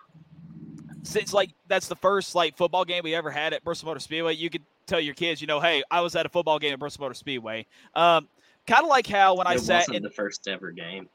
[1.04, 4.34] since like that's the first like football game we ever had at Bristol Motor Speedway,
[4.34, 6.78] you could tell your kids, you know, hey, I was at a football game at
[6.80, 7.66] Bristol Motor Speedway.
[7.94, 8.28] Um,
[8.66, 11.08] kind of like how when I it sat wasn't in, the first ever game.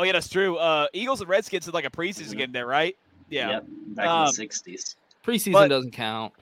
[0.00, 0.56] Oh yeah, that's true.
[0.56, 2.38] Uh, Eagles and Redskins had like a preseason Mhm.
[2.38, 2.96] game there, right?
[3.28, 4.96] Yeah, Yep, back Um, in the '60s.
[5.24, 6.32] Preseason But- doesn't count.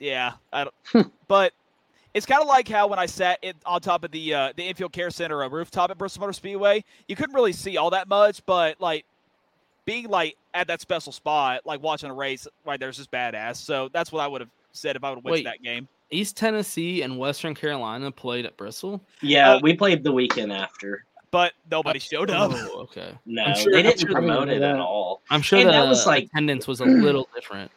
[0.00, 0.34] yeah.
[0.52, 1.52] I don't, but
[2.14, 4.62] it's kind of like how when I sat in, on top of the uh, the
[4.64, 8.08] infield care center uh, rooftop at Bristol Motor Speedway, you couldn't really see all that
[8.08, 9.04] much, but like
[9.84, 13.56] being like at that special spot, like watching a race right there's just badass.
[13.56, 15.44] So that's what I would have said if I would have went Wait.
[15.44, 15.88] that game.
[16.10, 19.00] East Tennessee and Western Carolina played at Bristol.
[19.22, 21.04] Yeah, uh, we played the weekend after.
[21.36, 22.50] But nobody showed up.
[22.54, 23.12] Oh, okay.
[23.26, 25.20] No, I'm sure- they didn't promote it at all.
[25.28, 27.70] I'm sure And the that was, like- attendance was a little different.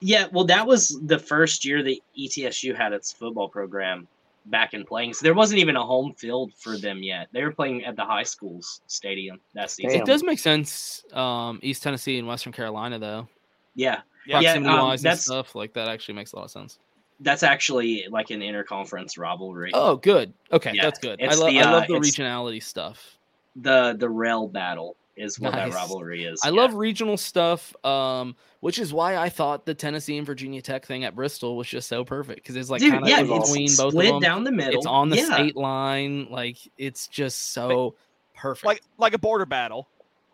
[0.00, 4.08] Yeah, well, that was the first year that ETSU had its football program
[4.46, 5.14] back in playing.
[5.14, 7.28] So there wasn't even a home field for them yet.
[7.32, 9.92] They were playing at the high school's stadium that season.
[9.92, 10.00] Damn.
[10.02, 11.04] It does make sense.
[11.12, 13.28] Um, East Tennessee and Western Carolina, though,
[13.76, 14.40] Yeah, Yeah.
[14.40, 16.78] Yeah, um, wise and that's- stuff like that, actually makes a lot of sense.
[17.20, 19.70] That's actually like an interconference rivalry.
[19.74, 20.32] Oh, good.
[20.52, 21.20] Okay, Yeah, that's good.
[21.20, 23.16] I, it's love the, I love uh, the regionality stuff.
[23.56, 25.72] The the rail battle is what Nice.
[25.72, 26.40] that rivalry is.
[26.44, 26.60] I yeah.
[26.60, 31.04] love regional stuff, um, which is why I thought the Tennessee and Virginia Tech thing
[31.04, 33.92] at Bristol was just so perfect because it's like kind of yeah, between both of
[33.92, 34.20] split them.
[34.20, 34.76] down the middle.
[34.76, 35.34] It's on the yeah.
[35.34, 37.94] state line, like it's just so
[38.34, 38.66] perfect.
[38.66, 39.88] Like like a border battle.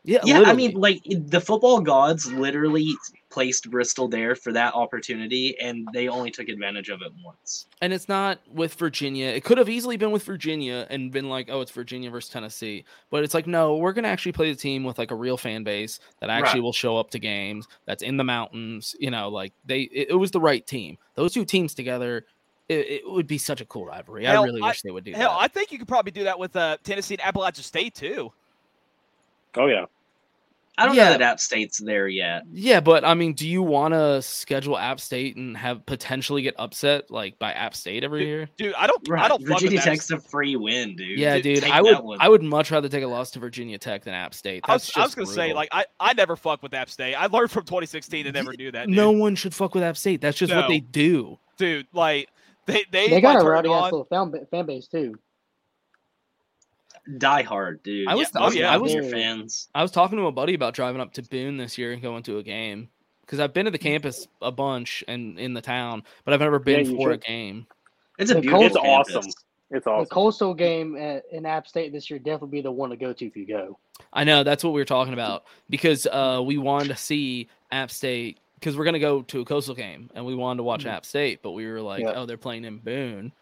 [0.05, 2.93] Yeah, Yeah, I mean, like the football gods literally
[3.31, 7.67] placed Bristol there for that opportunity, and they only took advantage of it once.
[7.81, 9.27] and it's not with Virginia.
[9.29, 12.85] It could have easily been with Virginia and been like, oh, it's Virginia versus Tennessee.
[13.11, 15.65] But it's like, no, we're gonna actually play the team with like a real fan
[15.65, 16.65] base that actually Right.
[16.65, 17.67] will show up to games.
[17.87, 18.95] That's in the mountains.
[19.01, 20.99] You know, like they, it, it was the right team.
[21.15, 22.27] Those two teams together,
[22.69, 24.25] it, it would be such a cool rivalry.
[24.27, 25.41] Hell, I really I- wish they would do Hell, that.
[25.43, 28.31] I think you could probably do that with uh, Tennessee and Appalachian State too.
[29.57, 29.87] Oh yeah.
[30.79, 31.05] I don't Yeah.
[31.05, 32.45] know that App State's there yet.
[32.51, 36.55] Yeah, but I mean, do you want to schedule App State and have potentially get
[36.59, 38.49] upset like by App State every year?
[38.57, 39.91] Dude, I don't I don't fuck Virginia with that.
[39.91, 41.19] Tech's a free win, dude.
[41.19, 42.19] Yeah, Dude, dude, I would one.
[42.23, 44.65] I would much rather take a loss to Virginia Tech than App State.
[44.67, 46.89] I was, That's I was just gonna say, like, I, I never fuck with App
[46.89, 47.17] State.
[47.17, 48.87] I learned from 2016 to never do that.
[48.87, 48.97] Dude.
[48.97, 50.23] no one should fuck with App State.
[50.23, 51.39] That's just what they do.
[51.59, 52.31] dude, like
[52.67, 55.17] they they, They got like, a rowdy ass little fan, fan base too.
[57.19, 58.07] Die hard, dude.
[58.09, 59.69] I was- I was- I I was was- fans.
[59.75, 62.23] I was talking to a buddy about driving up to Boone this year and going
[62.25, 62.89] to a game
[63.23, 66.59] because I've been to the campus a bunch and in the town, but I've never
[66.59, 67.67] been you for a game.
[68.19, 68.67] It's a The beautiful.
[68.67, 69.13] It's awesome.
[69.23, 69.35] campus.
[69.73, 70.07] It's The.
[70.11, 73.27] Coastal game at, in App State this year definitely be the one to go to
[73.27, 73.79] if you go.
[74.13, 77.91] I know that's what we were talking about because uh, we wanted to see App
[77.91, 80.91] State because we're gonna go to a coastal game and we wanted to watch Mhm.
[80.91, 82.13] App State, but we were like, Yeah.
[82.17, 83.33] oh, they're playing in Boone,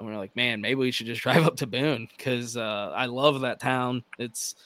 [0.00, 2.92] and we are like, man, maybe we should just drive up to Boone because uh,
[2.94, 4.02] I love that town.
[4.18, 4.56] It's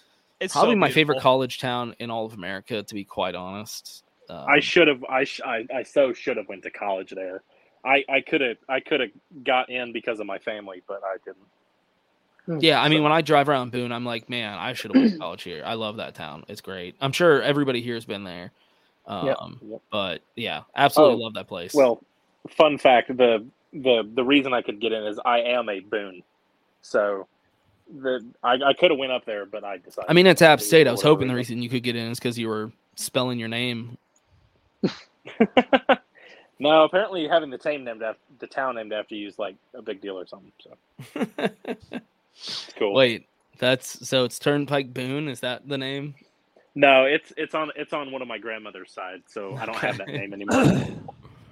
[0.41, 4.05] It's probably so my favorite college town in all of America, to be quite honest.
[4.30, 5.05] Um, I should have.
[5.05, 7.43] I, sh- I I so should have went to college there.
[7.85, 8.57] I I could have.
[8.68, 9.11] I could have
[9.45, 12.62] got in because of my family, but I didn't.
[12.62, 15.12] Yeah, I mean, when I drive around Boone, I'm like, man, I should have went
[15.14, 15.62] to college here.
[15.64, 16.45] I love that town.
[16.47, 16.95] It's great.
[17.01, 18.53] I'm sure everybody here has been there.
[19.07, 19.39] Um, Yep.
[19.70, 19.80] Yep.
[19.91, 21.72] But yeah, absolutely Oh, love that place.
[21.74, 22.03] Well,
[22.49, 26.22] fun fact: the the the reason I could get in is I am a Boone,
[26.83, 27.27] so
[28.01, 30.09] the I, I could have went up there, but I decided.
[30.09, 30.87] I mean, it's App State.
[30.87, 31.61] I was hoping the reason.
[31.61, 33.99] you could get in is because you were spelling your name.
[36.59, 39.83] no, apparently having the town named after the town named after you is like a
[39.83, 40.53] big deal or something.
[40.62, 40.77] So
[42.35, 42.95] it's cool.
[42.95, 43.27] Wait,
[43.59, 45.29] that's so it's Turnpike Boone.
[45.29, 46.14] Is that the name?
[46.77, 49.99] No, it's it's on it's on one of my grandmother's side, so I don't have
[49.99, 50.87] that name anymore.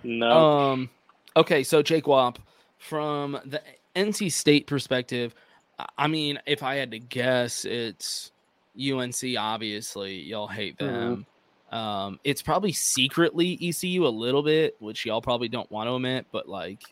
[0.04, 0.50] No.
[0.50, 0.90] Um,
[1.36, 2.38] okay, so Jake Wap,
[2.78, 3.60] from the
[3.96, 5.34] NC State perspective,
[5.98, 8.32] I- mean, if I had to guess, it's
[8.78, 9.36] UNC.
[9.36, 11.26] Obviously, y'all hate them.
[11.70, 16.26] Um, it's probably secretly ECU a little bit, which y'all probably don't want to admit,
[16.30, 16.82] but like,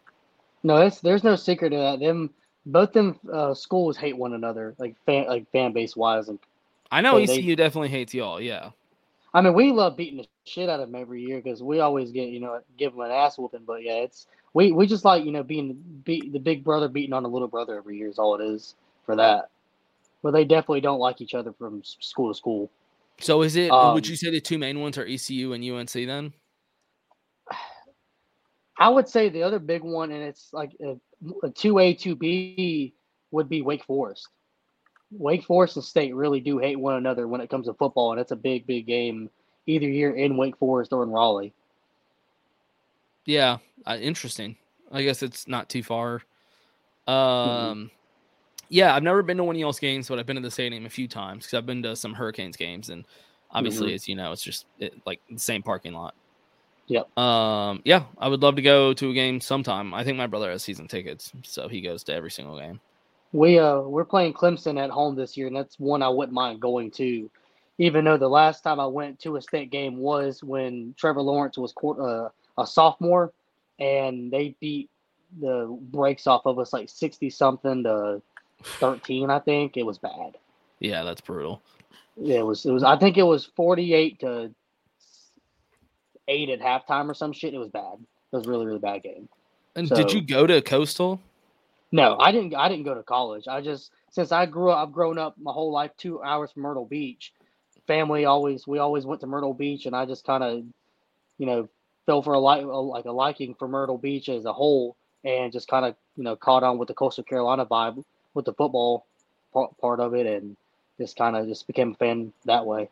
[0.62, 2.00] No, it's, there's no secret to that.
[2.00, 2.30] Them
[2.66, 6.38] both them uh, schools hate one another, like fan like fan base wise, and
[6.90, 8.40] I know So they- ECU definitely hates y'all.
[8.40, 8.70] Yeah,
[9.32, 12.10] I mean, we love beating the shit out of them every year because we always
[12.10, 13.64] get, you know, give them an ass whooping.
[13.66, 17.12] But yeah, it's we, we just like, you know, being beat the big brother beating
[17.12, 18.74] on the little brother every year is all it is
[19.06, 19.50] for that.
[20.22, 22.70] But they definitely don't like each other from school to school.
[23.20, 23.70] So is it?
[23.70, 26.32] Um, would you say the two main ones are ECU and UNC then?
[28.78, 32.94] I would say the other big one, and it's like a two A, two B,
[33.30, 34.28] would be Wake Forest.
[35.12, 38.20] Wake Forest and State really do hate one another when it comes to football, and
[38.20, 39.30] it's a big, big game
[39.66, 41.52] either year in Wake Forest or in Raleigh.
[43.24, 44.56] Yeah, uh, interesting.
[44.90, 46.22] I guess it's not too far.
[47.06, 47.90] Um,
[48.68, 50.86] yeah, I've never been to one of y'all's games, but I've been to the stadium
[50.86, 53.04] a few times because I've been to some Hurricanes games, and
[53.52, 56.14] Obviously, as you know, it's just it, like the same parking lot.
[56.86, 57.18] Yep.
[57.18, 57.82] Um.
[57.84, 59.92] Yeah, I would love to go to a game sometime.
[59.92, 62.80] I think my brother has season tickets, so he goes to every single game.
[63.32, 66.60] We uh we're playing Clemson at home this year, and that's one I wouldn't mind
[66.60, 67.30] going to.
[67.78, 71.56] Even though the last time I went to a state game was when Trevor Lawrence
[71.56, 72.28] was court, uh,
[72.58, 73.32] a sophomore,
[73.78, 74.90] and they beat
[75.40, 78.20] the breaks off of us like sixty something to
[78.62, 79.30] thirteen.
[79.30, 80.36] I think it was bad.
[80.80, 81.62] Yeah, that's brutal.
[82.22, 82.66] It was.
[82.66, 82.82] It was.
[82.82, 84.52] I think it was forty-eight to
[86.28, 87.54] eight at halftime or some shit.
[87.54, 87.94] It was bad.
[87.94, 89.28] It was a really really bad game.
[89.76, 91.20] And did you go to Coastal?
[91.92, 92.54] No, I didn't.
[92.54, 93.48] I didn't go to college.
[93.48, 96.62] I just since I grew up, I've grown up my whole life two hours from
[96.62, 97.32] Myrtle Beach.
[97.86, 100.64] Family always we always went to Myrtle Beach, and I just kind of,
[101.38, 101.68] you know,
[102.06, 105.68] fell for a like like a liking for Myrtle Beach as a whole, and just
[105.68, 109.06] kind of you know caught on with the Coastal Carolina vibe with the football
[109.52, 110.56] part, part of it, and
[110.98, 112.88] just kind of just became a fan that way.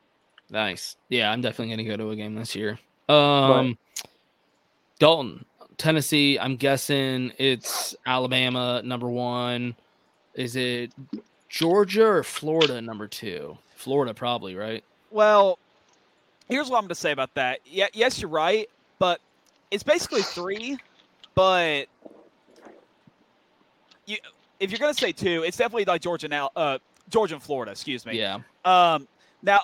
[0.51, 0.96] Nice.
[1.09, 2.78] Yeah, I'm definitely gonna go to a game this year.
[3.09, 3.78] Um,
[4.99, 5.44] Dalton,
[5.79, 6.39] Tennessee.
[6.39, 9.74] I'm guessing it's Alabama number one.
[10.35, 10.93] Is it
[11.49, 13.57] Georgia or Florida number two?
[13.76, 14.85] Florida probably, right?
[15.11, 15.59] Well,
[16.49, 17.61] here's what I'm going to say about that.
[17.64, 18.68] Yeah, yes, you're right,
[18.99, 19.20] but
[19.70, 20.76] it's basically three.
[21.35, 21.87] But
[24.07, 24.16] you,
[24.59, 27.70] if you're going to say two, it's definitely like Georgia now, uh, Georgia and Florida.
[27.70, 28.18] Excuse me.
[28.18, 28.41] Yeah.
[28.64, 29.07] Um,
[29.43, 29.61] now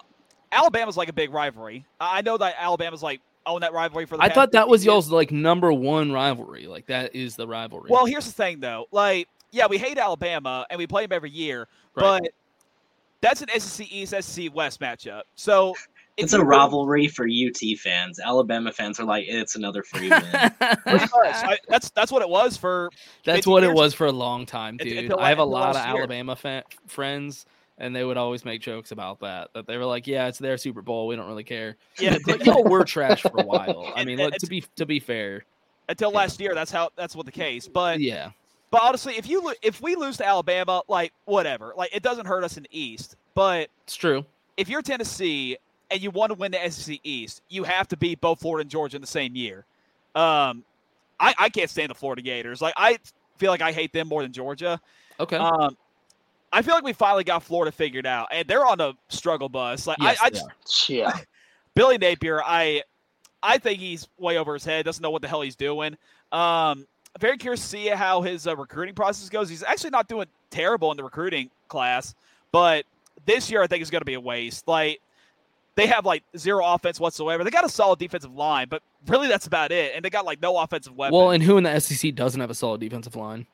[0.53, 1.85] Alabama's like a big rivalry.
[2.01, 4.22] I I know that Alabama's like own that rivalry for the.
[4.22, 4.92] I past thought that was years.
[4.92, 6.66] y'all's like number one rivalry.
[6.66, 7.90] Like that is the rivalry.
[7.90, 8.86] Well, here's the thing, though.
[8.92, 12.22] Like, yeah, we hate Alabama and we play them every year, Right.
[12.22, 12.30] but
[13.20, 15.22] that's an SEC East, SEC West matchup.
[15.34, 15.74] So
[16.16, 18.20] It's a were- rivalry for UT fans.
[18.20, 20.22] Alabama fans are like, it's another free win.
[20.86, 22.90] I, that's that's what it was for.
[23.24, 24.99] That's 50 what it was for a long time, Until- dude.
[25.05, 25.97] until I have a lot of year.
[25.99, 27.47] Alabama fa- friends,
[27.79, 29.49] and they would always make jokes about that.
[29.55, 31.07] That they were like, "Yeah, it's their Super Bowl.
[31.07, 33.93] We don't really care." Yeah, but y'all were trash for a while.
[33.95, 35.45] I mean, look, to be to be fair,
[35.89, 36.18] until Yeah.
[36.18, 36.55] last year.
[36.55, 37.66] That's how that's what the case.
[37.68, 38.31] But yeah,
[38.70, 42.45] but honestly, if you if we lose to Alabama, like whatever, like it doesn't hurt
[42.45, 43.16] us in the East.
[43.35, 44.25] But it's true.
[44.57, 45.57] if you're Tennessee
[45.91, 48.70] and you want to win the SEC East, you have to beat both Florida and
[48.70, 49.66] Georgia in the same year.
[50.14, 50.64] Um,
[51.18, 52.62] I I can't stand the Florida Gators.
[52.62, 52.99] Like I
[53.39, 54.81] feel like I hate them more than Georgia.
[55.18, 55.77] Okay, Um,
[56.55, 59.88] I feel like we finally got Florida figured out, and they're on a struggle bus.
[59.88, 60.92] Like yes, I, I just, are.
[60.92, 61.18] Yeah.
[61.74, 62.82] Billy Napier, I
[63.42, 64.84] I think he's way over his head.
[64.84, 65.96] Doesn't know what the hell he's doing.
[66.30, 66.86] Um,
[67.18, 69.48] very curious to see how his uh, recruiting process goes.
[69.48, 72.14] He's actually not doing terrible in the recruiting class,
[72.52, 72.84] but
[73.26, 74.68] this year I think is going to be a waste.
[74.68, 75.00] Like
[75.74, 77.42] they have like zero offense whatsoever.
[77.42, 79.92] They got a solid defensive line, but really that's about it.
[79.96, 81.14] And they got like no offensive weapons.
[81.14, 83.46] Well, and who in the SEC doesn't have a solid defensive line?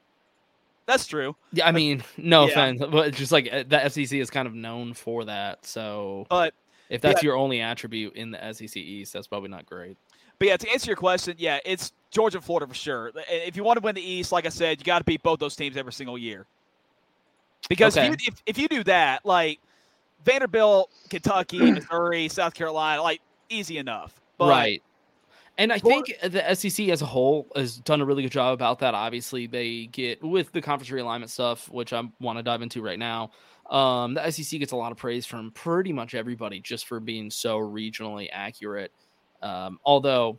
[0.90, 1.36] That's true.
[1.52, 2.50] Yeah, I mean, no Yeah.
[2.50, 5.64] offense, but it's just like uh, the SEC is kind of known for that.
[5.64, 6.54] So But
[6.88, 9.96] if that's your only attribute in the SEC East, that's probably not great.
[10.38, 13.12] But yeah, to answer your question, yeah, it's Georgia and Florida for sure.
[13.28, 15.38] If you want to win the East, like I said, you got to beat both
[15.38, 16.46] those teams every single year.
[17.68, 18.06] Because Okay.
[18.06, 19.60] if, you, if, if you do that, like
[20.24, 23.20] Vanderbilt, Kentucky, Missouri, South Carolina, like
[23.50, 24.18] easy enough.
[24.38, 24.82] But right.
[25.60, 28.78] And I think the SEC as a whole has done a really good job about
[28.78, 28.94] that.
[28.94, 32.98] Obviously, they get with the conference realignment stuff, which I want to dive into right
[32.98, 33.32] now.
[33.68, 37.30] Um, the SEC gets a lot of praise from pretty much everybody just for being
[37.30, 38.90] so regionally accurate.
[39.42, 40.38] Um, although,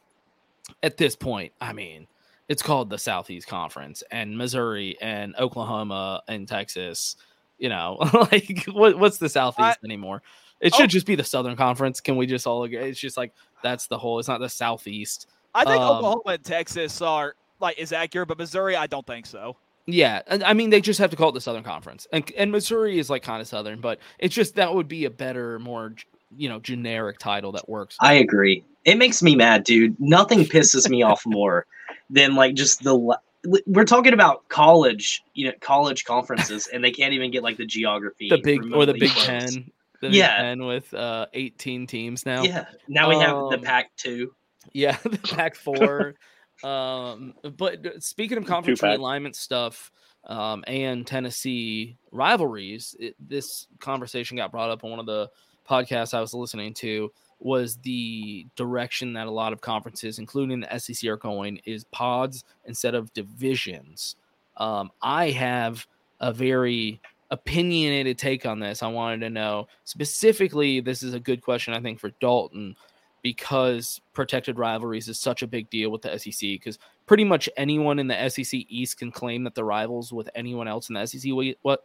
[0.82, 2.08] at this point, I mean,
[2.50, 7.16] it's called the Southeast Conference, and Missouri and Oklahoma and Texas.
[7.60, 7.98] You know,
[8.32, 10.24] like what, what's the Southeast anymore?
[10.62, 10.88] It should Oh.
[10.88, 12.00] just be the Southern Conference.
[12.00, 12.78] Can we just all agree?
[12.78, 13.34] It's just like
[13.64, 14.20] that's the whole.
[14.20, 15.28] It's not the Southeast.
[15.54, 19.26] I think Um, Oklahoma and Texas are like is accurate, but Missouri, I don't think
[19.26, 19.58] so.
[19.88, 22.52] Yeah, and I mean they just have to call it the Southern Conference, and and
[22.52, 25.96] Missouri is like kind of Southern, but it's just that would be a better, more
[26.38, 27.98] you know generic title that works.
[28.00, 28.64] I agree.
[28.86, 30.00] It makes me mad, dude.
[30.00, 31.66] Nothing pisses me off more
[32.10, 33.18] than like just the.
[33.66, 37.66] We're talking about college, you know, college conferences, and they can't even get like the
[37.66, 38.30] geography.
[38.30, 39.26] the big or the Big close.
[39.26, 39.72] Ten,
[40.02, 40.38] the Yeah.
[40.38, 42.44] Big Ten with uh 18 teams now.
[42.44, 42.66] Yeah.
[42.88, 44.34] Now we have the Um, Pac two.
[44.74, 46.16] Yeah, the Pac four.
[46.64, 49.92] um, but uh, speaking of conference realignment stuff,
[50.26, 55.30] um, and Tennessee rivalries, it, this conversation got brought up on one of the
[55.68, 57.12] podcasts I was listening to.
[57.40, 62.44] Was the direction that a lot of conferences, including the SEC, are going is pods
[62.66, 64.16] instead of divisions.
[64.58, 65.88] Um, I have
[66.20, 67.02] a very
[67.32, 68.84] opinionated take on this.
[68.84, 70.82] I wanted to know specifically.
[70.82, 72.76] This is a good question, I think, for Dalton
[73.24, 78.00] because protected rivalries is such a big deal with the SEC because pretty much anyone
[78.00, 81.32] in the SEC East can claim that they're rivals with anyone else in the SEC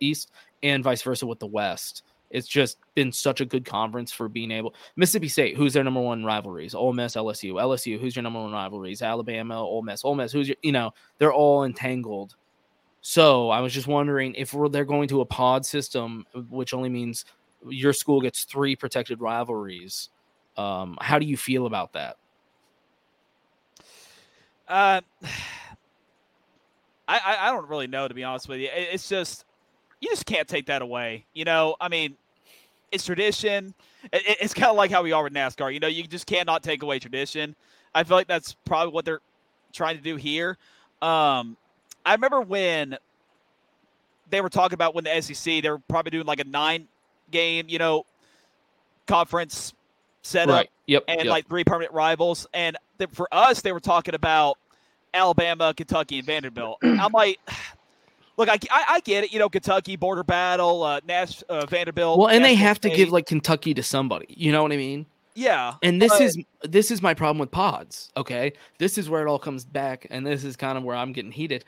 [0.01, 0.31] East
[0.63, 2.03] and vice versa with the West.
[2.31, 4.75] It's just been such a good conference for being able.
[4.97, 6.75] Mississippi State, who's their number one rivalries?
[6.75, 9.03] Ole Miss, LSU, LSU, who's your number one rivalries?
[9.03, 12.35] Alabama, Ole Miss, Ole Miss, who's your, you know, they're all entangled.
[13.09, 17.25] So I was just wondering if they're going to a pod system, which only means
[17.69, 20.09] your school gets three protected rivalries.
[20.57, 22.17] Um, how do you feel about that?
[24.67, 25.03] Uh,
[27.07, 28.71] I, I I don't really know to be honest with you.
[28.75, 29.45] It's just
[30.01, 31.27] you just can't take that away.
[31.33, 32.17] You know, I mean,
[32.91, 33.73] it's tradition.
[34.13, 35.73] It's kind of like how we are with NASCAR.
[35.73, 37.55] You know, you just cannot take away tradition.
[37.95, 39.21] I feel like that's probably what they're
[39.73, 40.59] trying to do here.
[41.01, 41.57] Um,
[42.07, 42.97] I remember when
[44.31, 46.87] they were talking about when the SEC they were probably doing like a nine
[47.31, 48.07] game, you know,
[49.07, 49.75] conference
[50.23, 50.71] setup Right.
[50.87, 51.05] Yep.
[51.09, 51.27] and yep.
[51.27, 52.47] like three permanent rivals.
[52.55, 54.59] And th- for us, they were talking about
[55.15, 56.79] Alabama, Kentucky, and Vanderbilt.
[56.83, 57.39] I'm like,
[58.37, 59.33] look, I, I, I get it.
[59.33, 62.19] You know, Kentucky border battle, uh, Nash, uh, Vanderbilt.
[62.19, 64.27] well, and they have to give like Kentucky to somebody.
[64.29, 65.07] You know what I mean?
[65.35, 65.75] yeah.
[65.83, 68.11] And this but- is this is my problem with pods.
[68.17, 71.13] Okay, this is where it all comes back, and this is kind of where I'm
[71.13, 71.65] getting heated.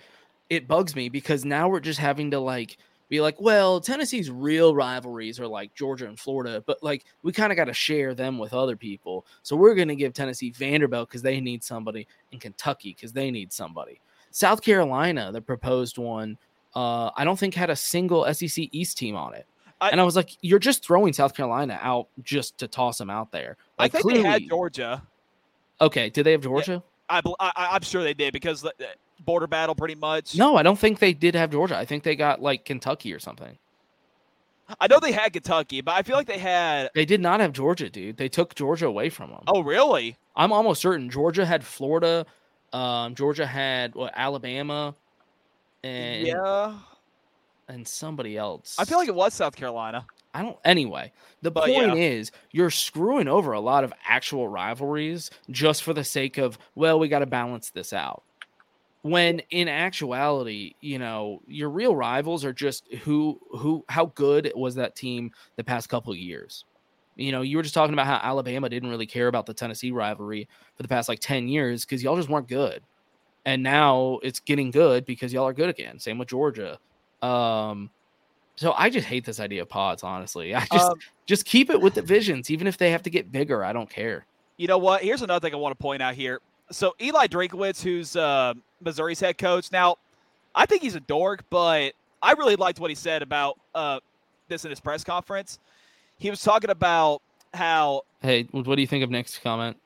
[0.50, 2.78] It bugs me because now we're just having to like
[3.10, 7.50] be like, well, Tennessee's real rivalries are like Georgia and Florida, but like we kind
[7.52, 9.24] of got to share them with other people.
[9.42, 13.52] So we're gonna give Tennessee Vanderbilt because they need somebody, and Kentucky because they need
[13.52, 14.00] somebody.
[14.30, 16.36] South Carolina, the proposed one,
[16.76, 19.46] uh, I don't think had a single SEC East team on it.
[19.80, 23.10] I- and I was like, you're just throwing South Carolina out just to toss them
[23.10, 23.56] out there.
[23.78, 25.02] I Like, think they had Georgia.
[25.80, 26.82] Okay, did they have Georgia?
[27.08, 28.66] I, bel- I, I- I'm sure they did because
[29.20, 30.36] border battle pretty much.
[30.36, 31.76] No, I don't think they did have Georgia.
[31.76, 33.58] I think they got like Kentucky or something.
[34.80, 36.90] I know they had Kentucky, but I feel like they had.
[36.94, 38.18] They did not have Georgia, dude.
[38.18, 39.42] They took Georgia away from them.
[39.46, 40.16] Oh, really?
[40.36, 42.26] I'm almost certain Georgia had Florida.
[42.72, 44.94] Um, Georgia had what Alabama,
[45.82, 46.74] and yeah.
[47.66, 48.76] and somebody else.
[48.78, 50.06] I feel like it was South Carolina.
[50.34, 50.58] I don't.
[50.66, 52.04] Anyway, the But, point yeah.
[52.04, 56.98] is you're screwing over a lot of actual rivalries just for the sake of well,
[56.98, 58.22] we got to balance this out.
[59.08, 64.74] When in actuality, you know, your real rivals are just who who how good was
[64.76, 66.64] that team the past couple of years.
[67.16, 69.90] You know, you were just talking about how Alabama didn't really care about the Tennessee
[69.90, 72.84] rivalry for the past like 10 years because y'all just weren't good.
[73.44, 75.98] And now it's getting good because y'all are good again.
[75.98, 76.78] Same with Georgia.
[77.22, 77.90] Um,
[78.56, 80.54] so I just hate this idea of pods, honestly.
[80.56, 83.64] I just Um, just keep it with divisions, even if they have to get bigger.
[83.64, 84.26] I don't care.
[84.56, 85.02] You know what?
[85.02, 86.40] Here's another thing I want to point out here.
[86.70, 89.96] So Eli Drinkwitz, who's uh, Missouri's head coach, now
[90.54, 91.92] I think he's a dork, but
[92.22, 94.00] I really liked what he said about uh,
[94.48, 95.58] this in his press conference.
[96.18, 97.22] He was talking about
[97.54, 99.76] how Hey, what do you think of Nick's comment?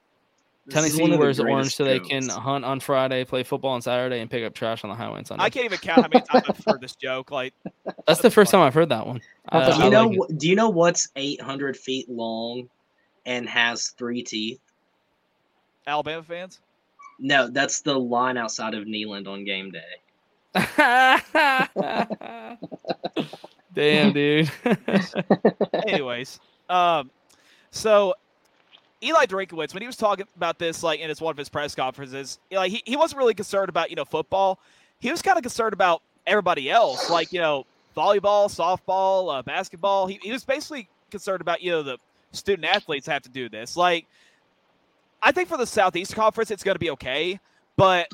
[0.65, 3.73] This Tennessee one of the wears orange so they can hunt on Friday, play football
[3.73, 5.43] on Saturday, and pick up trash on the highway on Sunday.
[5.45, 7.33] I can't even count how many times I've heard this joke.
[7.33, 7.53] Like,
[8.07, 9.21] That's the first time I've heard that one.
[9.51, 10.09] That's Uh, Do I you know?
[10.09, 12.69] like do you know what's 800 feet long
[13.27, 14.61] and has three teeth?
[15.87, 16.61] Alabama fans.
[17.19, 19.81] No, that's the line outside of Neyland on game day.
[23.75, 24.51] Damn, dude.
[25.87, 27.11] Anyways, um,
[27.71, 28.15] so
[29.03, 31.75] Eli Drinkwitz, when he was talking about this, like in his one of his press
[31.75, 34.59] conferences, like he, he wasn't really concerned about you know football.
[34.99, 40.07] He was kind of concerned about everybody else, like you know volleyball, softball, uh, basketball.
[40.07, 41.99] He, he was basically concerned about you know the
[42.33, 43.77] student athletes have to do this.
[43.77, 44.07] Like,
[45.23, 47.39] I think for the Southeast Conference, it's going to be okay,
[47.77, 48.09] but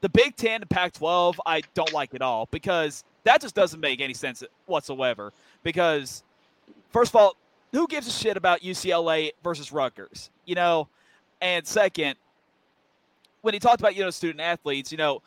[0.00, 4.00] the Big Ten and Pac-12, I don't like at all because that just doesn't make
[4.00, 5.32] any sense whatsoever.
[5.62, 6.22] Because
[6.92, 7.36] first of all,
[7.72, 10.30] who gives a shit about UCLA versus Rutgers?
[10.46, 10.88] You know,
[11.40, 12.16] and second,
[13.42, 15.20] when he talked about you know student athletes, you know,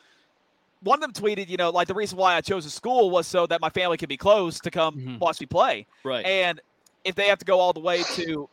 [0.81, 3.27] one of them tweeted, you know, like the reason why I chose a school was
[3.27, 5.19] so that my family could be close to come Mhm.
[5.19, 5.85] watch me play.
[6.03, 6.25] right.
[6.25, 6.61] And
[7.03, 8.47] if they have to go all the way to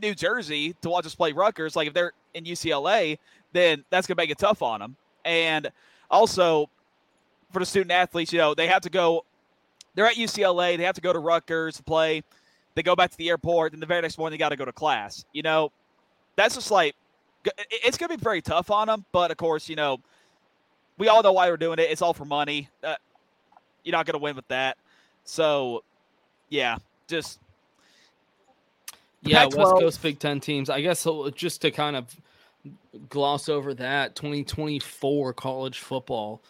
[0.00, 3.18] New Jersey to watch us play Rutgers, like if they're in UCLA,
[3.52, 4.96] then that's gonna make it tough on them.
[5.24, 5.70] And
[6.10, 6.68] also
[7.52, 9.24] for the student athletes, you know, they have to go.
[9.94, 10.76] They're at UCLA.
[10.76, 12.22] They have to go to Rutgers to play.
[12.74, 14.64] They go back to the airport, and the very next morning they got to go
[14.64, 15.24] to class.
[15.32, 15.72] You know,
[16.36, 16.94] that's just like
[17.70, 19.04] it's gonna be very tough on them.
[19.12, 19.98] But of course, you know,
[20.98, 21.90] we all know why we're doing it.
[21.90, 22.68] It's all for money.
[22.82, 22.94] Uh,
[23.84, 24.76] you're not gonna win with that.
[25.24, 25.82] So,
[26.48, 26.78] yeah,
[27.08, 27.40] just
[29.22, 30.70] Yeah, West Pac-12 Coast Big Ten teams.
[30.70, 32.14] I guess so, just to kind of
[33.08, 36.42] gloss over that, 2024 college football,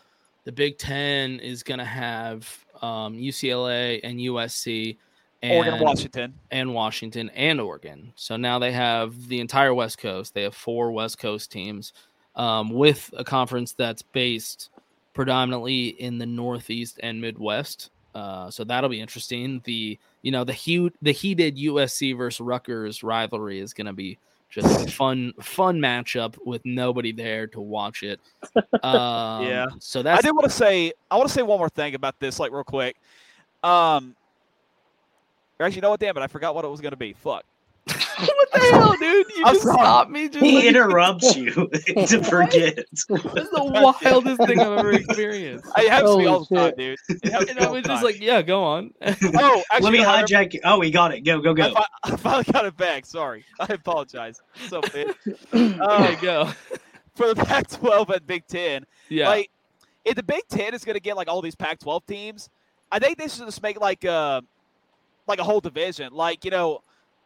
[0.44, 4.96] the Big Ten is going to have um, UCLA and USC
[5.42, 6.34] and Oregon, Washington.
[6.50, 8.12] and Washington and Oregon.
[8.16, 10.34] So now they have the entire West Coast.
[10.34, 11.92] They have four West Coast teams
[12.34, 14.70] um, with a conference that's based
[15.14, 17.90] predominantly in the Northeast and Midwest.
[18.14, 19.60] Uh, so that'll be interesting.
[19.64, 24.18] The you know the heat the heated USC versus Rutgers rivalry is going to be
[24.50, 28.20] just a fun fun matchup with nobody there to watch it.
[28.82, 29.66] Um, Yeah.
[29.80, 32.38] So I did want to say I want to say one more thing about this,
[32.38, 32.96] like real quick.
[33.62, 34.14] Um,
[35.58, 36.00] actually, you know what?
[36.00, 37.12] Damn it, I forgot what it was gonna be.
[37.12, 37.44] Fuck.
[38.36, 39.26] what the hell, dude?
[39.36, 39.76] You I'm just sorry.
[39.78, 40.28] stopped me.
[40.28, 42.76] Just He like, interrupts you to forget.
[42.76, 45.66] That's the wildest thing I've ever experienced.
[45.76, 46.98] It happens to me all the time, dude.
[47.08, 48.92] It happens to And I was just like, yeah, go on.
[49.02, 50.60] oh, actually, Let me no, I hijack you.
[50.64, 51.20] Oh, we got it.
[51.20, 51.74] Go, go, I, go.
[51.74, 53.06] fi- I finally got it back.
[53.06, 54.40] Sorry, I apologize.
[54.68, 55.14] So big.
[55.54, 56.50] okay, Uh, go.
[57.14, 59.28] for the Pac-12 and Big Ten, Yeah.
[59.28, 59.50] like
[60.04, 62.48] if the Big Ten is going to get like all these Pac-12 teams,
[62.90, 64.42] I think they should just make like a
[65.26, 66.12] like a whole division.
[66.12, 66.80] Like you know,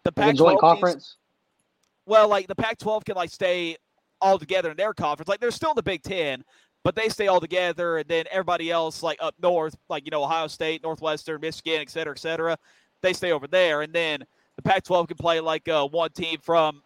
[0.04, 1.16] the Pac-12 joint teams- conference.
[2.06, 3.76] well, like the Pac-12 can like stay
[4.20, 5.28] all together in their conference.
[5.28, 6.44] Like they're still in the Big Ten,
[6.84, 10.22] but they stay all together, and then everybody else like up north, like you know
[10.24, 12.56] Ohio State, Northwestern, Michigan, et cetera, et cetera,
[13.00, 14.24] they stay over there, and then
[14.56, 16.82] the Pac-12 can play like uh, one team from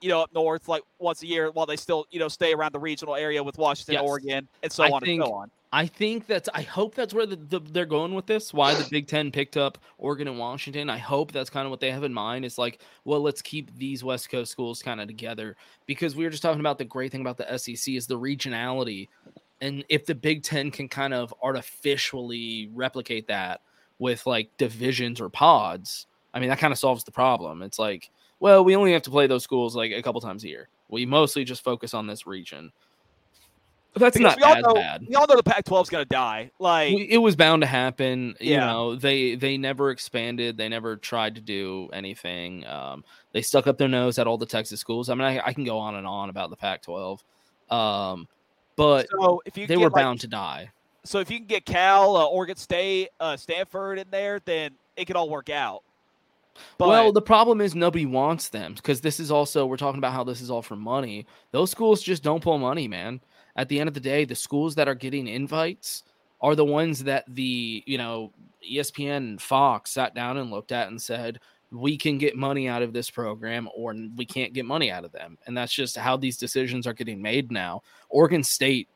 [0.00, 2.72] you know up north like once a year while they still you know stay around
[2.72, 4.02] the regional area with Washington, Yes.
[4.04, 5.50] Oregon, and so I on think- and so on.
[5.74, 6.50] I think that's.
[6.52, 8.52] I hope that's where the, the, they're going with this.
[8.52, 10.90] Why the Big Ten picked up Oregon and Washington.
[10.90, 12.44] I hope that's kind of what they have in mind.
[12.44, 15.56] It's like, well, let's keep these West Coast schools kind of together
[15.86, 19.08] because we were just talking about the great thing about the SEC is the regionality,
[19.62, 23.62] and if the Big Ten can kind of artificially replicate that
[23.98, 27.62] with like divisions or pods, I mean that kind of solves the problem.
[27.62, 28.10] It's like,
[28.40, 30.68] well, we only have to play those schools like a couple times a year.
[30.90, 32.72] We mostly just focus on this region.
[33.94, 36.02] That's Because not we all as know bad we all know the Pac-12 is going
[36.04, 36.50] to die.
[36.58, 38.66] Like it was bound to happen you Yeah.
[38.66, 43.76] know they they never expanded they never tried to do anything um they stuck up
[43.78, 46.06] their nose at all the texas schools i mean i, I can go on and
[46.06, 47.22] on about the pac 12
[47.70, 48.26] um
[48.76, 50.70] but so if you they were like, bound to die
[51.04, 55.06] So if you can get Cal, uh, Oregon State, uh, Stanford in there, then it
[55.06, 55.82] could all work out.
[56.78, 60.12] But well the problem is nobody wants them because this is also we're talking about
[60.12, 63.20] how this is all for money those schools just don't pull money man
[63.56, 66.04] at the end of the day the schools that are getting invites
[66.40, 68.32] are the ones that the you know
[68.70, 71.38] espn and fox sat down and looked at and said
[71.72, 75.12] we can get money out of this program or we can't get money out of
[75.12, 75.38] them.
[75.46, 77.82] And that's just how these decisions are getting made now.
[78.10, 78.88] Oregon state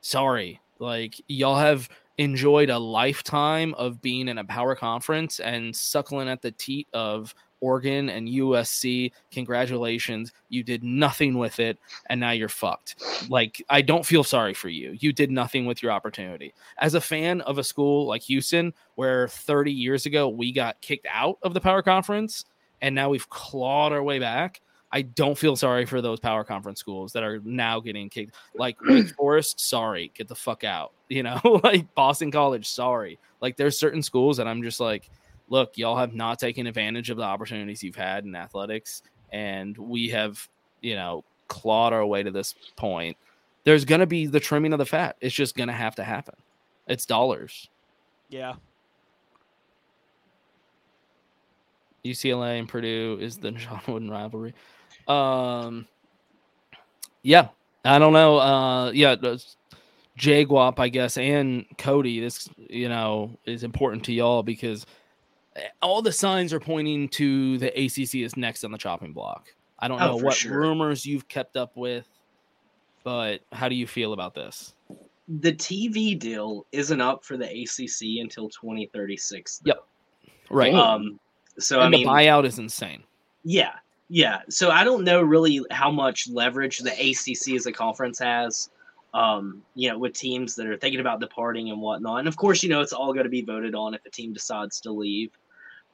[0.00, 1.88] sorry like y'all have
[2.18, 7.34] enjoyed a lifetime of being in a power conference and suckling at the teat of
[7.62, 9.12] Oregon and USC.
[9.30, 10.32] Congratulations.
[10.50, 11.78] You did nothing with it
[12.10, 13.02] and now you're fucked.
[13.30, 14.96] Like I don't feel sorry for you.
[14.98, 16.52] You did nothing with your opportunity.
[16.78, 21.06] As a fan of a school like Houston where 30 years ago we got kicked
[21.10, 22.44] out of the power conference
[22.82, 24.60] and now we've clawed our way back.
[24.94, 28.34] I don't feel sorry for those power conference schools that are now getting kicked.
[28.54, 30.92] Like Wake Forest, sorry, get the fuck out.
[31.12, 33.18] You know, like Boston College, sorry.
[33.42, 35.10] Like there's certain schools that I'm just like,
[35.52, 40.08] look, y'all have not taken advantage of the opportunities you've had in athletics, and we
[40.08, 40.48] have,
[40.80, 43.18] you know, clawed our way to this point.
[43.64, 45.16] There's gonna be the trimming of the fat.
[45.20, 46.34] It's just gonna have to happen.
[46.88, 47.68] It's dollars.
[48.30, 48.54] yeah,
[52.02, 54.54] UCLA and Purdue is the John Wooden rivalry.
[55.06, 55.86] Um,
[57.22, 57.48] yeah,
[57.84, 58.38] I don't know.
[58.38, 59.56] Uh, yeah, those-
[60.18, 62.20] Jaguap, I guess, and Cody.
[62.20, 64.84] This, you know, is important to y'all because
[65.80, 69.48] all the signs are pointing to the ACC is next on the chopping block.
[69.78, 70.58] I don't Oh, know what sure.
[70.58, 72.06] rumors you've kept up with,
[73.04, 74.74] but how do you feel about this?
[75.28, 79.62] The TV deal isn't up for the ACC until 2036.
[79.64, 79.84] Yep.
[80.50, 80.74] Right.
[80.74, 81.18] Um.
[81.58, 83.02] So and I mean, the buyout is insane.
[83.44, 83.72] Yeah,
[84.08, 84.40] yeah.
[84.48, 88.70] So I don't know really how much leverage the ACC as a conference has.
[89.14, 92.20] Um, you know, with teams that are thinking about departing and whatnot.
[92.20, 94.32] And of course, you know, it's all going to be voted on if a team
[94.32, 95.30] decides to leave.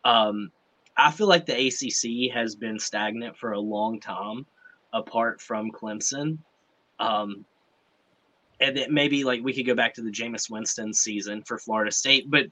[0.04, 0.50] Um,
[0.96, 4.46] I feel like the ACC has been stagnant for a long time,
[4.92, 6.38] apart from Clemson.
[6.98, 7.44] Um,
[8.60, 11.92] and that maybe like we could go back to the Jameis Winston season for Florida
[11.92, 12.46] State, but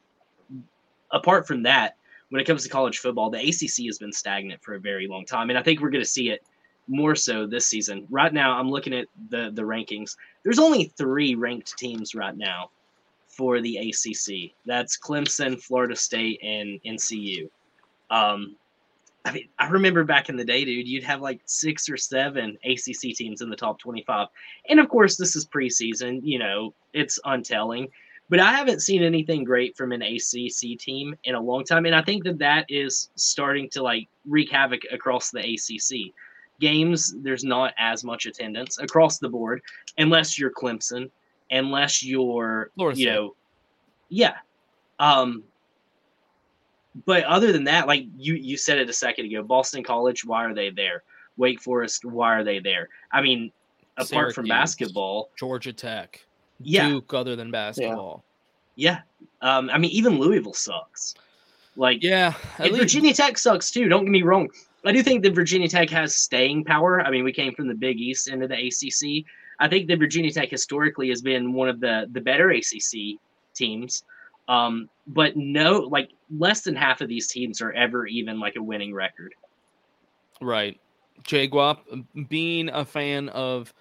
[1.10, 1.96] apart from that,
[2.28, 5.24] when it comes to college football, the ACC has been stagnant for a very long
[5.24, 6.42] time, and I think we're going to see it
[6.88, 8.06] more so this season.
[8.10, 10.16] Right now, I'm looking at the the rankings.
[10.44, 12.70] There's only three ranked teams right now
[13.36, 14.52] for the ACC.
[14.64, 17.48] That's Clemson, Florida State, and NCU.
[18.10, 18.56] Um,
[19.24, 22.56] I mean, I remember back in the day, dude, you'd have like six or seven
[22.64, 24.28] ACC teams in the top 25.
[24.68, 27.88] And of course, this is preseason, you know, it's untelling.
[28.28, 31.86] But I haven't seen anything great from an ACC team in a long time.
[31.86, 36.12] And I think that that is starting to like wreak havoc across the ACC.
[36.60, 39.60] Games, there's not as much attendance across the board,
[39.98, 41.10] unless you're Clemson,
[41.50, 43.34] unless you're, Florida you know,
[44.08, 44.34] yeah.
[44.98, 45.44] Um,
[47.04, 50.44] but other than that, like you you said it a second ago, Boston College, why
[50.44, 51.02] are they there?
[51.36, 52.88] Wake Forest, why are they there?
[53.12, 53.52] I mean,
[53.98, 56.24] apart from basketball, Georgia Tech,
[56.60, 58.24] yeah, Duke, other than basketball.
[58.76, 59.00] yeah.
[59.42, 61.14] Um, I mean, even Louisville sucks.
[61.76, 63.88] Like, Yeah, Virginia Tech sucks too.
[63.88, 64.48] Don't get me wrong.
[64.84, 67.00] I do think that Virginia Tech has staying power.
[67.00, 69.26] I mean, we came from the Big East into the ACC.
[69.58, 73.18] I think that Virginia Tech historically has been one of the the better ACC
[73.54, 74.04] teams.
[74.48, 78.62] Um, but no, like less than half of these teams are ever even like a
[78.62, 79.34] winning record.
[80.40, 80.78] Right.
[81.24, 81.78] Jaguap,
[82.28, 83.72] being a fan of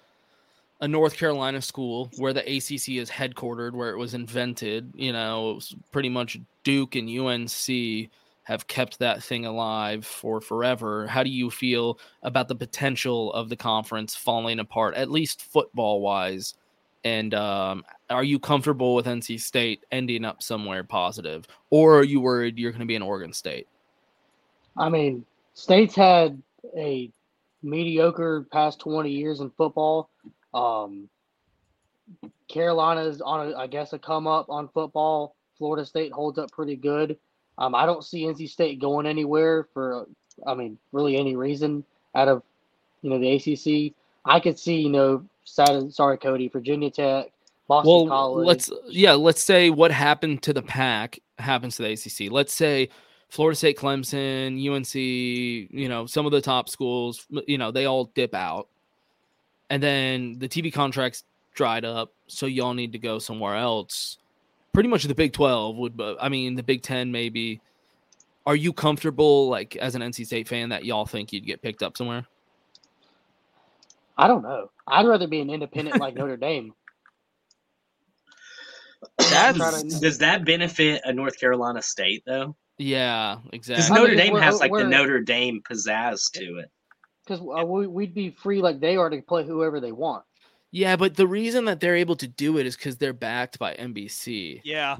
[0.80, 5.60] a North Carolina school where the ACC is headquartered, where it was invented, you know,
[5.92, 8.10] pretty much Duke and UNC
[8.46, 11.08] have kept that thing alive for forever.
[11.08, 16.00] How do you feel about the potential of the conference falling apart, at least football
[16.00, 16.54] wise?
[17.02, 22.20] And um, are you comfortable with NC State ending up somewhere positive, or are you
[22.20, 23.66] worried you're going to be in Oregon State?
[24.76, 25.24] I mean,
[25.54, 26.40] State's had
[26.76, 27.10] a
[27.64, 30.08] mediocre past 20 years in football.
[30.54, 31.08] Um,
[32.46, 35.34] Carolina's on, a, I guess, a come up on football.
[35.58, 37.18] Florida State holds up pretty good.
[37.58, 40.06] Um, I don't see NC State going anywhere for,
[40.46, 41.84] I mean, really any reason
[42.14, 42.42] out of,
[43.02, 43.94] you know, the ACC.
[44.24, 47.30] I could see, you know, sad, sorry, Cody, Virginia Tech,
[47.68, 48.46] Boston well, College.
[48.46, 52.30] let's yeah, let's say what happened to the Pac happens to the ACC.
[52.30, 52.90] Let's say
[53.28, 58.06] Florida State, Clemson, UNC, you know, some of the top schools, you know, they all
[58.14, 58.68] dip out,
[59.70, 64.18] and then the TV contracts dried up, so y'all need to go somewhere else.
[64.76, 67.62] Pretty much the Big Twelve would, uh, I mean, the Big Ten maybe.
[68.44, 71.82] Are you comfortable, like as an NC State fan, that y'all think you'd get picked
[71.82, 72.26] up somewhere?
[74.18, 74.70] I don't know.
[74.86, 76.74] I'd rather be an independent like Notre Dame.
[79.16, 82.54] That's to- Does that benefit a North Carolina State though?
[82.76, 83.96] yeah, Because exactly.
[83.96, 86.70] I Notre mean, Dame has like the we're- Notre Dame pizzazz to it.
[87.26, 90.24] Because uh, we'd be free like they are to play whoever they want.
[90.76, 93.72] Yeah, but the reason that they're able to do it is because they're backed by
[93.76, 94.60] NBC.
[94.62, 94.98] Yeah.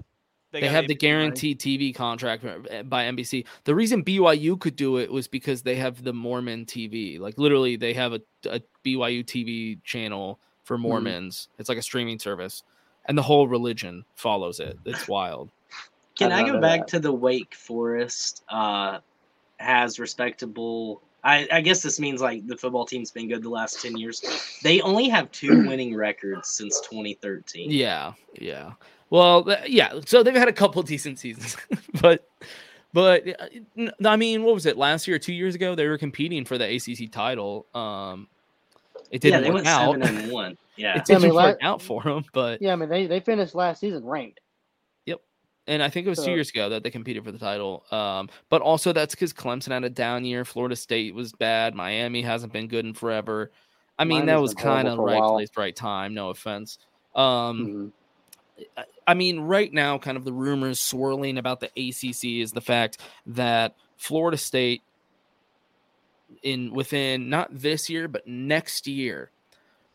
[0.50, 1.12] They, got have the ABC money.
[1.12, 3.44] guaranteed TV contract uh, by NBC.
[3.64, 7.20] The reason BYU could do it was because they have the Mormon TV.
[7.20, 11.48] Like literally, they have a, a BYU TV channel for Mormons.
[11.58, 12.62] It's like a streaming service,
[13.04, 14.78] and the whole religion follows it.
[14.86, 15.50] It's wild.
[16.18, 16.88] Can I I go back that.
[16.88, 19.00] to the Wake Forest uh,
[19.58, 21.02] has respectable?
[21.26, 24.22] I, I guess this means like the football team's been good the last ten years.
[24.62, 27.70] They only have two winning records since 2013.
[27.70, 28.72] Yeah, yeah.
[29.10, 30.00] Well, th- yeah.
[30.06, 31.56] So they've had a couple decent seasons,
[32.00, 32.28] but
[32.92, 33.24] but
[34.04, 35.74] I mean, what was it last year, two years ago?
[35.74, 37.66] They were competing for the ACC title.
[37.74, 38.28] Um,
[39.10, 39.92] it didn't they work went out.
[40.00, 40.56] seven and one.
[40.76, 42.88] Yeah, it Yeah, I didn't mean, work la- out for them, but Yeah, I mean
[42.88, 44.40] they, they finished last season ranked.
[45.66, 47.84] And I think it was two years ago that they competed for the title.
[47.90, 50.44] Um, but also that's because Clemson had a down year.
[50.44, 51.74] Florida State was bad.
[51.74, 53.50] Miami hasn't been good in forever.
[53.98, 56.14] I mean, that was kind of right place, right time.
[56.14, 56.78] No offense.
[57.14, 57.92] Um,
[58.58, 58.66] Mhm.
[58.76, 62.60] I- I mean, right now, kind of the rumors swirling about the ACC is the
[62.60, 64.82] fact that Florida State,
[66.42, 69.30] in within not this year but next year,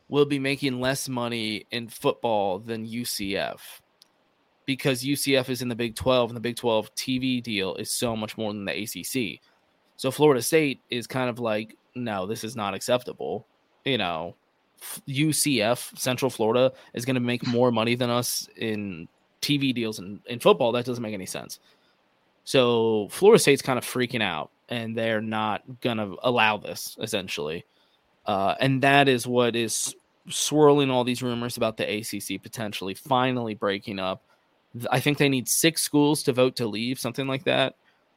[0.08, 3.81] will be making less money in football than UCF
[4.66, 8.16] because UCF is in the Big 12 and the Big 12 TV deal is so
[8.16, 9.42] much more than the ACC.
[9.98, 13.46] So Florida State is kind of like, no, this is not acceptable.
[13.86, 14.36] You know,
[15.08, 19.08] UCF, Central Florida, is going to make more money than us in
[19.42, 20.72] TV deals in, in football.
[20.72, 21.60] That doesn't make any sense.
[22.44, 27.66] So Florida State's kind of freaking out and they're not going to allow this essentially.
[28.26, 29.96] Uh, and that is what is
[30.30, 34.24] swirling all these rumors about the ACC potentially finally breaking up.
[34.90, 37.76] I think they need six schools to vote to leave, something like that.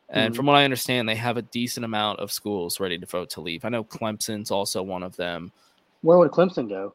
[0.09, 0.37] And Mhm.
[0.37, 3.41] from what I understand, they have a decent amount of schools ready to vote to
[3.41, 3.65] leave.
[3.65, 5.51] I know Clemson's also one of them.
[6.03, 6.95] Where would Clemson go?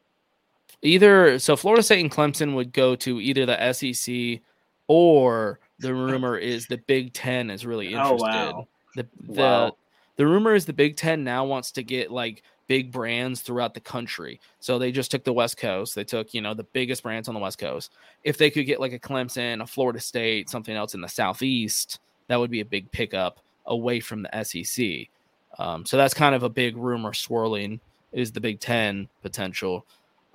[0.81, 4.41] Either so, Florida State and Clemson would go to either the SEC
[4.87, 5.93] or the
[6.23, 8.25] rumor is the Big Ten is really interested.
[8.25, 8.55] Oh, interested.
[8.55, 8.67] wow.
[8.95, 9.77] The the Wow.
[10.15, 13.79] the rumor is the Big Ten now wants to get like big brands throughout the
[13.79, 14.39] country.
[14.59, 15.95] So they just took the West Coast.
[15.95, 17.91] They took, you know, the biggest brands on the West Coast.
[18.23, 21.99] If they could get like a Clemson, a Florida State, something else in the Southeast,
[22.27, 25.09] that would be a big pickup away from the SEC.
[25.57, 27.79] Um, so that's kind of a big rumor swirling
[28.13, 29.83] is the Big Ten potential.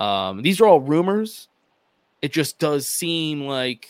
[0.00, 1.46] Um, these are all rumors.
[2.20, 3.88] It just does seem like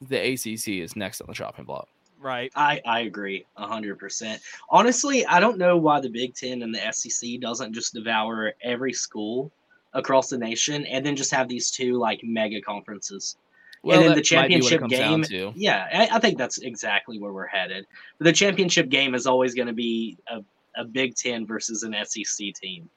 [0.00, 1.88] the ACC is next on the chopping block.
[2.18, 2.50] Right.
[2.56, 4.40] I, I agree hundred percent.
[4.70, 8.92] Honestly, I don't know why the Big Ten and the SEC doesn't just devour every
[8.92, 9.52] school
[9.92, 13.36] across the nation and then just have these two like mega conferences.
[13.82, 15.52] Well, and then the might be what it championship game.
[15.56, 17.86] Yeah, I, I think that's exactly where we're headed.
[18.18, 20.40] The championship game is always going to be a,
[20.80, 22.88] a Big Ten versus an SEC team.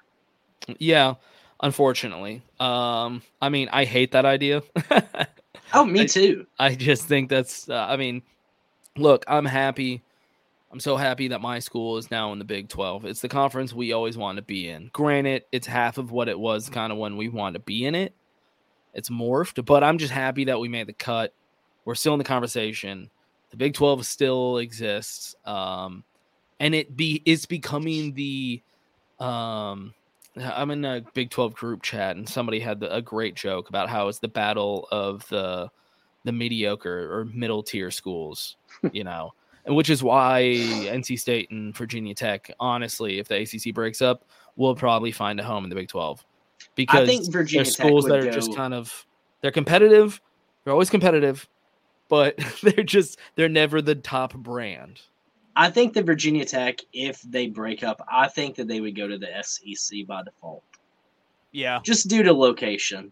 [0.79, 1.15] Yeah,
[1.61, 2.41] unfortunately.
[2.59, 4.63] Um, I mean, I hate that idea.
[5.73, 6.47] Oh, me I- too.
[6.57, 7.69] I just think that's.
[7.69, 8.23] Uh, I mean,
[8.99, 10.03] look, I'm happy.
[10.71, 13.05] I'm so happy that my school is now in the Big 12.
[13.05, 14.89] It's the conference we always wanted to be in.
[14.93, 17.95] Granted, it's half of what it was kind of when we wanted to be in
[17.95, 18.13] it.
[18.93, 21.33] It's morphed, but I'm just happy that we made the cut.
[21.85, 23.09] We're still in the conversation.
[23.49, 25.35] The Big 12 still exists.
[25.45, 26.03] Um,
[26.59, 28.61] and it be it's becoming the
[29.19, 29.93] um
[30.37, 33.89] I'm in a Big 12 group chat and somebody had the, a great joke about
[33.89, 35.69] how it's the battle of the
[36.25, 38.57] the mediocre or middle tier schools,
[38.91, 39.31] you know.
[39.65, 44.25] And which is why NC State and Virginia Tech, honestly, if the ACC breaks up,
[44.55, 46.25] will probably find a home in the Big 12.
[46.75, 49.05] Because think Virginia they're schools would that are just kind of
[49.41, 50.21] they're competitive.
[50.63, 51.47] They're always competitive,
[52.07, 55.01] but they're just they're never the top brand.
[55.55, 59.07] I think the Virginia Tech, if they break up, I think that they would go
[59.07, 60.63] to the SEC by default,
[61.51, 63.11] Yeah, just due to location.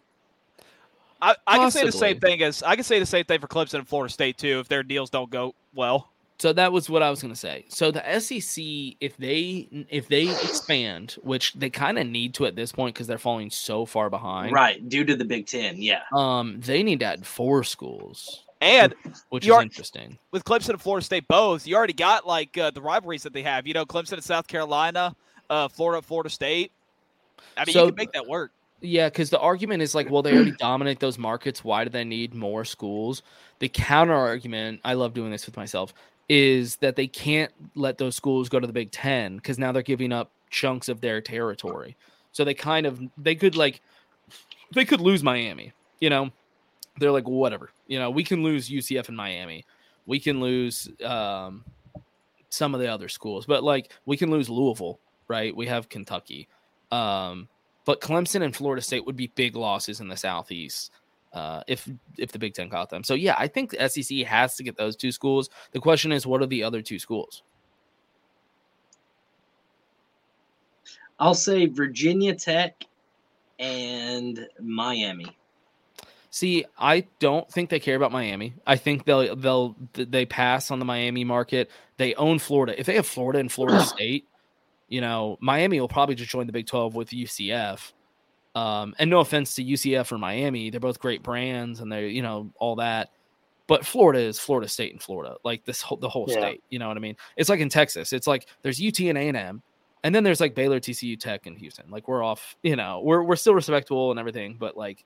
[1.21, 3.47] I, I can say the same thing as I can say the same thing for
[3.47, 6.09] Clemson and Florida State too if their deals don't go well.
[6.39, 7.65] So that was what I was going to say.
[7.67, 8.63] So the SEC,
[9.01, 13.07] if they if they expand, which they kind of need to at this point because
[13.07, 15.81] they're falling so far behind, Right, due to the Big Ten.
[15.81, 16.01] Yeah.
[16.13, 18.93] Um, they need to add four schools, And
[19.29, 20.19] which You're- is interesting.
[20.29, 23.41] with Clemson and Florida State both, you already got like uh, the rivalries that they
[23.41, 23.65] have.
[23.65, 25.15] You know, Clemson and South Carolina,
[25.49, 26.71] uh, Florida, Florida State.
[27.57, 28.51] I mean, So- you can make that work.
[28.81, 31.63] Yeah, because the argument is like, well, they already dominate those markets.
[31.63, 33.23] Why do they need more schools?
[33.59, 35.93] The counter argument, I love doing this with myself,
[36.29, 39.81] is that they can't let those schools go to the Big Ten because now they're
[39.81, 41.95] giving up chunks of their territory.
[42.31, 43.81] So they kind of they could like
[44.73, 45.73] they could lose Miami.
[45.99, 46.29] You know,
[46.99, 47.71] they're like whatever.
[47.87, 49.65] You know, we can lose UCF and Miami.
[50.05, 51.65] We can lose um,
[52.49, 55.55] some of the other schools, but like we can lose Louisville, right?
[55.55, 56.47] We have Kentucky.
[56.91, 57.47] Um,
[57.87, 60.91] but Clemson and Florida State would be big losses in the Southeast
[61.31, 63.01] uh, if if the Big Ten caught them.
[63.01, 65.49] So yeah, I think the SEC has to get those two schools.
[65.71, 67.43] The question is, what are the other two schools?
[71.17, 72.83] I'll say Virginia Tech
[73.57, 75.37] and Miami.
[76.29, 78.53] See, I don't think they care about Miami.
[78.67, 81.71] I think they'll they'll they pass on the Miami market.
[81.95, 82.77] They own Florida.
[82.77, 84.27] If they have Florida and Florida State,
[84.87, 87.93] you know, Miami will probably just join the Big 12 with UCF.
[88.55, 92.21] Um, and no offense to UCF or Miami, they're both great brands and they're, you
[92.23, 93.09] know, all that.
[93.67, 96.39] But Florida is Florida State and Florida, like this whole the whole Yeah.
[96.39, 96.63] state.
[96.69, 97.17] You know what I mean?
[97.35, 98.13] It's like in Texas.
[98.13, 99.61] It's like there's UT and A and M,
[100.03, 101.89] and then there's like Baylor, TCU, Tech, and Houston.
[101.91, 102.55] Like we're off.
[102.63, 105.03] You know, we're we're still respectable and everything, but like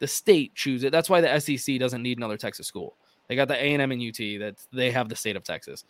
[0.00, 0.92] the state chooses it.
[0.92, 2.94] That's why the SEC doesn't need another Texas school.
[3.28, 4.18] They got the A and M and UT.
[4.38, 5.84] That they have the state of Texas.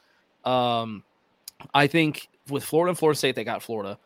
[0.44, 1.02] Um,
[1.74, 3.98] I think with Florida and Florida State, they got Florida.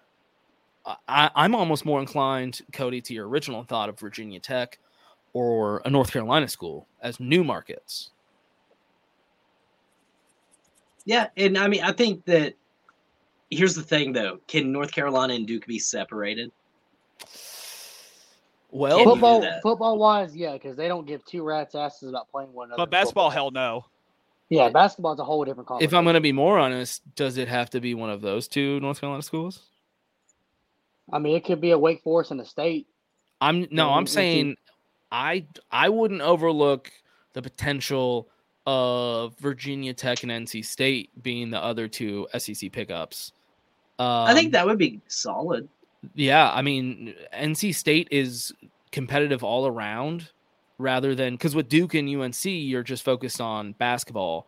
[1.07, 4.79] I, I'm almost more inclined, Cody, to your original thought of Virginia Tech
[5.33, 8.11] or a North Carolina school as new markets.
[11.05, 12.55] Yeah, and I mean, I think that
[13.51, 16.53] here's the thing though: can North Carolina and Duke be separated?
[18.71, 22.53] Well, Can football, football wise, yeah, because they don't give two rats asses about playing
[22.53, 22.79] one another.
[22.79, 23.31] But in basketball, football.
[23.31, 23.87] hell no.
[24.51, 25.93] Yeah, basketball's a whole different if.
[25.93, 28.81] I'm going to be more honest, does it have to be one of those two
[28.81, 29.61] North Carolina schools?
[31.13, 32.87] I mean, it could be a Wake Forest and a state.
[33.41, 34.57] I'm no, I'm saying
[35.13, 36.91] I I wouldn't overlook
[37.35, 38.29] the potential
[38.67, 43.33] of Virginia Tech and NC State being the other two SEC pickups.
[43.99, 45.69] Um, I think that would be solid.
[46.15, 48.53] Yeah, I mean, NC State is
[48.93, 50.29] competitive all around
[50.79, 54.47] rather than because with Duke and UNC, you're just focused on basketball.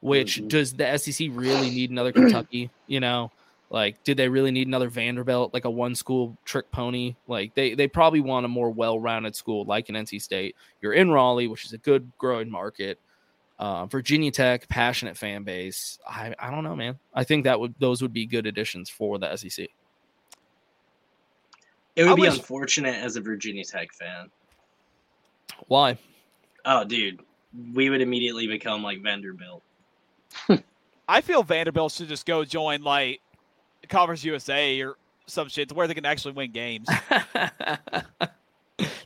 [0.00, 0.48] Which Mhm.
[0.48, 2.70] does the SEC really need another Kentucky?
[2.86, 3.32] You know,
[3.68, 7.16] like, did they really need another Vanderbilt, like a one school trick pony?
[7.26, 10.54] Like, they they probably want a more well rounded school like an NC State.
[10.80, 13.00] You're in Raleigh, which is a good growing market.
[13.58, 15.98] Uh, Virginia Tech, passionate fan base.
[16.08, 16.96] I, I don't know, man.
[17.12, 19.68] I think that would those would be good additions for the SEC.
[21.96, 24.30] It would I be wish- unfortunate as a Virginia Tech fan.
[25.66, 25.98] Why?
[26.64, 27.20] Oh, dude,
[27.74, 29.62] we would immediately become like Vanderbilt.
[31.08, 33.20] I feel Vanderbilt should just go join like
[33.88, 34.96] Conference USA or
[35.26, 36.88] some shit to where they can actually win games.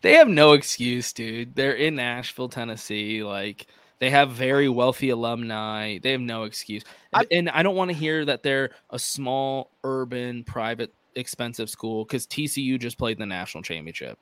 [0.03, 1.55] they have no excuse, dude.
[1.55, 3.23] They're in Nashville, Tennessee.
[3.23, 3.67] Like
[3.99, 5.99] they have very wealthy alumni.
[6.03, 6.83] They have no excuse.
[7.13, 12.05] I- and I don't want to hear that they're a small, urban, private, expensive school
[12.05, 14.19] because TCU just played the national championship.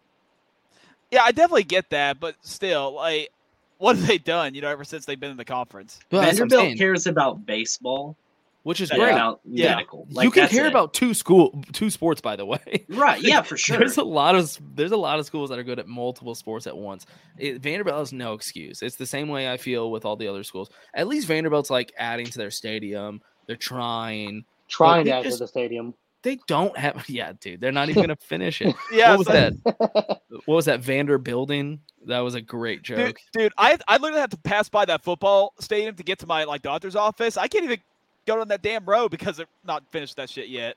[1.11, 3.31] Yeah, I definitely get that, but still, like
[3.79, 4.55] what have they done?
[4.55, 5.99] You know, ever since they've been in the conference.
[6.13, 8.15] Well, that's what I'm Vanderbilt cares about baseball,
[8.63, 9.13] which is than great.
[9.13, 9.71] about Yeah.
[9.77, 10.07] medical.
[10.11, 10.69] you can that's care it.
[10.69, 12.85] about two school, two sports, by the way.
[12.91, 13.21] right?
[13.23, 13.79] Yeah, for sure.
[13.79, 16.67] There's a lot of there's a lot of schools that are good at multiple sports
[16.67, 17.07] at once.
[17.39, 18.83] It, Vanderbilt has no excuse.
[18.83, 20.69] It's the same way I feel with all the other schools.
[20.95, 23.23] At least Vanderbilt's like adding to their stadium.
[23.47, 24.45] They're trying.
[24.69, 25.95] Trying they to add to the stadium.
[26.23, 27.05] They don't have.
[27.09, 27.61] Yeah, dude.
[27.61, 28.75] They're not even gonna finish it.
[28.93, 29.55] Yeah, what was that?
[29.65, 30.81] What was that?
[30.81, 31.81] Vander building.
[32.07, 33.19] That was a great joke.
[33.33, 36.45] dude, I I literally have to pass by that football stadium to get to my
[36.45, 37.37] like doctor's office.
[37.37, 37.79] I can't even
[38.27, 40.77] go down that damn road because they're not finished that shit yet.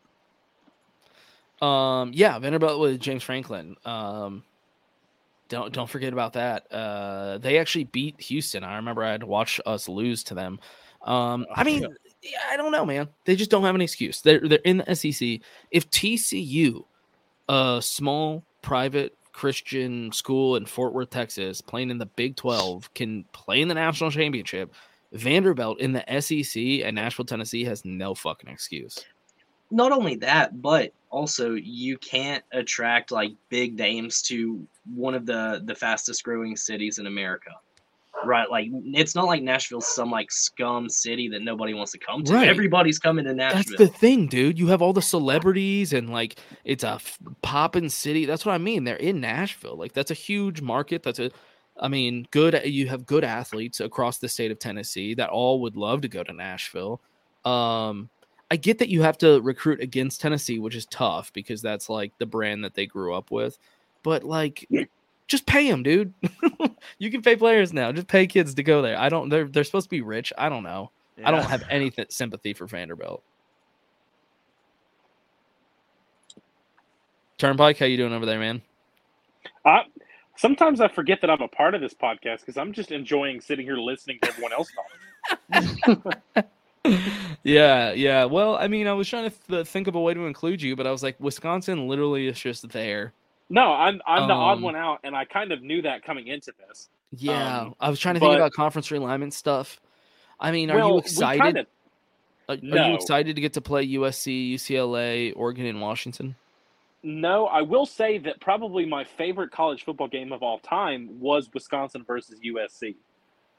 [1.62, 3.76] Um, yeah, Vanderbilt with James Franklin.
[3.86, 4.44] Um,
[5.50, 6.70] don't don't forget about that.
[6.72, 8.64] Uh, they actually beat Houston.
[8.64, 10.60] I remember I had to watch us lose to them.
[11.04, 13.10] Um, I mean, yeah, I don't know, man.
[13.26, 14.22] They just don't have an excuse.
[14.22, 15.42] They're they're in the SEC.
[15.72, 16.84] If TCU,
[17.50, 23.26] a small private Christian school in Fort Worth, Texas, playing in the Big Twelve, can
[23.34, 24.74] play in the national championship,
[25.12, 28.98] Vanderbilt in the SEC and Nashville, Tennessee, has no fucking excuse.
[29.72, 35.62] not only that, but also you can't attract like big names to one of the
[35.66, 37.52] the fastest growing cities in America.
[38.26, 42.24] Right, like it's not like Nashville's some like scum city that nobody wants to come
[42.24, 42.34] to.
[42.34, 42.48] Right.
[42.48, 43.64] Everybody's coming to Nashville.
[43.64, 44.58] That's the thing, dude.
[44.58, 48.26] You have all the celebrities and like it's a f- poppin' city.
[48.26, 48.86] That's what I mean.
[48.86, 49.76] They're in Nashville.
[49.76, 51.04] Like that's a huge market.
[51.04, 51.32] That's a
[51.78, 55.76] I mean, good you have good athletes across the state of Tennessee that all would
[55.76, 57.02] love to go to Nashville.
[57.44, 58.10] Um
[58.50, 62.14] I get that you have to recruit against Tennessee, which is tough because that's like
[62.20, 63.58] the brand that they grew up with.
[64.04, 64.70] But like
[65.34, 66.14] just pay them, dude.
[67.00, 67.92] you can pay players now.
[67.92, 69.00] Just pay kids to go there.
[69.00, 70.32] I don't they're they're supposed to be rich.
[70.38, 70.92] I don't know.
[71.26, 73.24] I don't have any th- sympathy for Vanderbilt.
[77.40, 78.62] Turnpike, how you doing over there, man?
[79.66, 79.86] I,
[80.38, 83.66] sometimes I forget that I'm a part of this podcast because I'm just enjoying sitting
[83.66, 84.70] here listening to everyone else
[86.32, 86.46] talk.
[87.44, 88.26] yeah, yeah.
[88.26, 90.76] Well, I mean, I was trying to th- think of a way to include you,
[90.76, 93.14] but I was like, Wisconsin literally is just there.
[93.54, 96.26] No, I'm I'm the odd Um, one out, and I kind of knew that coming
[96.26, 96.90] into this.
[97.16, 99.80] Yeah, Um, I was trying to think about conference realignment stuff.
[100.40, 101.44] I mean, are well, you excited?
[101.44, 101.68] kinda-
[102.50, 106.36] Are, are you excited to get to play USC, UCLA, Oregon, and Washington?
[107.04, 111.48] No, I will say that probably my favorite college football game of all time was
[111.54, 112.96] Wisconsin versus USC.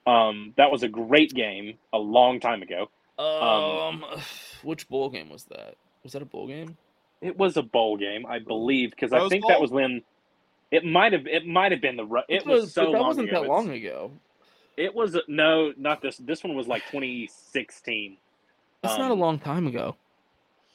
[0.08, 2.90] Um, that was a great game a long time ago.
[3.16, 4.04] Um,
[4.64, 5.76] which bowl game was that?
[6.02, 6.76] Was that a bowl game?
[7.20, 9.51] It was a bowl game, I believe, because I think Bowl?
[9.51, 10.03] that was when
[10.70, 13.28] it might have it might have been the Ru- it was, so that long wasn't
[13.28, 13.43] ago.
[13.43, 14.11] that long ago.
[14.77, 16.16] It was no, not this.
[16.19, 18.16] This one was like 2016.
[18.82, 19.97] That's not a Um, long time ago.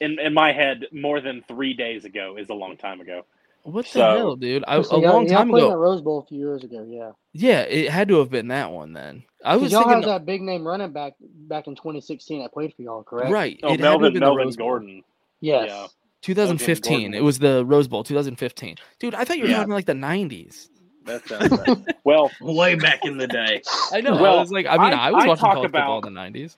[0.00, 3.24] In in my head, more than three days ago is a long time ago.
[3.62, 4.64] What the so- hell, dude?
[4.66, 5.80] I, a So y'all, long y'all time played in the ago.
[5.82, 7.10] Rose Bowl a few years ago, yeah.
[7.34, 9.22] Yeah, it had to have been that one then.
[9.44, 12.72] I was y'all thinking, had that big name running back back in 2016 that played
[12.74, 13.30] for y'all, correct?
[13.30, 13.60] right?
[13.62, 14.66] Oh, it had to have Melvin the Melvin Rose Bowl.
[14.66, 15.04] Gordon.
[15.40, 15.94] Yes.
[16.22, 16.34] Yeah.
[16.34, 17.14] 2015.
[17.14, 18.76] It was the Rose Bowl, 2015.
[18.98, 19.56] Dude, I thought you were Yeah.
[19.58, 20.68] talking like the 90s.
[21.06, 21.96] That sounds right.
[22.04, 23.62] well, Way back in the day.
[23.92, 24.12] I know.
[24.20, 26.08] Well, I was like, I mean, I- I, was I watching talk college football about-
[26.08, 26.56] in the 90s.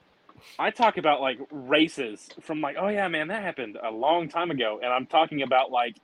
[0.59, 4.51] I talk about like races from like, oh yeah, man, that happened a long time
[4.51, 5.97] ago, and I'm talking about like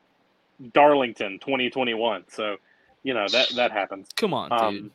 [0.73, 2.25] Darlington 2021.
[2.29, 2.57] So,
[3.03, 4.09] you know that that happens.
[4.17, 4.61] Come on, dude.
[4.61, 4.91] Um,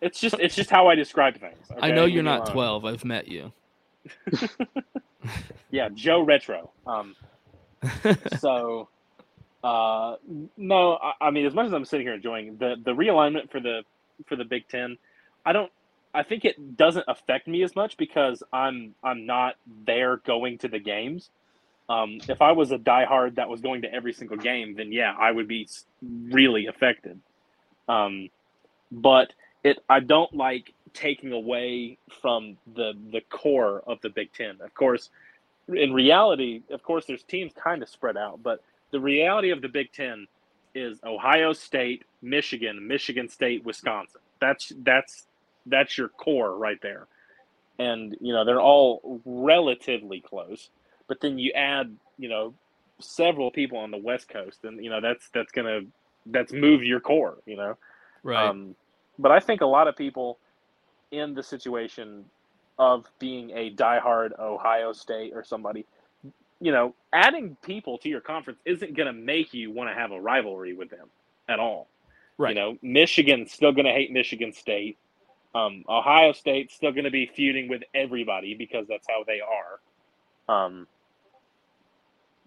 [0.00, 1.56] it's just it's just how I describe things.
[1.80, 2.84] I know you're not 12.
[2.84, 3.52] I've met you.
[5.70, 6.70] Yeah, Joe Retro.
[6.86, 7.16] Um,
[8.38, 8.88] so
[9.64, 10.16] uh
[10.56, 13.60] no I, I mean as much as i'm sitting here enjoying the the realignment for
[13.60, 13.82] the
[14.26, 14.98] for the big ten
[15.44, 15.72] i don't
[16.14, 19.56] i think it doesn't affect me as much because i'm i'm not
[19.86, 21.30] there going to the games.
[21.88, 25.14] Um if i was a diehard that was going to every single game then yeah
[25.18, 25.68] i would be
[26.02, 27.20] really affected.
[27.88, 28.30] Um
[28.92, 29.32] but
[29.64, 34.58] it i don't like taking away from the the core of the big ten.
[34.62, 35.10] Of course
[35.68, 39.68] in reality, of course, there's teams kind of spread out, but the reality of the
[39.68, 40.26] Big Ten
[40.74, 44.20] is Ohio State, Michigan, Michigan State, Wisconsin.
[44.40, 45.26] That's that's
[45.66, 47.06] that's your core right there,
[47.78, 50.70] and you know they're all relatively close.
[51.08, 52.54] But then you add, you know,
[53.00, 55.80] several people on the West Coast, and you know that's that's gonna
[56.26, 57.76] that's move your core, you know.
[58.22, 58.48] right.
[58.48, 58.74] Um,
[59.18, 60.38] but I think a lot of people
[61.10, 62.24] in the situation
[62.78, 65.86] of being a diehard Ohio State or somebody,
[66.60, 70.12] you know, adding people to your conference isn't going to make you want to have
[70.12, 71.08] a rivalry with them
[71.48, 71.88] at all.
[72.38, 72.50] right.
[72.50, 74.98] You know, Michigan's still going to hate Michigan State.
[75.54, 80.64] Um, Ohio State's still going to be feuding with everybody because that's how they are.
[80.66, 80.88] Um,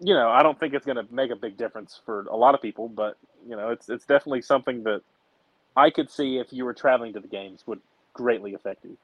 [0.00, 2.54] you know, I don't think it's going to make a big difference for a lot
[2.54, 3.16] of people, but
[3.48, 5.00] you know, it's it's definitely something that
[5.76, 7.80] I could see if you were traveling to the games would
[8.12, 8.96] greatly affect you.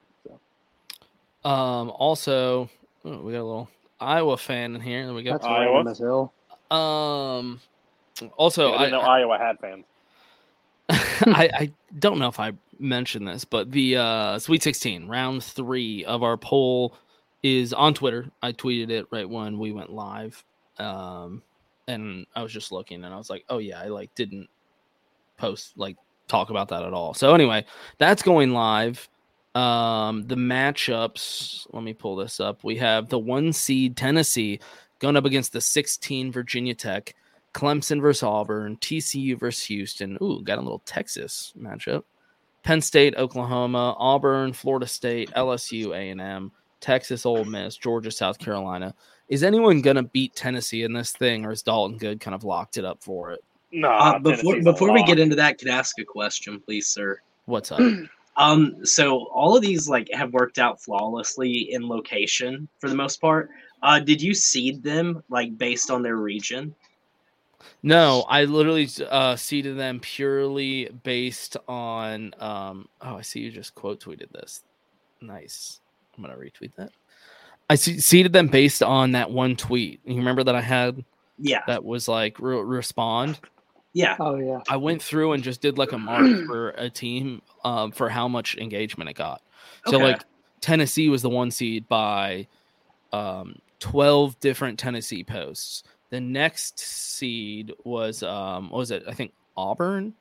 [1.44, 2.70] So Um, also,
[3.04, 3.68] oh, we got a little
[4.00, 5.04] Iowa fan in here.
[5.06, 5.32] There we go.
[5.32, 5.74] That's Iowa?
[5.74, 6.32] random as hell.
[6.70, 7.60] Um,
[8.36, 9.84] also, I I, didn't know Iowa had fans.
[10.88, 16.04] I, I don't know if I mentioned this, but the uh, Sweet 16 round three
[16.04, 16.94] of our poll
[17.42, 18.30] is on Twitter.
[18.42, 20.42] I tweeted it right when we went live.
[20.78, 21.42] Um,
[21.86, 24.48] and I was just looking and I was like, oh, yeah, I like didn't
[25.36, 25.96] post like
[26.28, 27.14] talk about that at all.
[27.14, 27.64] So, anyway,
[27.98, 29.08] that's going live.
[29.54, 32.64] Um, the matchups, let me pull this up.
[32.64, 34.60] We have the one seed Tennessee
[34.98, 37.14] going up against the 16 Virginia Tech.
[37.54, 40.18] Clemson versus Auburn, TCU versus Houston.
[40.20, 42.02] Ooh, got a little Texas matchup.
[42.64, 46.50] Penn State, Oklahoma, Auburn, Florida State, LSU, A&M,
[46.80, 48.92] Texas, Ole Miss, Georgia, South Carolina.
[49.28, 52.76] Is anyone gonna beat Tennessee in this thing, or is Dalton Good kind of locked
[52.76, 53.44] it up for it?
[53.70, 56.88] No, Uh, before Tennessee's before we get into that, could I ask a question, please,
[56.88, 57.20] sir?
[57.44, 57.80] What's up?
[58.36, 63.20] Um, so all of these like have worked out flawlessly in location for the most
[63.20, 63.50] part.
[63.82, 66.74] Uh, did you seed them like based on their region?
[67.82, 72.34] No, I literally uh, seeded them purely based on.
[72.38, 74.62] Um, oh, I see you just quote tweeted this.
[75.20, 75.80] Nice.
[76.16, 76.90] I'm gonna retweet that.
[77.70, 80.00] I seeded them based on that one tweet.
[80.04, 81.04] You remember that I had
[81.38, 83.38] Yeah, that was like re- respond.
[83.94, 84.16] Yeah.
[84.20, 84.58] Oh yeah.
[84.68, 88.28] I went through and just did like a mark for a team um, for how
[88.28, 89.40] much engagement it got.
[89.86, 90.04] So Okay.
[90.04, 90.24] like
[90.60, 92.46] Tennessee was the one seed by
[93.12, 95.82] um, 12 different Tennessee posts.
[96.10, 99.04] The next seed was um, what was it?
[99.08, 100.14] I think Auburn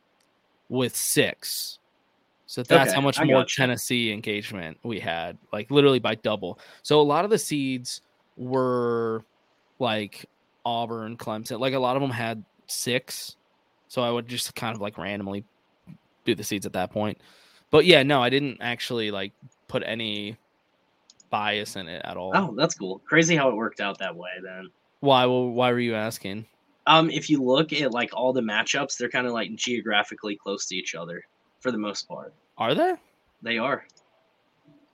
[0.69, 1.79] with six.
[2.45, 3.45] So that's Okay, how much I more.
[3.45, 6.59] Tennessee engagement we had, like literally by double.
[6.83, 8.01] So a lot of the seeds
[8.35, 9.25] were
[9.79, 10.25] like
[10.65, 11.59] Auburn, Clemson.
[11.59, 13.37] Like a lot of them had six.
[13.93, 15.43] So I would just kind of like randomly
[16.25, 17.19] do the seeds at that point.
[17.69, 19.33] But yeah, no, I didn't actually like
[19.67, 20.35] put any
[21.29, 22.31] bias in it at all.
[22.33, 23.03] Oh, that's cool.
[23.05, 24.31] Crazy how it worked out that way.
[24.41, 24.71] Then,
[25.01, 25.27] Why?
[25.27, 26.47] Well, why were you asking?
[26.87, 30.65] um, if you look at like all the matchups, they're kind of like geographically close
[30.69, 31.23] to each other
[31.59, 32.33] for the most part.
[32.57, 32.95] Are they?
[33.43, 33.85] They are.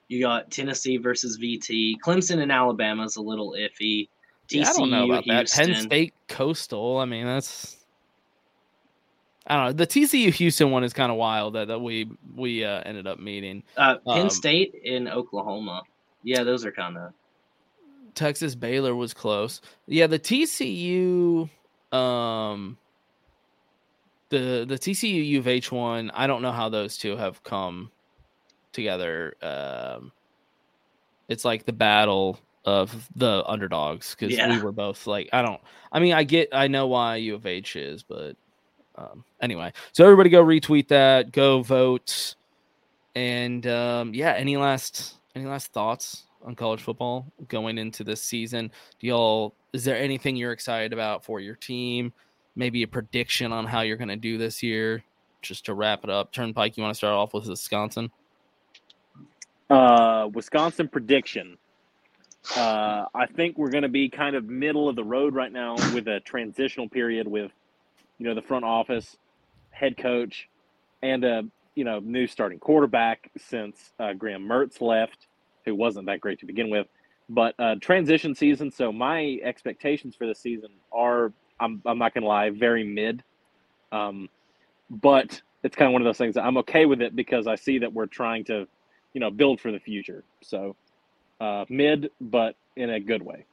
[0.09, 1.95] You got Tennessee versus VT.
[2.05, 4.09] Clemson and Alabama is a little iffy.
[4.49, 5.49] TCU, Yeah, I don't know about that.
[5.49, 6.97] Penn State, Coastal.
[6.97, 7.78] I mean, that's.
[9.49, 9.71] I don't know.
[9.73, 13.19] The TCU Houston one is kind of wild that, that we we uh, ended up
[13.19, 13.63] meeting.
[13.75, 15.81] Uh, Penn Um, State in Oklahoma.
[16.23, 17.13] Yeah, those are kind of.
[18.13, 19.61] Texas Baylor was close.
[19.87, 21.49] Yeah, the TCU
[21.91, 22.77] um
[24.29, 27.91] the the TCU U of H one, I don't know how those two have come
[28.73, 29.33] together.
[29.41, 30.11] Um
[31.27, 34.49] it's like the battle of the underdogs because Yeah.
[34.49, 35.61] we were both like I don't
[35.91, 38.35] I mean I get I know why U of H is, but
[38.99, 39.71] um anyway.
[39.93, 42.35] So everybody go retweet that, go vote.
[43.15, 48.71] And um yeah, any last any last thoughts on college football going into this season?
[48.99, 52.13] Do y'all is there anything you're excited about for your team?
[52.55, 55.03] Maybe a prediction on how you're going to do this year?
[55.41, 58.11] Just to wrap it up, Turnpike, you want to start off with Wisconsin?
[59.69, 61.57] Uh, Wisconsin prediction.
[62.57, 65.75] Uh, I think we're going to be kind of middle of the road right now
[65.93, 67.51] with a transitional period with,
[68.19, 69.17] you know, the front office,
[69.71, 70.47] head coach,
[71.01, 71.43] and a
[71.75, 75.27] you know new starting quarterback since uh, Graham Mertz left,
[75.65, 76.87] who wasn't that great to begin with.
[77.29, 78.71] But uh, transition season.
[78.71, 83.23] So my expectations for this season are, I'm I'm not to lie, very mid.
[83.91, 84.29] Um,
[84.89, 87.79] but it's kind of one of those things I'm okay with it because I see
[87.79, 88.67] that we're trying to
[89.13, 90.23] you know, build for the future.
[90.41, 90.75] So
[91.39, 93.45] uh, mid, but in a good way.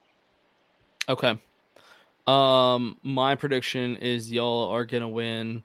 [1.08, 1.38] Okay.
[2.26, 5.64] Um, my prediction is y'all are gonna win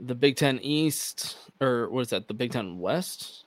[0.00, 2.28] the Big Ten East, or what is that?
[2.28, 3.44] The Big Ten West.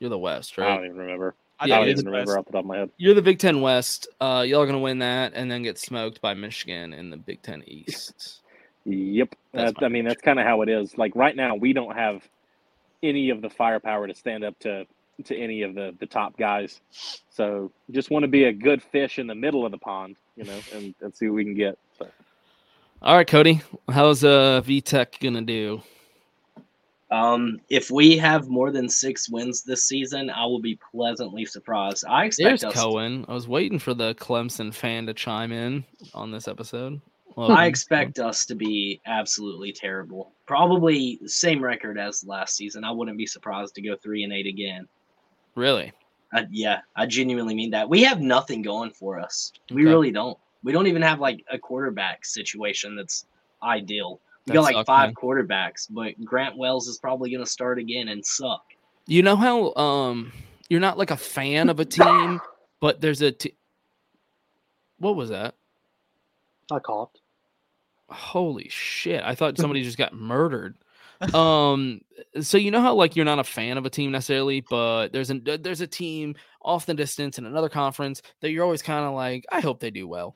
[0.00, 0.70] You're the West, right?
[0.70, 1.36] I don't even remember.
[1.60, 2.90] I I Yeah, don't even remember off the top of my head.
[2.96, 4.08] You're the Big Ten West.
[4.20, 7.42] Uh, y'all are gonna win that, and then get smoked by Michigan in the Big
[7.42, 8.42] Ten East.
[8.86, 9.34] Yep.
[9.54, 10.96] That's That's I mean, that's kind of how it is.
[10.98, 12.22] Like right now, we don't have
[13.02, 14.86] any of the firepower to stand up to
[15.24, 16.80] to any of the the top guys.
[17.30, 20.44] So just want to be a good fish in the middle of the pond, you
[20.44, 21.78] know, and, and see what we can get.
[21.98, 22.08] So.
[23.02, 25.82] All right, Cody, how's uh VTech gonna do?
[27.10, 32.04] Um, if we have more than six wins this season, I will be pleasantly surprised.
[32.08, 32.74] I expect There's us.
[32.74, 33.24] Cohen.
[33.28, 37.00] I was waiting for the Clemson fan to chime in on this episode.
[37.36, 40.32] Well, I expect us to be absolutely terrible.
[40.46, 42.84] Probably the same record as last season.
[42.84, 44.86] I wouldn't be surprised to go three and eight again.
[45.54, 45.92] Really.
[46.32, 47.88] I, yeah, I genuinely mean that.
[47.88, 49.52] We have nothing going for us.
[49.70, 49.90] We Okay.
[49.90, 50.36] really don't.
[50.62, 53.26] We don't even have like a quarterback situation that's
[53.62, 54.20] ideal.
[54.46, 55.14] We That got like sucks, five man.
[55.14, 58.64] quarterbacks, but Grant Wells is probably going to start again and suck.
[59.06, 60.32] You know how um
[60.68, 62.40] you're not like a fan of a team,
[62.80, 63.54] but there's a t-
[64.98, 65.54] what was that?
[66.72, 67.20] I coughed.
[68.08, 69.22] Holy shit!
[69.22, 70.76] I thought somebody just got murdered.
[71.32, 72.00] Um,
[72.40, 75.30] so you know how like you're not a fan of a team necessarily, but there's
[75.30, 79.14] an there's a team off the distance in another conference that you're always kind of
[79.14, 80.34] like, I hope they do well.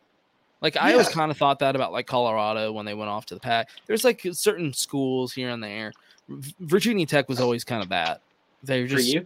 [0.61, 3.35] Like I always kind of thought that about like Colorado when they went off to
[3.35, 3.71] the Pac.
[3.87, 5.93] There's like certain schools here and there.
[6.29, 8.21] Virginia Tech was always kind of that.
[8.63, 9.17] They were For just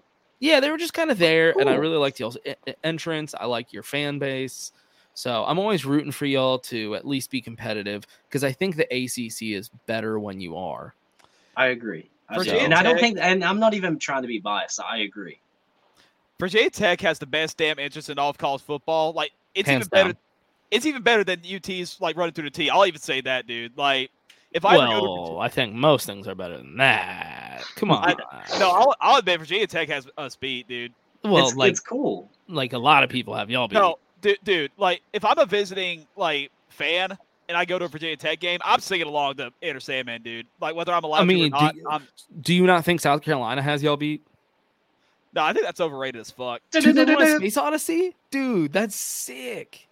[0.41, 2.37] yeah, they were just kind of there, and I really liked y'all's
[2.83, 3.33] entrance.
[3.39, 4.73] I like your fan base,
[5.15, 8.87] so I'm always rooting for y'all to at least be competitive because I think the
[8.93, 10.95] ACC is better when you are.
[11.57, 12.09] I agree.
[12.29, 12.41] I do.
[12.41, 14.81] Virginia and I don't Tech- think, and I'm not even trying to be biased.
[14.81, 15.39] I agree.
[16.39, 19.13] Virginia Tech has the best damn interest in all of college football.
[19.13, 20.19] Like it's Hands even better.
[20.71, 22.71] It's even better than UT's like running through the T.
[22.71, 23.77] I'll even say that, dude.
[23.77, 24.11] Like
[24.53, 27.63] if I ever go to well, I think most things are better than that.
[27.77, 28.03] Come on.
[28.09, 30.93] I- no, I'll, I'll admit Virginia Tech has uh, us beat, dude.
[31.25, 32.31] well, it's, like it's cool.
[32.49, 33.75] like a lot of people have y'all beat.
[33.75, 37.17] No, dude, dude, like if I'm a visiting like fan
[37.53, 40.47] and I go to a Virginia Tech game, I'm singing along to Enter Sandman, dude.
[40.59, 42.09] Like whether I'm allowed mean, to or do you- I'm,
[42.41, 44.23] Do you not think South Carolina has y'all beat?
[45.35, 46.63] no, I think that's overrated as fuck.
[46.73, 48.17] 2001 Space Odyssey?
[48.31, 49.89] Dude, that's sick.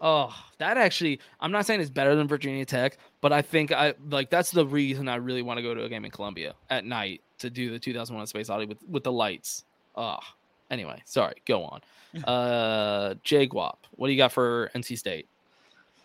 [0.00, 3.94] Oh, that actually, I'm not saying it's better than Virginia Tech, but I think I
[4.10, 6.84] like that's the reason I really want to go to a game in Columbia at
[6.84, 9.64] night to do the 2001 Space Odyssey with, with the lights.
[9.94, 10.18] Oh,
[10.70, 11.80] anyway, sorry, go on.
[12.24, 15.28] Uh, Jay Guap, what do you got for NC State?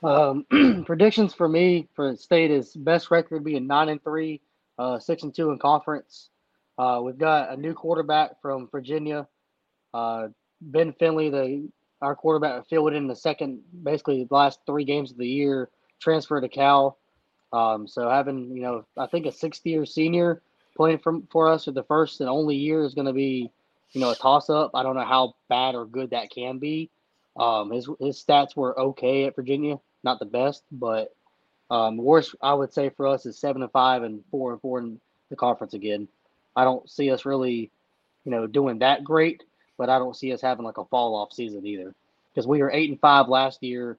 [0.04, 0.46] Um,
[0.86, 4.42] predictions for me for state is best record being nine and three,
[4.80, 6.30] uh, six and two in conference.
[6.78, 9.28] Uh, we've got a new quarterback from Virginia,
[9.94, 10.28] uh,
[10.62, 11.70] Ben Finley, the
[12.02, 15.70] our quarterback filled in the second, basically the last three games of the year,
[16.00, 16.98] transferred to Cal.
[17.54, 20.42] Um, so having you know, I think a sixth year senior
[20.76, 23.52] playing from for us for the first and only year is going to be,
[23.92, 24.72] you know, a toss up.
[24.74, 26.90] I don't know how bad or good that can be.
[27.38, 31.14] Um, his his stats were okay at Virginia, not the best, but
[31.70, 34.80] um, worst I would say for us is seven and five and four and four
[34.80, 35.00] in
[35.30, 36.08] the conference again.
[36.56, 37.72] I don't see us really,
[38.26, 39.44] you know, doing that great,
[39.78, 41.96] but I don't see us having like a fall off season either,
[42.34, 43.98] because we were eight and five last year,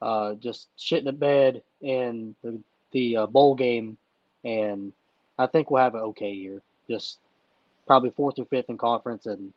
[0.00, 2.60] uh, just shitting the bed in the
[2.90, 3.96] the uh, bowl game,
[4.44, 4.92] and
[5.38, 6.60] I think we'll have an okay year,
[6.90, 7.18] just
[7.86, 9.52] probably fourth or fifth in conference and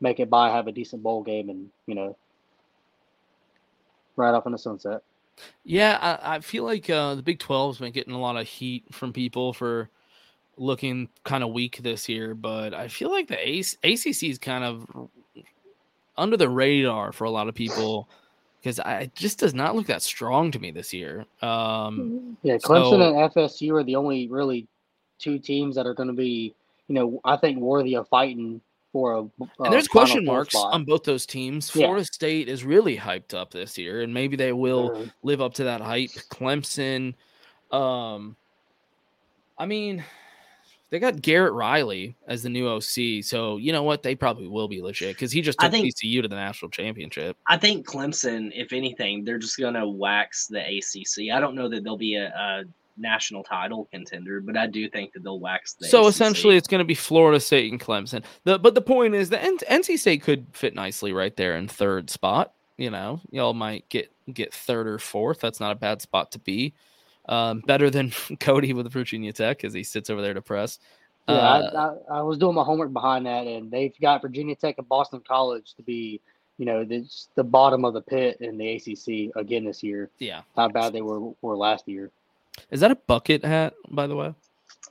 [0.00, 2.16] make it by, have a decent bowl game, and you know,
[4.16, 5.02] right off in the sunset.
[5.64, 8.84] Yeah, I, I feel like uh, the Big 12's been getting a lot of heat
[8.92, 9.88] from people for
[10.56, 14.64] looking kind of weak this year, but I feel like the AC, ACC is kind
[14.64, 15.08] of
[16.16, 18.08] under the radar for a lot of people
[18.60, 21.24] because I it just does not look that strong to me this year.
[21.42, 24.66] Um, Yeah, Clemson So- and FSU are the only really
[25.18, 26.54] two teams that are going to be,
[26.88, 28.60] you know, I think worthy of fighting
[28.98, 29.20] for a.
[29.64, 30.74] and there's question marks spot.
[30.74, 31.70] on both those teams.
[31.74, 31.86] Yeah.
[31.86, 35.12] Florida State is really hyped up this year, and maybe they will Mhm.
[35.22, 36.10] live up to that hype.
[36.30, 37.14] Clemson,
[37.70, 38.36] um,
[39.56, 40.04] I mean,
[40.90, 44.02] they got Garrett Riley as the new OC, so you know what?
[44.02, 46.70] They probably will be legit because he just I took think- TCU to the national
[46.70, 47.36] championship.
[47.46, 51.30] I think Clemson, if anything, they're just going to wax the ACC.
[51.30, 52.64] I don't know that they'll be a, a
[52.98, 55.88] national title contender, but I do think that they'll wax the.
[55.88, 56.10] So ACC.
[56.10, 58.24] essentially, it's going to be Florida State and Clemson.
[58.44, 61.68] The but the point is that N- NC State could fit nicely right there in
[61.68, 62.52] third spot.
[62.76, 65.40] You know, y'all might get get third or fourth.
[65.40, 66.74] That's not a bad spot to be.
[67.28, 68.10] Um, better than
[68.40, 70.80] Cody with Virginia Tech as he sits over there depressed.
[71.28, 74.54] Yeah, Uh, I, I, I was doing my homework behind that, and they've got Virginia
[74.54, 76.22] Tech and Boston College to be,
[76.56, 80.08] you know, the, the bottom of the pit in the ACC again this year.
[80.18, 80.40] yeah.
[80.56, 82.10] How bad they were were last year.
[82.70, 84.34] Is that a bucket hat, by the way?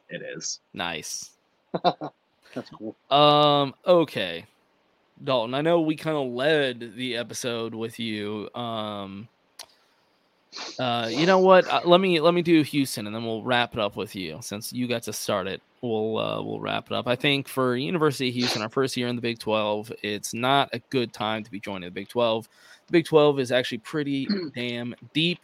[0.09, 0.59] it is.
[0.73, 1.31] Nice.
[1.83, 2.95] That's cool.
[3.11, 3.73] Um.
[3.85, 4.45] Okay,
[5.23, 5.53] Dalton.
[5.53, 8.49] I know we kind of led the episode with you.
[8.55, 9.27] Um.
[10.79, 11.67] Uh, you know what?
[11.67, 14.39] Uh, let me let me do Houston, and then we'll wrap it up with you.
[14.41, 17.07] Since you got to start it, we'll uh, we'll wrap it up.
[17.07, 20.69] I think for University of Houston, our first year in the Big Twelve, it's not
[20.73, 22.47] a good time to be joining the Big Twelve.
[22.87, 25.39] The Big Twelve is actually pretty damn deep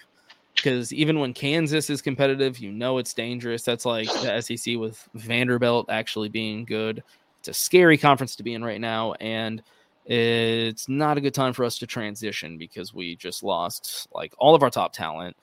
[0.56, 3.64] because even when Kansas is competitive, you know it's dangerous.
[3.64, 7.04] That's like the SEC with Vanderbilt actually being good.
[7.40, 9.62] It's a scary conference to be in right now, and
[10.06, 14.56] it's not a good time for us to transition because we just lost like all
[14.56, 15.36] of our top talent.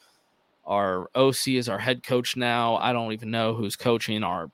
[0.66, 2.77] Our OC is our head coach now.
[2.77, 4.51] I don't even know who's coaching our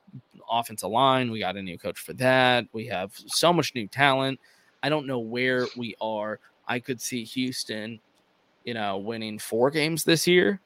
[0.51, 1.31] offensive line.
[1.31, 2.66] We got a new coach for that.
[2.73, 4.41] We have so much new talent.
[4.83, 6.39] I don't know where we are.
[6.69, 8.01] I could see Houston,
[8.66, 10.60] you know, winning four games this year,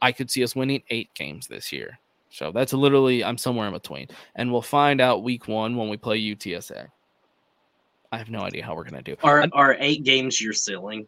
[0.00, 1.98] I could see us winning eight games this year.
[2.30, 5.98] So that's literally I'm somewhere in between, and we'll find out week one when we
[5.98, 6.88] play UTSA.
[8.10, 9.14] I have no idea how we're gonna do.
[9.22, 11.06] Are are eight games your ceiling?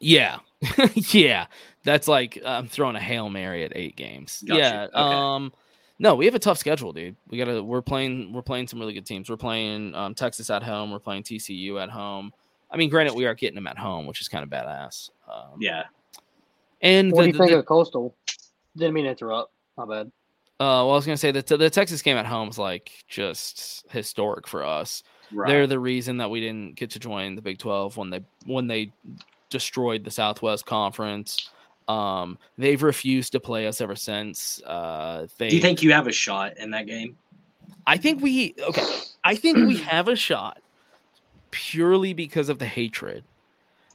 [0.00, 0.40] Yeah,
[0.94, 1.46] yeah,
[1.84, 4.42] that's like I'm throwing a hail mary at eight games.
[4.46, 4.58] Gotcha.
[4.60, 4.90] Yeah, Okay.
[4.96, 5.52] um,
[6.00, 7.14] no, we have a tough schedule, dude.
[7.28, 9.30] We gotta we're playing we're playing some really good teams.
[9.30, 10.90] We're playing um, Texas at home.
[10.90, 12.32] We're playing TCU at home.
[12.74, 15.10] I mean, granted, we are getting them at home, which is kind of badass.
[15.32, 15.84] Um, Yeah.
[16.82, 18.14] and What the, do you the- think the- of Coastal?
[18.76, 19.52] Didn't mean to interrupt.
[19.76, 20.06] My bad.
[20.60, 23.84] Uh, well, I was gonna say that the Texas game at home is like just
[23.90, 25.02] historic for us.
[25.32, 25.48] Right.
[25.48, 28.66] They're the reason that we didn't get to join the Big Twelve when they when
[28.66, 28.92] they
[29.50, 31.50] destroyed the Southwest Conference.
[31.88, 34.60] Um, they've refused to play us ever since.
[34.62, 35.48] Uh, they.
[35.48, 37.16] Do you think you have a shot in that game?
[37.86, 38.86] I think we okay.
[39.24, 40.60] I think we have a shot
[41.54, 43.24] purely because of the hatred.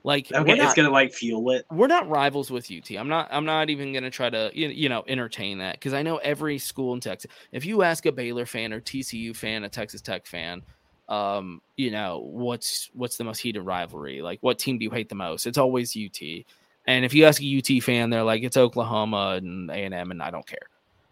[0.03, 1.65] Like Okay, we're it's not- gonna like fuel it.
[1.69, 2.89] we're not rivals with UT.
[2.97, 3.27] I'm not.
[3.31, 6.57] I'm not even gonna try to you you know entertain that because I know every
[6.57, 7.29] school in Texas.
[7.51, 10.61] If you ask a Baylor fan or TCU fan, a Texas Tech fan,
[11.09, 14.21] um, you know what's what's the most heated rivalry?
[14.21, 15.45] Like, what team do you hate the most?
[15.45, 16.45] It's always UT.
[16.87, 20.11] And if you ask a UT fan, they're like, it's Oklahoma and A and M,
[20.11, 20.69] and I don't care.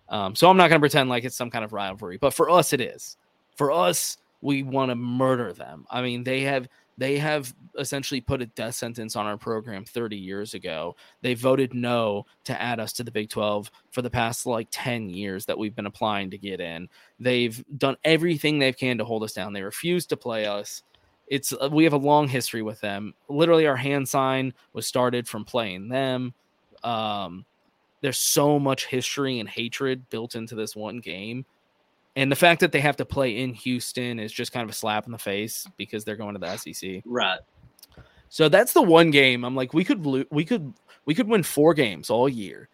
[0.07, 2.71] Um, so I'm not gonna pretend like it's some kind of rivalry, but for us,
[2.71, 3.17] it is.
[3.57, 5.85] For us, we want to murder them.
[5.89, 10.17] I mean, they have they have essentially put a death sentence on our program 30
[10.17, 10.95] years ago.
[11.21, 15.09] They voted no to add us to the Big 12 for the past like 10
[15.09, 16.89] years that we've been applying to get in.
[17.19, 19.53] They've done everything they can to hold us down.
[19.53, 20.81] They refuse to play us.
[21.27, 23.13] It's uh, we have a long history with them.
[23.27, 26.33] Literally, our hand sign was started from playing them.
[26.83, 27.45] Um,
[28.01, 31.45] there's so much history and hatred built into this one game.
[32.17, 34.73] And the fact that they have to play in Houston is just kind of a
[34.73, 37.03] slap in the face because they're going to the SEC.
[37.05, 37.39] Right.
[38.29, 40.73] So that's the one game I'm like we could lo- we could
[41.05, 42.69] we could win four games all year.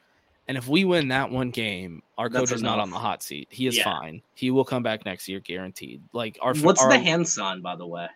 [0.48, 3.22] And if we win that one game, our That's coach is not on the hot
[3.22, 3.48] seat.
[3.52, 3.84] He is Yeah.
[3.84, 4.22] fine.
[4.34, 6.02] He will come back next year guaranteed.
[6.14, 8.07] Like our What's our, the hand sign, by the way?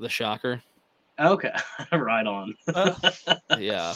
[0.00, 0.62] the shocker?
[1.18, 1.52] Okay,
[1.92, 2.54] right on.
[2.74, 2.94] Uh,
[3.58, 3.94] yeah.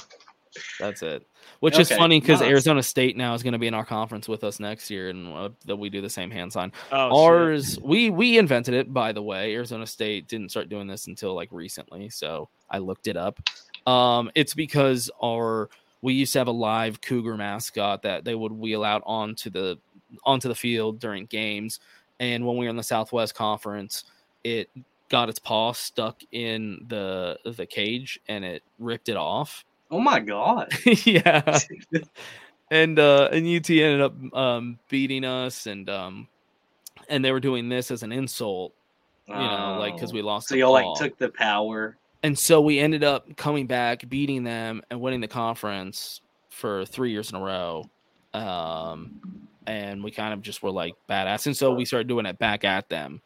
[0.78, 1.26] That's it.
[1.60, 2.50] Which is funny because nice.
[2.50, 5.32] Arizona State now is going to be in our conference with us next year, and
[5.32, 6.72] uh, that we do the same hand sign.
[6.92, 7.16] Oh, shit.
[7.16, 9.54] Ours, we we invented it, by the way.
[9.54, 13.40] Arizona State didn't start doing this until like recently, so I looked it up.
[13.86, 15.70] Um, it's because our
[16.02, 19.78] we used to have a live cougar mascot that they would wheel out onto the
[20.24, 21.80] onto the field during games,
[22.20, 24.04] and when we were in the Southwest Conference,
[24.44, 24.68] it
[25.08, 29.64] got its paw stuck in the the cage and it ripped it off.
[29.90, 30.72] Oh my god.
[31.04, 31.58] yeah.
[32.70, 36.28] and uh and UT ended up um beating us and um
[37.08, 38.74] and they were doing this as an insult,
[39.28, 40.14] you know, like because Oh.
[40.14, 40.48] we lost.
[40.48, 41.96] So y'all like took the power.
[42.22, 47.10] and so we ended up coming back, beating them, and winning the conference for three
[47.12, 47.84] years in a row.
[48.34, 49.20] Um,
[49.66, 52.64] and we kind of just were like badass, and so we started doing it back
[52.64, 53.20] at them.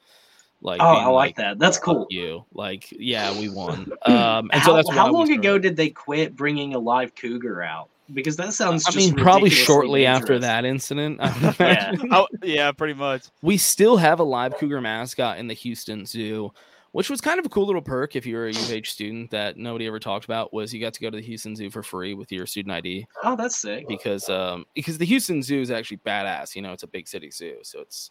[0.62, 1.58] Like, Oh, I like that.
[1.58, 2.06] That's cool.
[2.10, 3.90] You like, yeah, we won.
[4.06, 7.14] Um, and how so that's how long started- ago did they quit bringing a live
[7.14, 7.88] cougar out?
[8.12, 8.84] Because that sounds.
[8.88, 11.20] I mean, probably ridiculously shortly after that incident.
[11.60, 11.92] Yeah.
[12.10, 13.26] Oh, yeah, pretty much.
[13.42, 16.50] we still have a live cougar mascot in the Houston Zoo,
[16.92, 19.56] which was kind of a cool little perk if you were a UH student that
[19.56, 20.52] nobody ever talked about.
[20.52, 23.06] Was you got to go to the Houston Zoo for free with your student ID
[23.22, 23.86] Oh, that's sick.
[23.86, 26.56] because um because the Houston Zoo is actually badass.
[26.56, 28.10] You know, it's a big city zoo, so it's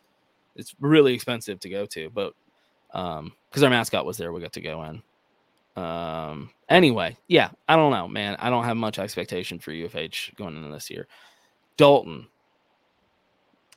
[0.60, 2.34] it's really expensive to go to, but
[2.94, 5.02] um because our mascot was there, we got to go in.
[5.82, 6.52] Um.
[6.68, 8.36] Anyway, yeah, I don't know, man.
[8.40, 11.08] I don't have much expectation for U of H going into this year.
[11.78, 12.28] Dalton,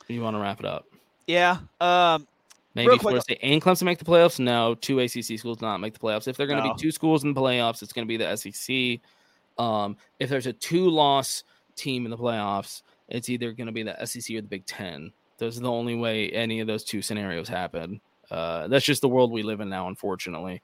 [0.07, 0.85] you want to wrap it up?
[1.27, 1.57] Yeah.
[1.79, 2.27] Um.
[2.75, 4.39] Maybe Florida State and Clemson make the playoffs.
[4.39, 6.27] No, two ACC schools not make the playoffs.
[6.27, 6.73] If they're going to No.
[6.73, 8.99] be two schools in the playoffs, it's going to be the SEC.
[9.63, 11.43] Um, if there's a two-loss
[11.75, 15.13] team in the playoffs, it's either going to be the SEC or the Big Ten.
[15.43, 17.99] Those are the only way any of those two scenarios happen.
[18.31, 20.61] Uh, that's just the world we live in now, unfortunately.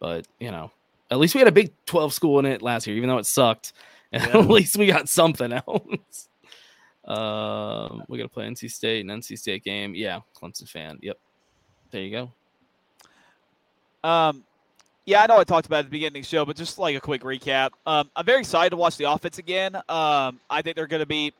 [0.00, 0.70] But you know,
[1.10, 3.26] at least we had a Big Twelve school in it last year, even though it
[3.26, 3.72] sucked.
[4.12, 4.38] Yeah.
[4.38, 6.28] at least we got something else.
[7.06, 9.94] Um, we got to play NC State and NC State game.
[9.94, 10.98] Yeah, Clemson fan.
[11.00, 11.16] Yep.
[11.92, 12.10] There you
[14.02, 14.08] go.
[14.08, 14.42] Um,
[15.04, 16.80] yeah, I know I talked about it at the beginning of the show, but just
[16.80, 17.70] like a quick recap.
[17.86, 19.76] Um, I'm very excited to watch the offense again.
[19.76, 21.32] Um, I think they're going to be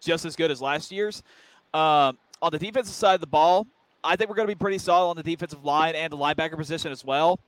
[0.00, 1.22] just as good as last year's.
[1.72, 3.66] Um, on the defensive side of the ball,
[4.02, 6.56] I think we're going to be pretty solid on the defensive line and the linebacker
[6.56, 7.38] position as well.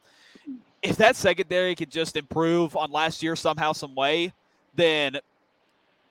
[0.82, 4.32] If that secondary could just improve on last year somehow, some way,
[4.74, 5.18] then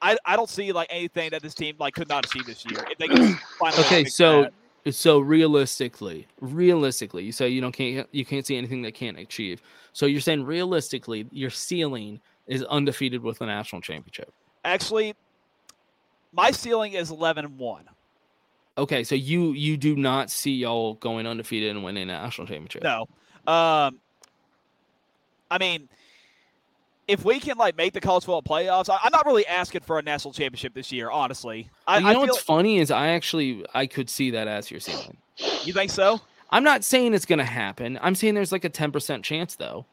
[0.02, 2.86] I, I don't see like anything that this team like could not achieve this year.
[2.90, 4.50] If they can finally Okay, so
[4.84, 4.94] that.
[4.94, 9.62] so realistically, realistically, you say you don't can't you can't see anything they can't achieve.
[9.94, 14.34] So you're saying realistically, your ceiling is undefeated with a national championship.
[14.64, 15.14] Actually,
[16.34, 17.86] my ceiling is 11 and 1.
[18.82, 22.82] Okay, so you you do not see y'all going undefeated and winning a national championship.
[22.82, 23.02] No.
[23.46, 24.00] Um,
[25.52, 25.88] I mean,
[27.08, 30.00] if we can like make the college football playoffs, I, am not really asking for
[30.00, 31.12] a national championship this year.
[31.12, 34.72] Honestly, I, you know I what's funny is I actually I could see that as
[34.72, 35.16] your like-
[35.64, 36.20] you think so?
[36.50, 38.00] I'm not saying it's gonna happen.
[38.02, 39.86] I'm saying there's like a 10% chance though.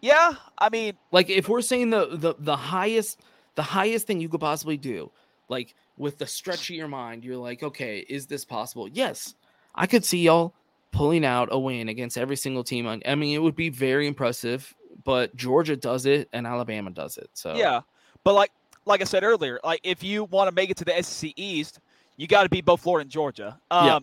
[0.00, 0.34] Yeah.
[0.58, 3.18] I mean, Like if we're saying the the the highest
[3.56, 5.10] the highest thing you could possibly do,
[5.48, 8.88] like with the stretch of your mind, you're like, okay, is this possible?
[8.88, 9.34] Yes,
[9.74, 10.54] I could see y'all
[10.92, 12.86] pulling out a win against every single team.
[12.86, 14.74] On, I mean, it would be very impressive.
[15.04, 17.30] But Georgia does it and Alabama does it.
[17.32, 17.80] So yeah.
[18.24, 18.50] But like
[18.84, 21.80] like I said earlier, like if you want to make it to the SEC East,
[22.16, 23.58] you got to beat both Florida and Georgia.
[23.70, 23.98] Um, Yeah.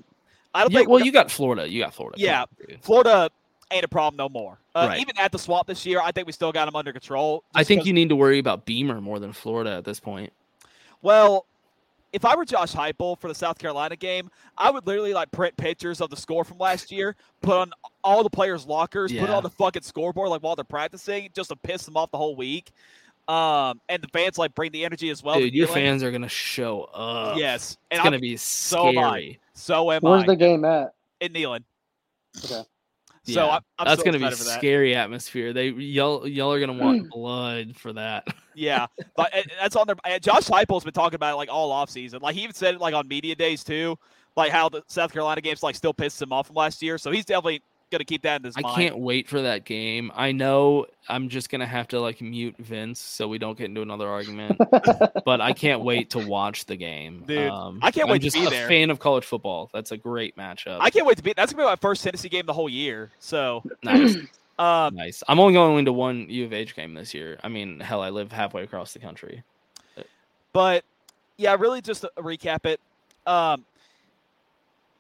[0.56, 0.90] I don't Yeah, think.
[0.90, 1.69] well, you got Florida.
[1.69, 2.19] You got Florida.
[2.19, 2.45] Yeah.
[2.82, 3.30] Florida
[3.69, 4.60] ain't a problem no more.
[4.74, 5.02] Uh, Right.
[5.02, 7.44] Even at the Swamp this year, I think we still got them under control.
[7.53, 10.34] I think you need to worry about Beamer more than Florida at this point.
[11.03, 11.45] Well,
[12.13, 15.55] if I were Josh Heupel for the South Carolina game, I would literally like print
[15.57, 17.71] pictures of the score from last year, put on
[18.03, 21.49] all the players' lockers, put it on the fucking scoreboard like while they're practicing, just
[21.49, 22.71] to piss them off the whole week.
[23.27, 25.38] Um, and the fans like bring the energy as well.
[25.38, 27.38] Dude, your fans are gonna show up.
[27.38, 29.38] yes, and it's gonna I'm- be so am I.
[29.53, 30.93] So am Where's I the game at?
[31.19, 31.63] in Neyland.
[32.45, 32.61] Okay.
[33.34, 34.58] So I'm, I'm That's so gonna be excited for that.
[34.58, 35.54] scary atmosphere.
[35.54, 38.28] They y'all y'all are gonna want blood for that.
[38.56, 40.20] Yeah, but uh, that's on their.
[40.20, 42.20] Josh Heupel's been talking about it like all off season.
[42.22, 43.98] Like he even said it like on media days too,
[44.36, 46.98] like how the South Carolina games like still pissed him off from last year.
[46.98, 48.65] So he's definitely gonna keep that in his mind.
[48.65, 48.81] I mind.
[48.81, 50.11] can't wait for that game.
[50.15, 53.81] I know I'm just gonna have to like mute Vince so we don't get into
[53.81, 54.57] another argument.
[55.26, 57.23] but I can't wait to watch the game.
[57.27, 58.68] Dude, um, I can't wait I'm wait to just be a there.
[58.68, 59.69] fan of college football.
[59.73, 60.77] That's a great matchup.
[60.81, 61.34] I can't wait to be.
[61.34, 63.11] That's gonna be my first Tennessee game the whole year.
[63.19, 64.18] So, nice,
[64.59, 65.23] um, nice.
[65.27, 67.39] I'm only going to one U of H game this year.
[67.43, 69.43] I mean, hell, I live halfway across the country.
[70.53, 70.84] but
[71.38, 72.80] yeah, really just to recap it.
[73.26, 73.65] Um,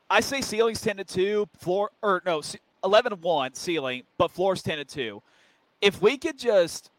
[0.09, 2.41] I say ceiling's ten to two, floor or no,
[2.87, 5.21] ce- eleven to one ceiling, but floor's ten to two.
[5.81, 6.89] If we could just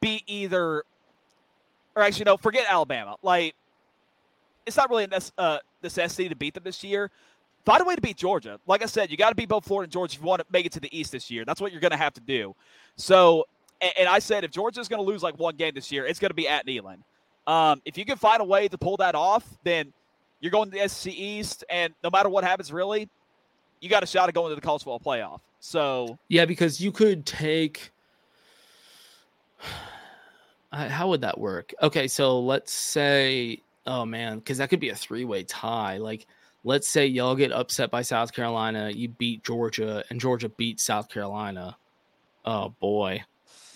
[0.00, 0.84] be either,
[1.94, 3.16] or actually no, forget Alabama.
[3.22, 3.54] Like,
[4.66, 7.10] it's not really a uh, necessity to beat them this year.
[7.64, 8.60] Find a way to beat Georgia.
[8.66, 10.46] Like I said, you got to beat both Florida and Georgia if you want to
[10.50, 11.44] make it to the East this year.
[11.44, 12.54] That's what you're going to have to do.
[12.96, 13.46] So,
[13.98, 16.30] and, I said if Georgia's going to lose like one game this year, it's going
[16.30, 16.98] to be at Neyland.
[17.46, 19.92] Um, if you can find a way to pull that off, then
[20.40, 23.08] you're going to the SEC East, and no matter what happens, really,
[23.84, 25.40] you got a shot at going to the college football playoff.
[25.60, 27.90] So, Yeah, because you could take.
[30.72, 31.72] How would that work?
[31.82, 35.98] Okay, so let's say, oh man, because that could be a three-way tie.
[35.98, 36.26] Like,
[36.64, 41.08] let's say y'all get upset by South Carolina, you beat Georgia, and Georgia beat South
[41.08, 41.76] Carolina.
[42.44, 43.22] Oh boy,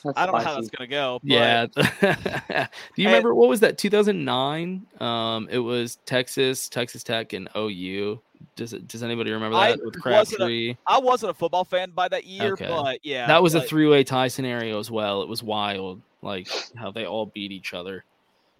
[0.05, 1.20] That's I don't know how that's going to go.
[1.22, 1.66] but- yeah.
[1.76, 3.78] Do you And- remember what was that?
[3.78, 4.85] 2009.
[5.01, 8.20] Um, it was Texas, Texas Tech, and OU.
[8.56, 8.89] Does it?
[8.89, 10.02] Does anybody remember I that with wasn't
[10.39, 10.77] Crabtree?
[10.86, 12.66] I wasn't a football fan by that year, Okay.
[12.69, 15.23] but yeah, that was a three-way tie scenario as well.
[15.23, 18.05] It was wild, like how they all beat each other.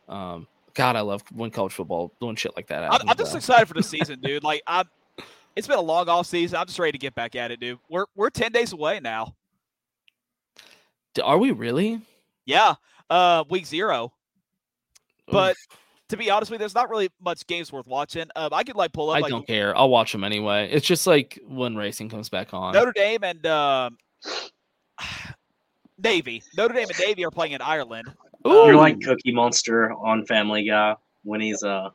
[0.09, 2.85] Um, God, I love when college football doing shit like that.
[2.85, 3.39] I'm, happens, I'm just though.
[3.39, 4.45] excited for the season, dude.
[4.45, 4.89] Like I'm,
[5.57, 6.59] it's been a long off season.
[6.59, 7.79] I'm just ready to get back at it, dude.
[7.89, 9.35] We're we're ten days away now.
[11.23, 12.01] Are we really?
[12.45, 12.75] Yeah,
[13.11, 14.13] uh, week zero.
[15.27, 15.79] But Oof,
[16.09, 18.27] to be honest with you, there's not really much games worth watching.
[18.35, 19.77] Um, I could like pull up I like don't care.
[19.77, 20.69] I'll watch them anyway.
[20.71, 22.73] It's just like when racing comes back on.
[22.73, 23.99] Notre Dame and um,
[26.03, 26.43] Navy.
[26.57, 28.13] Notre Dame and Navy are playing in Ireland.
[28.45, 31.91] You're like Cookie Monster on Family Guy when he's uh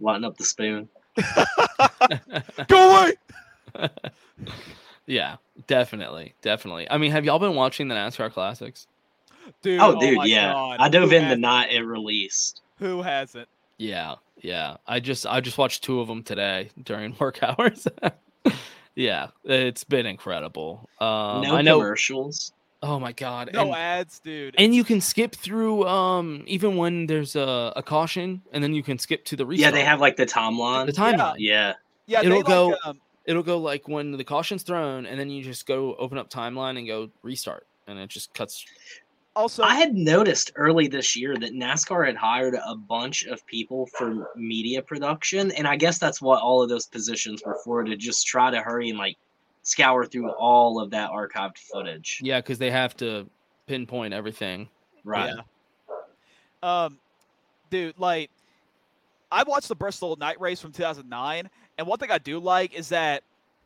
[0.00, 0.88] lighting up the spoon.
[2.68, 3.08] Go
[3.76, 3.88] away.
[5.06, 6.90] yeah, definitely, definitely.
[6.90, 8.86] I mean, have y'all been watching the NASCAR classics?
[9.62, 10.52] Dude, oh, dude, my yeah.
[10.52, 10.76] God.
[10.80, 12.60] I dove Who in the night it released.
[12.78, 13.48] Who hasn't?
[13.78, 14.76] Yeah, yeah.
[14.86, 17.86] I just I just watched two of them today during work hours.
[18.94, 20.88] yeah, it's been incredible.
[21.00, 21.78] Um, no I know.
[21.78, 22.52] commercials.
[22.80, 23.50] Oh my god!
[23.52, 24.54] No and, ads, dude.
[24.56, 28.84] and you can skip through um even when there's a, a caution, and then you
[28.84, 29.74] can skip to the restart.
[29.74, 30.86] Yeah, they have like the timeline.
[30.86, 31.34] the timeline.
[31.38, 31.72] yeah.
[32.06, 35.28] yeah, it'll they go- Like, um, It'll go like when the caution's thrown, and then
[35.28, 38.64] you just go open up timeline and go restart, and it just cuts.
[39.38, 43.86] Also, I had noticed early this year that NASCAR had hired a bunch of people
[43.96, 47.96] for media production, and I guess that's what all of those positions were for to
[47.96, 49.16] just try to hurry and like
[49.62, 52.20] scour through all of that archived footage.
[52.20, 53.30] Yeah, because they have to
[53.66, 54.68] pinpoint everything.
[55.04, 55.32] Right.
[55.32, 56.84] Yeah.
[56.84, 56.98] Um,
[57.70, 58.30] dude, like,
[59.30, 61.48] I watched the Bristol night race from 2009,
[61.78, 63.22] and one thing I do like is that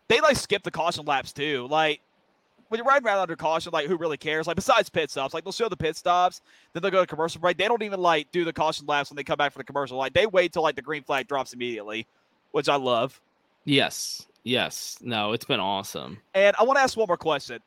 [0.08, 1.66] they like skip the caution laps too.
[1.70, 2.02] Like,
[2.72, 4.46] when you're riding around under caution, like who really cares?
[4.46, 6.40] Like besides pit stops, like they'll show the pit stops,
[6.72, 7.58] then they'll go to commercial break.
[7.58, 9.98] They don't even like do the caution laps when they come back for the commercial.
[9.98, 12.06] Like they wait till like the green flag drops immediately,
[12.52, 13.20] which I love.
[13.66, 14.26] Yes.
[14.42, 14.96] Yes.
[15.02, 16.18] No, it's been awesome.
[16.32, 17.58] And I want to ask one more question: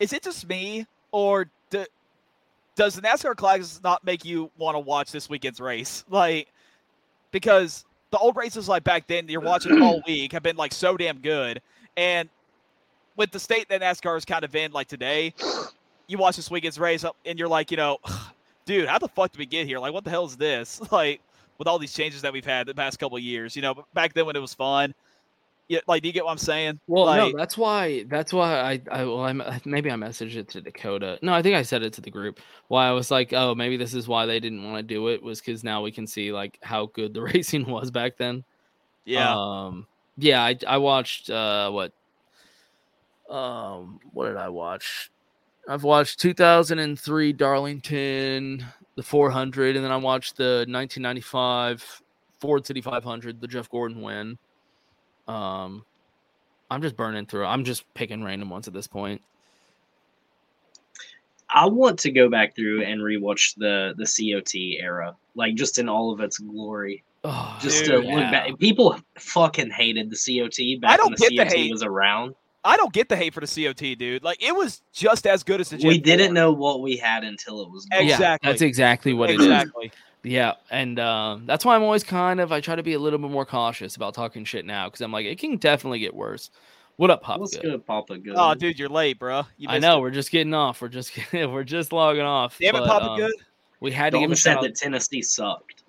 [0.00, 1.84] Is it just me, or do,
[2.76, 6.02] does the NASCAR Classics not make you want to watch this weekend's race?
[6.08, 6.48] Like,
[7.30, 10.96] because the old races like back then you're watching all week have been like so
[10.96, 11.60] damn good,
[11.98, 12.30] and
[13.16, 15.34] with the state that NASCAR is kind of in, like today,
[16.06, 17.98] you watch this weekend's race up and you're like, you know,
[18.64, 19.78] dude, how the fuck did we get here?
[19.78, 20.80] Like, what the hell is this?
[20.90, 21.20] Like,
[21.58, 24.12] with all these changes that we've had the past couple of years, you know, back
[24.12, 24.94] then when it was fun.
[25.68, 26.78] Yeah, like, do you get what I'm saying?
[26.86, 28.04] Well, like, no, that's why.
[28.04, 28.80] That's why I.
[28.88, 31.18] I well, I maybe I messaged it to Dakota.
[31.22, 32.38] No, I think I said it to the group.
[32.68, 35.20] Why I was like, oh, maybe this is why they didn't want to do it
[35.22, 38.44] was because now we can see like how good the racing was back then.
[39.04, 39.88] yeah, Um.
[40.16, 40.44] Yeah.
[40.44, 41.92] I I watched uh what.
[43.30, 44.00] Um.
[44.12, 45.10] What did I watch?
[45.68, 52.02] I've watched 2003 Darlington, the 400, and then I watched the 1995
[52.40, 54.38] Food City 500, the Jeff Gordon win.
[55.26, 55.84] Um,
[56.70, 57.46] I'm just burning through.
[57.46, 59.20] I'm just picking random ones at this point.
[61.48, 65.88] I want to go back through and rewatch the the COT era, like just in
[65.88, 67.02] all of its glory.
[67.24, 68.30] Oh, Just Dude, to look yeah.
[68.30, 71.72] back, people fucking hated the COT back I don't when the get the COT hate.
[71.72, 72.34] was around.
[72.66, 74.22] I don't get the hate for the COT, dude.
[74.22, 75.78] Like, it was just as good as the.
[75.78, 76.34] J we Gen didn't 4.
[76.34, 78.02] know what we had until it was gone.
[78.02, 78.46] Exactly.
[78.46, 79.46] Yeah, that's exactly what it is.
[79.46, 79.92] exactly.
[80.22, 83.20] Yeah, and um, that's why I'm always kind of I try to be a little
[83.20, 86.50] bit more cautious about talking shit now because I'm like it can definitely get worse.
[86.96, 87.38] What up, Pop?
[87.38, 87.62] Let's Good?
[87.62, 88.34] go to Papa Good.
[88.36, 89.44] Oh, dude, you're late, bro.
[89.56, 90.00] You I know it.
[90.00, 90.82] we're just getting off.
[90.82, 92.58] We're just we're just logging off.
[92.58, 93.34] Damn it, Papa um, Good.
[93.78, 95.84] We had to give Dalton said that Tennessee sucked.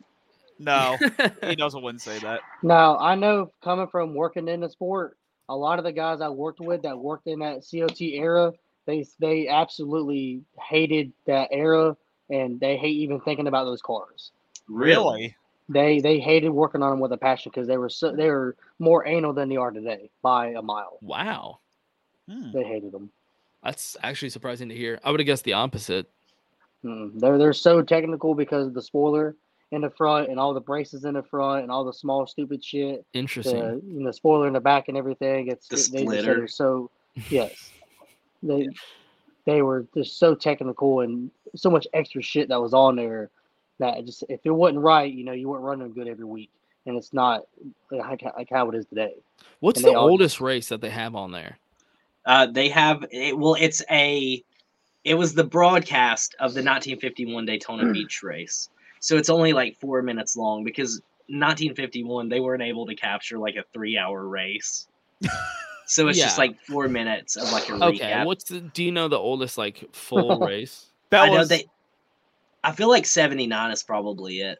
[0.59, 0.97] No,
[1.43, 1.81] he doesn't.
[1.81, 2.41] wouldn't say that.
[2.61, 5.16] Now I know coming from working in the sport,
[5.49, 8.53] a lot of the guys I worked with that worked in that COT era,
[8.85, 11.95] they they absolutely hated that era,
[12.29, 14.31] and they hate even thinking about those cars.
[14.67, 15.35] Really?
[15.69, 18.55] They they hated working on them with a passion because they were so they were
[18.79, 20.97] more anal than they are today by a mile.
[21.01, 21.59] wow,
[22.29, 22.51] Hmm.
[22.51, 23.09] They hated them.
[23.63, 24.99] that's actually surprising to hear.
[25.03, 26.09] I would have guessed the opposite.
[26.85, 29.35] Mm, they're they're so technical because of the spoiler
[29.71, 32.63] in the front and all the braces in the front and all the small stupid
[32.63, 33.05] shit.
[33.13, 33.59] Interesting.
[33.59, 35.47] The you know, spoiler in the back and everything.
[35.49, 36.35] It's The they just splitter.
[36.37, 36.89] they're so
[37.29, 37.71] yes.
[38.43, 38.69] They
[39.45, 43.29] they were just so technical and so much extra shit that was on there
[43.79, 46.49] that it just if it wasn't right, you know, you weren't running good every week.
[46.85, 47.43] And it's not
[47.91, 49.15] like, like how it is today.
[49.59, 51.57] What's the they all- oldest race that they have on there?
[52.25, 54.43] Uh, they have it, well, it's a
[55.03, 58.69] it was the broadcast of the 1951 Daytona Beach race,
[58.99, 63.55] so it's only like four minutes long because 1951 they weren't able to capture like
[63.55, 64.87] a three hour race,
[65.85, 68.25] so it's just like four minutes of like a Okay, recap.
[68.25, 68.61] what's the?
[68.61, 70.87] Do you know the oldest like full race?
[71.09, 71.65] That I know they.
[72.63, 74.59] I feel like 79 is probably it.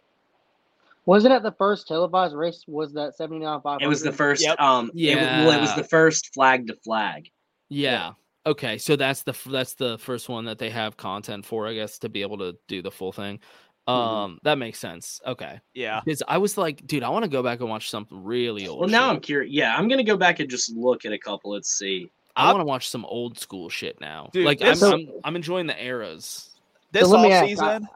[1.05, 2.63] Wasn't it the first televised race?
[2.67, 3.83] Was that 79 500?
[3.83, 4.43] It was the first.
[4.43, 4.59] Yep.
[4.59, 5.45] Um, yeah.
[5.45, 7.29] well, it was the first flag to flag.
[7.69, 8.11] Yeah.
[8.45, 11.97] Okay, so that's the that's the first one that they have content for, I guess,
[11.99, 13.39] to be able to do the full thing.
[13.87, 15.21] Um, that makes sense.
[15.25, 16.01] Okay, yeah.
[16.03, 18.79] because I was like, dude, I want to go back and watch something really old.
[18.81, 19.15] Well, now shit.
[19.15, 19.53] I'm curious.
[19.53, 21.51] Yeah, I'm gonna go back and just look at a couple.
[21.51, 22.09] Let's see.
[22.35, 24.29] I want to watch some old school shit now.
[24.33, 26.51] Dude, like I'm, I'm I'm enjoying the eras.
[26.91, 27.87] This let me off ask, season,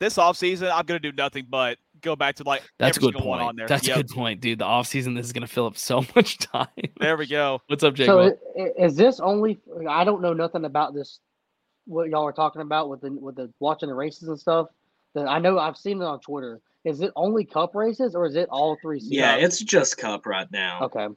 [0.00, 3.14] this off season, I'm gonna do nothing but go back to like That's a good
[3.14, 3.56] single one on point.
[3.58, 3.68] there.
[3.68, 3.96] That's Yep.
[3.96, 4.58] a good point, dude.
[4.58, 6.68] The off season, this is gonna fill up so much time.
[7.00, 7.60] There we go.
[7.68, 8.06] What's up, Jake?
[8.06, 8.38] So Will?
[8.58, 9.58] i- i- is this only?
[9.88, 11.20] I don't know nothing about this.
[11.86, 14.68] What y'all are talking about with the with the watching the races and stuff.
[15.14, 16.60] That I know I've seen it on Twitter.
[16.84, 19.00] Is it only Cup races or is it all three?
[19.02, 20.80] Yeah, it's just Cup right now.
[20.84, 21.08] okay.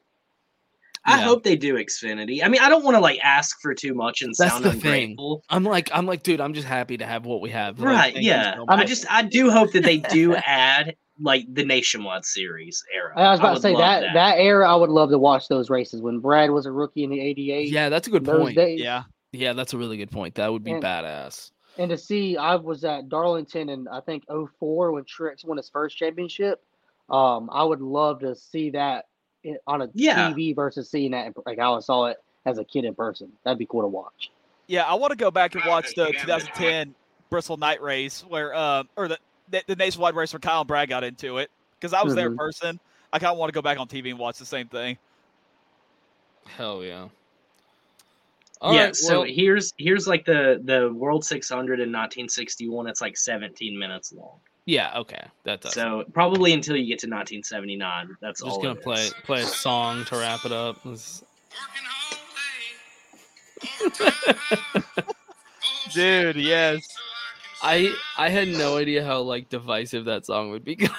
[1.06, 1.26] I Yeah.
[1.26, 2.42] hope they do Xfinity.
[2.44, 4.72] I mean, I don't want to like ask for too much and That's sound the
[4.72, 5.12] thing.
[5.12, 5.44] ungrateful.
[5.50, 7.78] I'm like, I'm like, dude, I'm just happy to have what we have.
[7.80, 8.14] Like, Right?
[8.14, 8.56] thank you Yeah.
[8.56, 8.88] so I much.
[8.88, 13.14] just I do hope that they do add like the nationwide series era.
[13.18, 14.72] I was about to say love that, that era.
[14.72, 17.70] I would love to watch those races when Brad was a rookie in the '88.
[17.70, 18.56] yeah, that's a good point.
[18.56, 18.80] days.
[18.82, 19.04] Yeah.
[19.34, 20.36] Yeah, that's a really good point.
[20.36, 21.52] That would be And- badass.
[21.78, 25.70] And to see, I was at Darlington in I think 04 when Truex won his
[25.70, 26.62] first championship.
[27.10, 29.06] Um, I would love to see that
[29.44, 30.32] in, on a Yeah.
[30.32, 33.32] TV versus seeing that in, like how I saw it as a kid in person.
[33.44, 34.32] That'd be cool to watch.
[34.68, 36.96] Yeah, I want to go back and watch the 2010
[37.30, 39.18] Bristol Night Race where, uh, or the,
[39.50, 42.28] the the nationwide race where Kyle and Brad got into it because I was there
[42.28, 42.38] in Mhm.
[42.38, 42.80] person.
[43.12, 44.98] I kind of want to go back on TV and watch the same thing.
[46.46, 47.10] Hell yeah.
[48.64, 48.70] Yeah.
[48.70, 52.88] All right, so well, here's here's like the the World 600 in 1961.
[52.88, 54.40] It's like 17 minutes long.
[54.66, 55.74] yeah, okay, that does.
[55.74, 58.16] So probably until you get to 1979.
[58.22, 59.14] That's I'm just gonna it play is.
[59.26, 60.78] play a song to wrap it up.
[65.94, 66.88] Dude, yes.
[67.62, 70.76] I I had no idea how like divisive that song would be.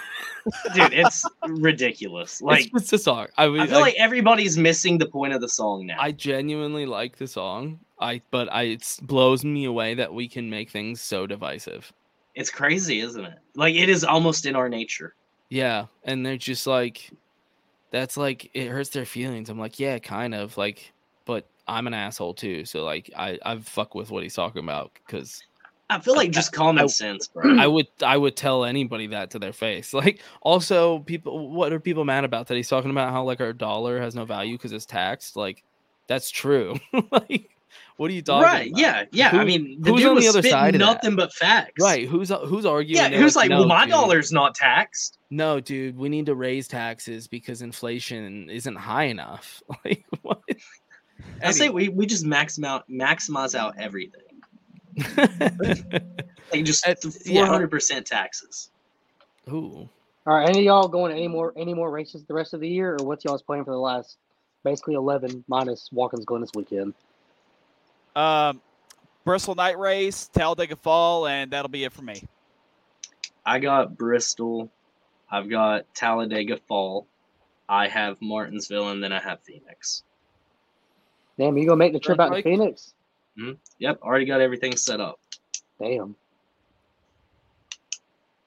[0.75, 2.43] Dude, it's ridiculous.
[2.43, 3.29] Like it's a song.
[3.37, 5.97] I, would, I feel like everybody's missing the point of the song now.
[5.99, 7.81] I genuinely like the song.
[8.01, 11.93] I but I it blows me away that we can make things so divisive.
[12.35, 13.39] It's crazy, isn't it?
[13.55, 15.15] Like it is almost in our nature.
[15.49, 17.11] Yeah, and they're just like,
[17.91, 19.49] that's like it hurts their feelings.
[19.49, 20.93] I'm like, yeah, kind of like,
[21.25, 22.65] but I'm an asshole too.
[22.65, 25.43] So like, I I fuck with what he's talking about because
[25.91, 27.59] I feel like just common I- sense, bro.
[27.59, 29.93] I would I would tell anybody that to their face.
[29.95, 33.53] Like, also people, what are people mad about that he's talking about how like our
[33.53, 35.37] dollar has no value because it's taxed?
[35.37, 35.63] Like,
[36.07, 36.79] that's true.
[37.13, 37.51] like,
[37.97, 38.69] what are you talking right?
[38.69, 38.81] about?
[38.81, 39.31] Yeah, yeah.
[39.33, 41.81] I mean, the who's dude on the other side nothing but facts.
[41.81, 42.09] Right?
[42.09, 43.13] Who's who's arguing?
[43.13, 45.19] Yeah, who's like, "No, well, my dude." dollar's not taxed.
[45.31, 49.63] No, dude, we need to raise taxes because inflation isn't high enough.
[49.85, 50.41] Like what?
[51.43, 54.23] I say we, we just maximize out maximize out everything.
[56.53, 56.85] Like just
[57.27, 58.71] four hundred percent taxes.
[59.49, 59.89] Ooh.
[60.27, 62.61] All right, any of y'all going to any more any more races the rest of
[62.61, 64.17] the year, or what's y'all's plan for the last
[64.63, 66.95] basically eleven minus Watkins going this weekend?
[68.17, 68.61] Um,
[69.25, 72.23] Bristol Night Race, Talladega Fall, and that'll be it for me.
[73.45, 74.71] I got Bristol,
[75.31, 77.07] I've got Talladega Fall,
[77.69, 80.05] I have Martinsville, and then I have Phoenix.
[81.39, 82.94] Damn, you gonna make the trip out to Right.
[83.37, 83.59] Phoenix?
[83.79, 85.19] Yep, already got everything set up.
[85.81, 86.15] Damn.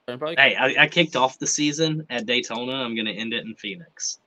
[0.07, 2.72] Hey, I, I kicked off the season at Daytona.
[2.72, 4.19] I'm gonna end it in Phoenix.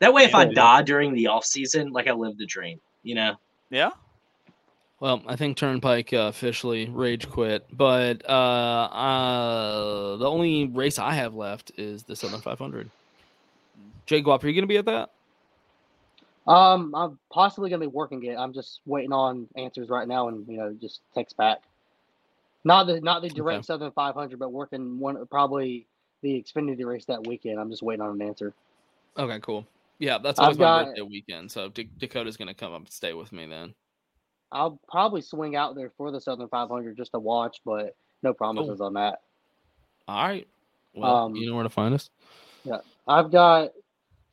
[0.00, 0.52] That way, if I Yeah.
[0.52, 3.36] die during the off season, like I lived a dream, you know.
[3.70, 3.90] Yeah.
[5.00, 11.12] Well, I think Turnpike uh, officially rage quit, but uh, uh, the only race I
[11.14, 12.90] have left is the Southern 500.
[14.06, 15.10] Jay Guap, are you going to be at that?
[16.48, 18.36] Um, I'm possibly gonna be working it.
[18.36, 21.58] I'm just waiting on answers right now, and you know, just text back.
[22.64, 23.66] Not the not the direct Okay.
[23.66, 25.86] Southern 500, but working one probably
[26.22, 27.60] the Xfinity race that weekend.
[27.60, 28.54] I'm just waiting on an answer.
[29.16, 29.66] Okay, cool.
[29.98, 32.80] Yeah, that's I've always my got- birthday weekend, so D- Dakota's going to come up
[32.80, 33.74] and stay with me then.
[34.50, 38.80] I'll probably swing out there for the Southern 500 just to watch, but no promises
[38.80, 39.20] on that.
[40.06, 40.46] All right.
[40.94, 42.10] Well, Um, you know where to find us.
[42.64, 43.72] Yeah, I've got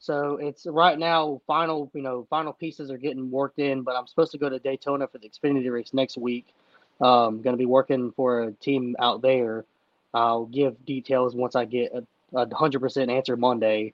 [0.05, 4.05] so it's right now final you know final pieces are getting worked in, but I'm
[4.05, 6.45] supposed to go to Daytona for the Xfinity race next week.
[7.01, 9.65] Um, going to be working for a team out there.
[10.13, 11.91] I'll give details once I get
[12.33, 13.93] a, hundred percent answer Monday.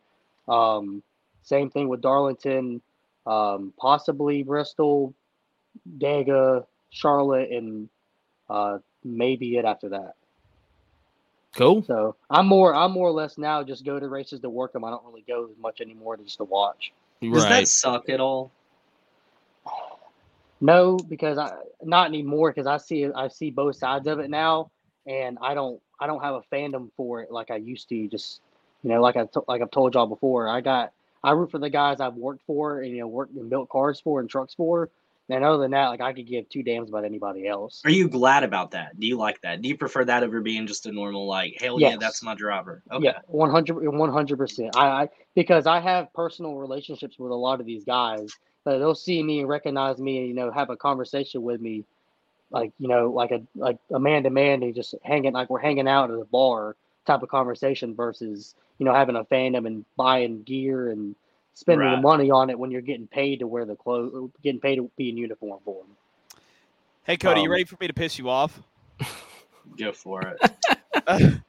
[0.50, 1.02] Um,
[1.44, 2.82] same thing with Darlington,
[3.26, 5.14] um, possibly Bristol,
[5.98, 7.88] Dega, Charlotte, and
[8.50, 10.16] uh, maybe it after that.
[11.56, 11.84] Cool.
[11.84, 14.86] So I'm more I'm more or less now just go to races to work them.
[14.86, 16.94] I don't really go as much anymore to just to watch.
[17.22, 18.52] Does that suck at all?
[20.62, 21.54] No, because I
[21.84, 24.72] not anymore because I see I see both sides of it now,
[25.06, 28.08] and I don't I don't have a fandom for it like I used to.
[28.08, 28.40] Just
[28.84, 31.60] you know, like I to, like I've told y'all before, I got I root for
[31.60, 34.54] the guys I've worked for and you know worked and built cars for and trucks
[34.54, 34.90] for.
[35.32, 37.82] And other than that, like I could give two damns about anybody else.
[37.86, 39.00] Are you glad about that?
[39.00, 39.62] Do you like that?
[39.62, 42.84] Do you prefer that over being just a normal like, hell yeah, that's my driver?
[42.92, 43.06] Okay.
[43.06, 44.76] Yeah, 100 percent.
[44.76, 48.30] I, I because I have personal relationships with a lot of these guys.
[48.64, 51.84] That they'll see me and recognize me, and you know, have a conversation with me,
[52.52, 55.60] like you know, like a like a man to man, and just hanging like we're
[55.60, 56.76] hanging out at a bar
[57.08, 61.16] type of conversation versus you know having a fandom and buying gear and
[61.54, 64.76] spending the money on it when you're getting paid to wear the clothes, getting paid
[64.78, 65.96] to be in uniform for them.
[67.04, 68.62] Hey, Cody, you Um, ready for me to piss you off?
[69.78, 70.40] Go for it.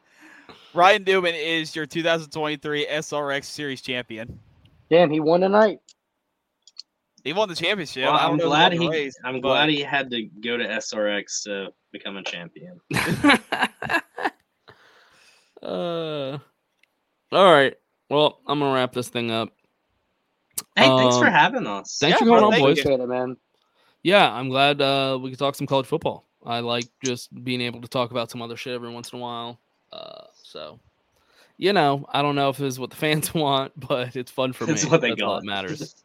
[0.74, 4.39] Ryan Newman is your 2023 SRX Series champion.
[4.91, 5.81] Damn, he won tonight.
[7.24, 8.05] He won the championship.
[8.05, 8.89] Well, I don't I'm glad he.
[8.89, 12.81] race, I'm but- glad he had to go to SRX to become a champion.
[15.62, 16.39] uh,
[17.31, 17.74] all right.
[18.11, 19.51] Well, I'm gonna wrap this thing up.
[20.77, 21.99] Hey, thanks for Um, having us.
[22.01, 22.77] Thanks Yeah, for coming on, thank boys.
[22.77, 22.83] you.
[22.83, 23.37] Appreciate it, man.
[24.03, 26.27] Yeah, I'm glad uh, we could talk some college football.
[26.45, 29.23] I like just being able to talk about some other shit every once in a
[29.23, 29.61] while.
[29.93, 30.81] Uh, so,
[31.57, 34.53] you know, I don't know if this is what the fans want, but it's fun
[34.53, 34.91] for That's me.
[34.91, 35.41] what they That's all got.
[35.41, 35.95] that matters.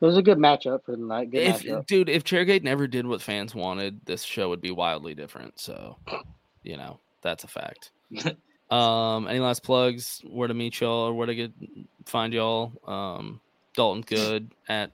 [0.00, 1.30] It was a good matchup for the night.
[1.30, 1.86] Good if matchup.
[1.86, 5.58] dude, if Chairgate never did what fans wanted, this show would be wildly different.
[5.58, 5.96] So,
[6.62, 7.90] you know, that's a fact.
[8.70, 10.20] um, any last plugs?
[10.28, 11.52] Where to meet y'all or where to get
[12.04, 12.72] find y'all?
[12.86, 13.40] Um,
[13.74, 14.90] Dalton Good at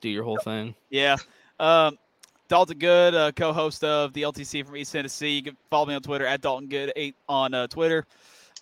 [0.00, 0.74] do your whole thing.
[0.90, 1.16] Yeah.
[1.60, 1.98] Um,
[2.48, 5.30] Dalton Good, uh, co-host of the LTC from East Tennessee.
[5.30, 8.04] You can follow me on Twitter at Dalton Good eight on uh, Twitter.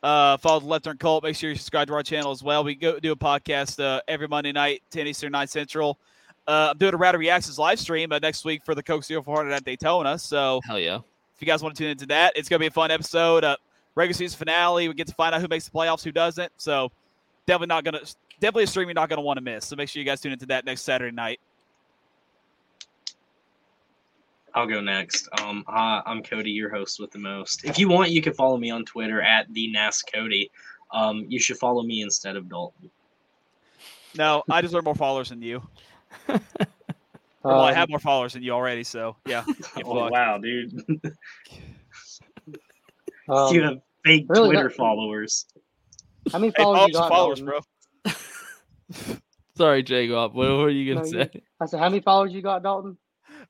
[0.02, 1.24] Uh, follow the Left Turn Cult.
[1.24, 2.64] Make sure you subscribe to our channel as well.
[2.64, 5.98] We go do a podcast uh, every Monday night, 10 Eastern, 9 Central.
[6.46, 9.22] uh, I'm doing a Rowdy Reactions live stream uh, next week for the Coke Zero
[9.22, 10.18] 400 at Daytona.
[10.18, 10.96] So Hell yeah.
[10.96, 13.44] if you guys want to tune into that, it's going to be a fun episode.
[13.44, 13.56] Uh,
[13.94, 14.88] regular season finale.
[14.88, 16.52] We get to find out who makes the playoffs, who doesn't.
[16.56, 16.90] So
[17.46, 19.66] definitely not going to, definitely a stream you're not going to want to miss.
[19.66, 21.40] So make sure you guys tune into that next Saturday night.
[24.54, 25.28] I'll go next.
[25.40, 27.64] Um, hi, I'm Cody, your host with the most.
[27.64, 30.50] If you want, you can follow me on Twitter at the Nas Cody.
[30.90, 32.90] Um, you should follow me instead of Dalton.
[34.18, 35.62] No, I deserve more followers than you.
[36.28, 36.40] Or,
[37.44, 38.82] well, I Um, have more followers than you already.
[38.82, 39.44] So yeah.
[39.84, 40.74] Oh wow, dude!
[43.28, 45.46] um, you have fake really Twitter not- followers.
[46.32, 47.08] how many Hey, followers you followers, got?
[47.08, 47.60] followers, bro.
[49.56, 50.34] Sorry, Jacob.
[50.34, 51.42] What were you gonna No, you- say?
[51.60, 52.96] I said, how many followers you got, Dalton?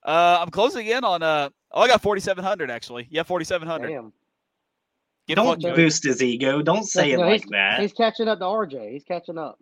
[0.05, 1.51] Uh, I'm closing in on uh.
[1.73, 3.07] Oh, I got 4,700 actually.
[3.11, 3.89] Yeah, 4,700.
[3.89, 4.13] Damn.
[5.29, 5.77] Get Don't fucked, Cody.
[5.77, 6.63] boost his ego.
[6.63, 7.81] Don't say it like he's, that.
[7.81, 8.91] He's catching up to RJ.
[8.93, 9.59] He's catching up.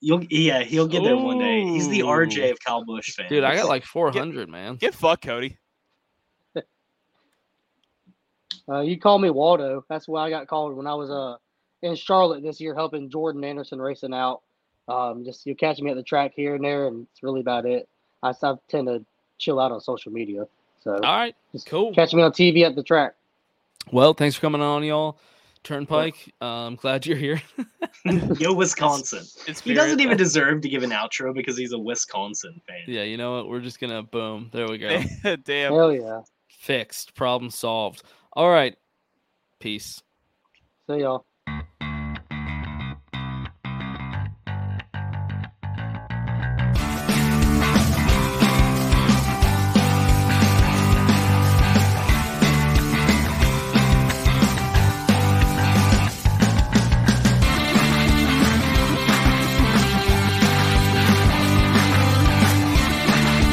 [0.00, 1.62] You'll yeah, he'll get there one day.
[1.62, 3.28] He's the RJ of Kyle Busch fans.
[3.28, 4.74] Dude, I got like 400, man.
[4.74, 5.58] Get fucked, Cody.
[8.68, 9.84] Uh, you call me Waldo.
[9.88, 11.36] That's what I got called when I was uh
[11.82, 14.42] in Charlotte this year helping Jordan Anderson racing out.
[14.88, 17.66] Um, just you catch me at the track here and there, and it's really about
[17.66, 17.88] it.
[18.22, 19.04] I, I tend to
[19.38, 20.46] chill out on social media,
[20.82, 21.94] so All right, just cool.
[21.94, 23.14] catch me on TV at the track.
[23.90, 25.18] Well, thanks for coming on, y'all.
[25.64, 26.34] Turnpike.
[26.40, 27.40] Uh, I'm glad you're here.
[28.04, 29.24] Yo, Wisconsin.
[29.46, 32.82] It's He doesn't even deserve to give an outro because he's a Wisconsin fan.
[32.86, 33.48] yeah, you know what?
[33.48, 34.50] We're just gonna boom.
[34.52, 35.02] There we go.
[35.44, 35.72] Damn.
[35.72, 36.22] Hell yeah.
[36.48, 37.14] Fixed.
[37.14, 38.02] Problem solved.
[38.32, 38.76] All right.
[39.60, 40.02] Peace.
[40.88, 41.24] See y'all.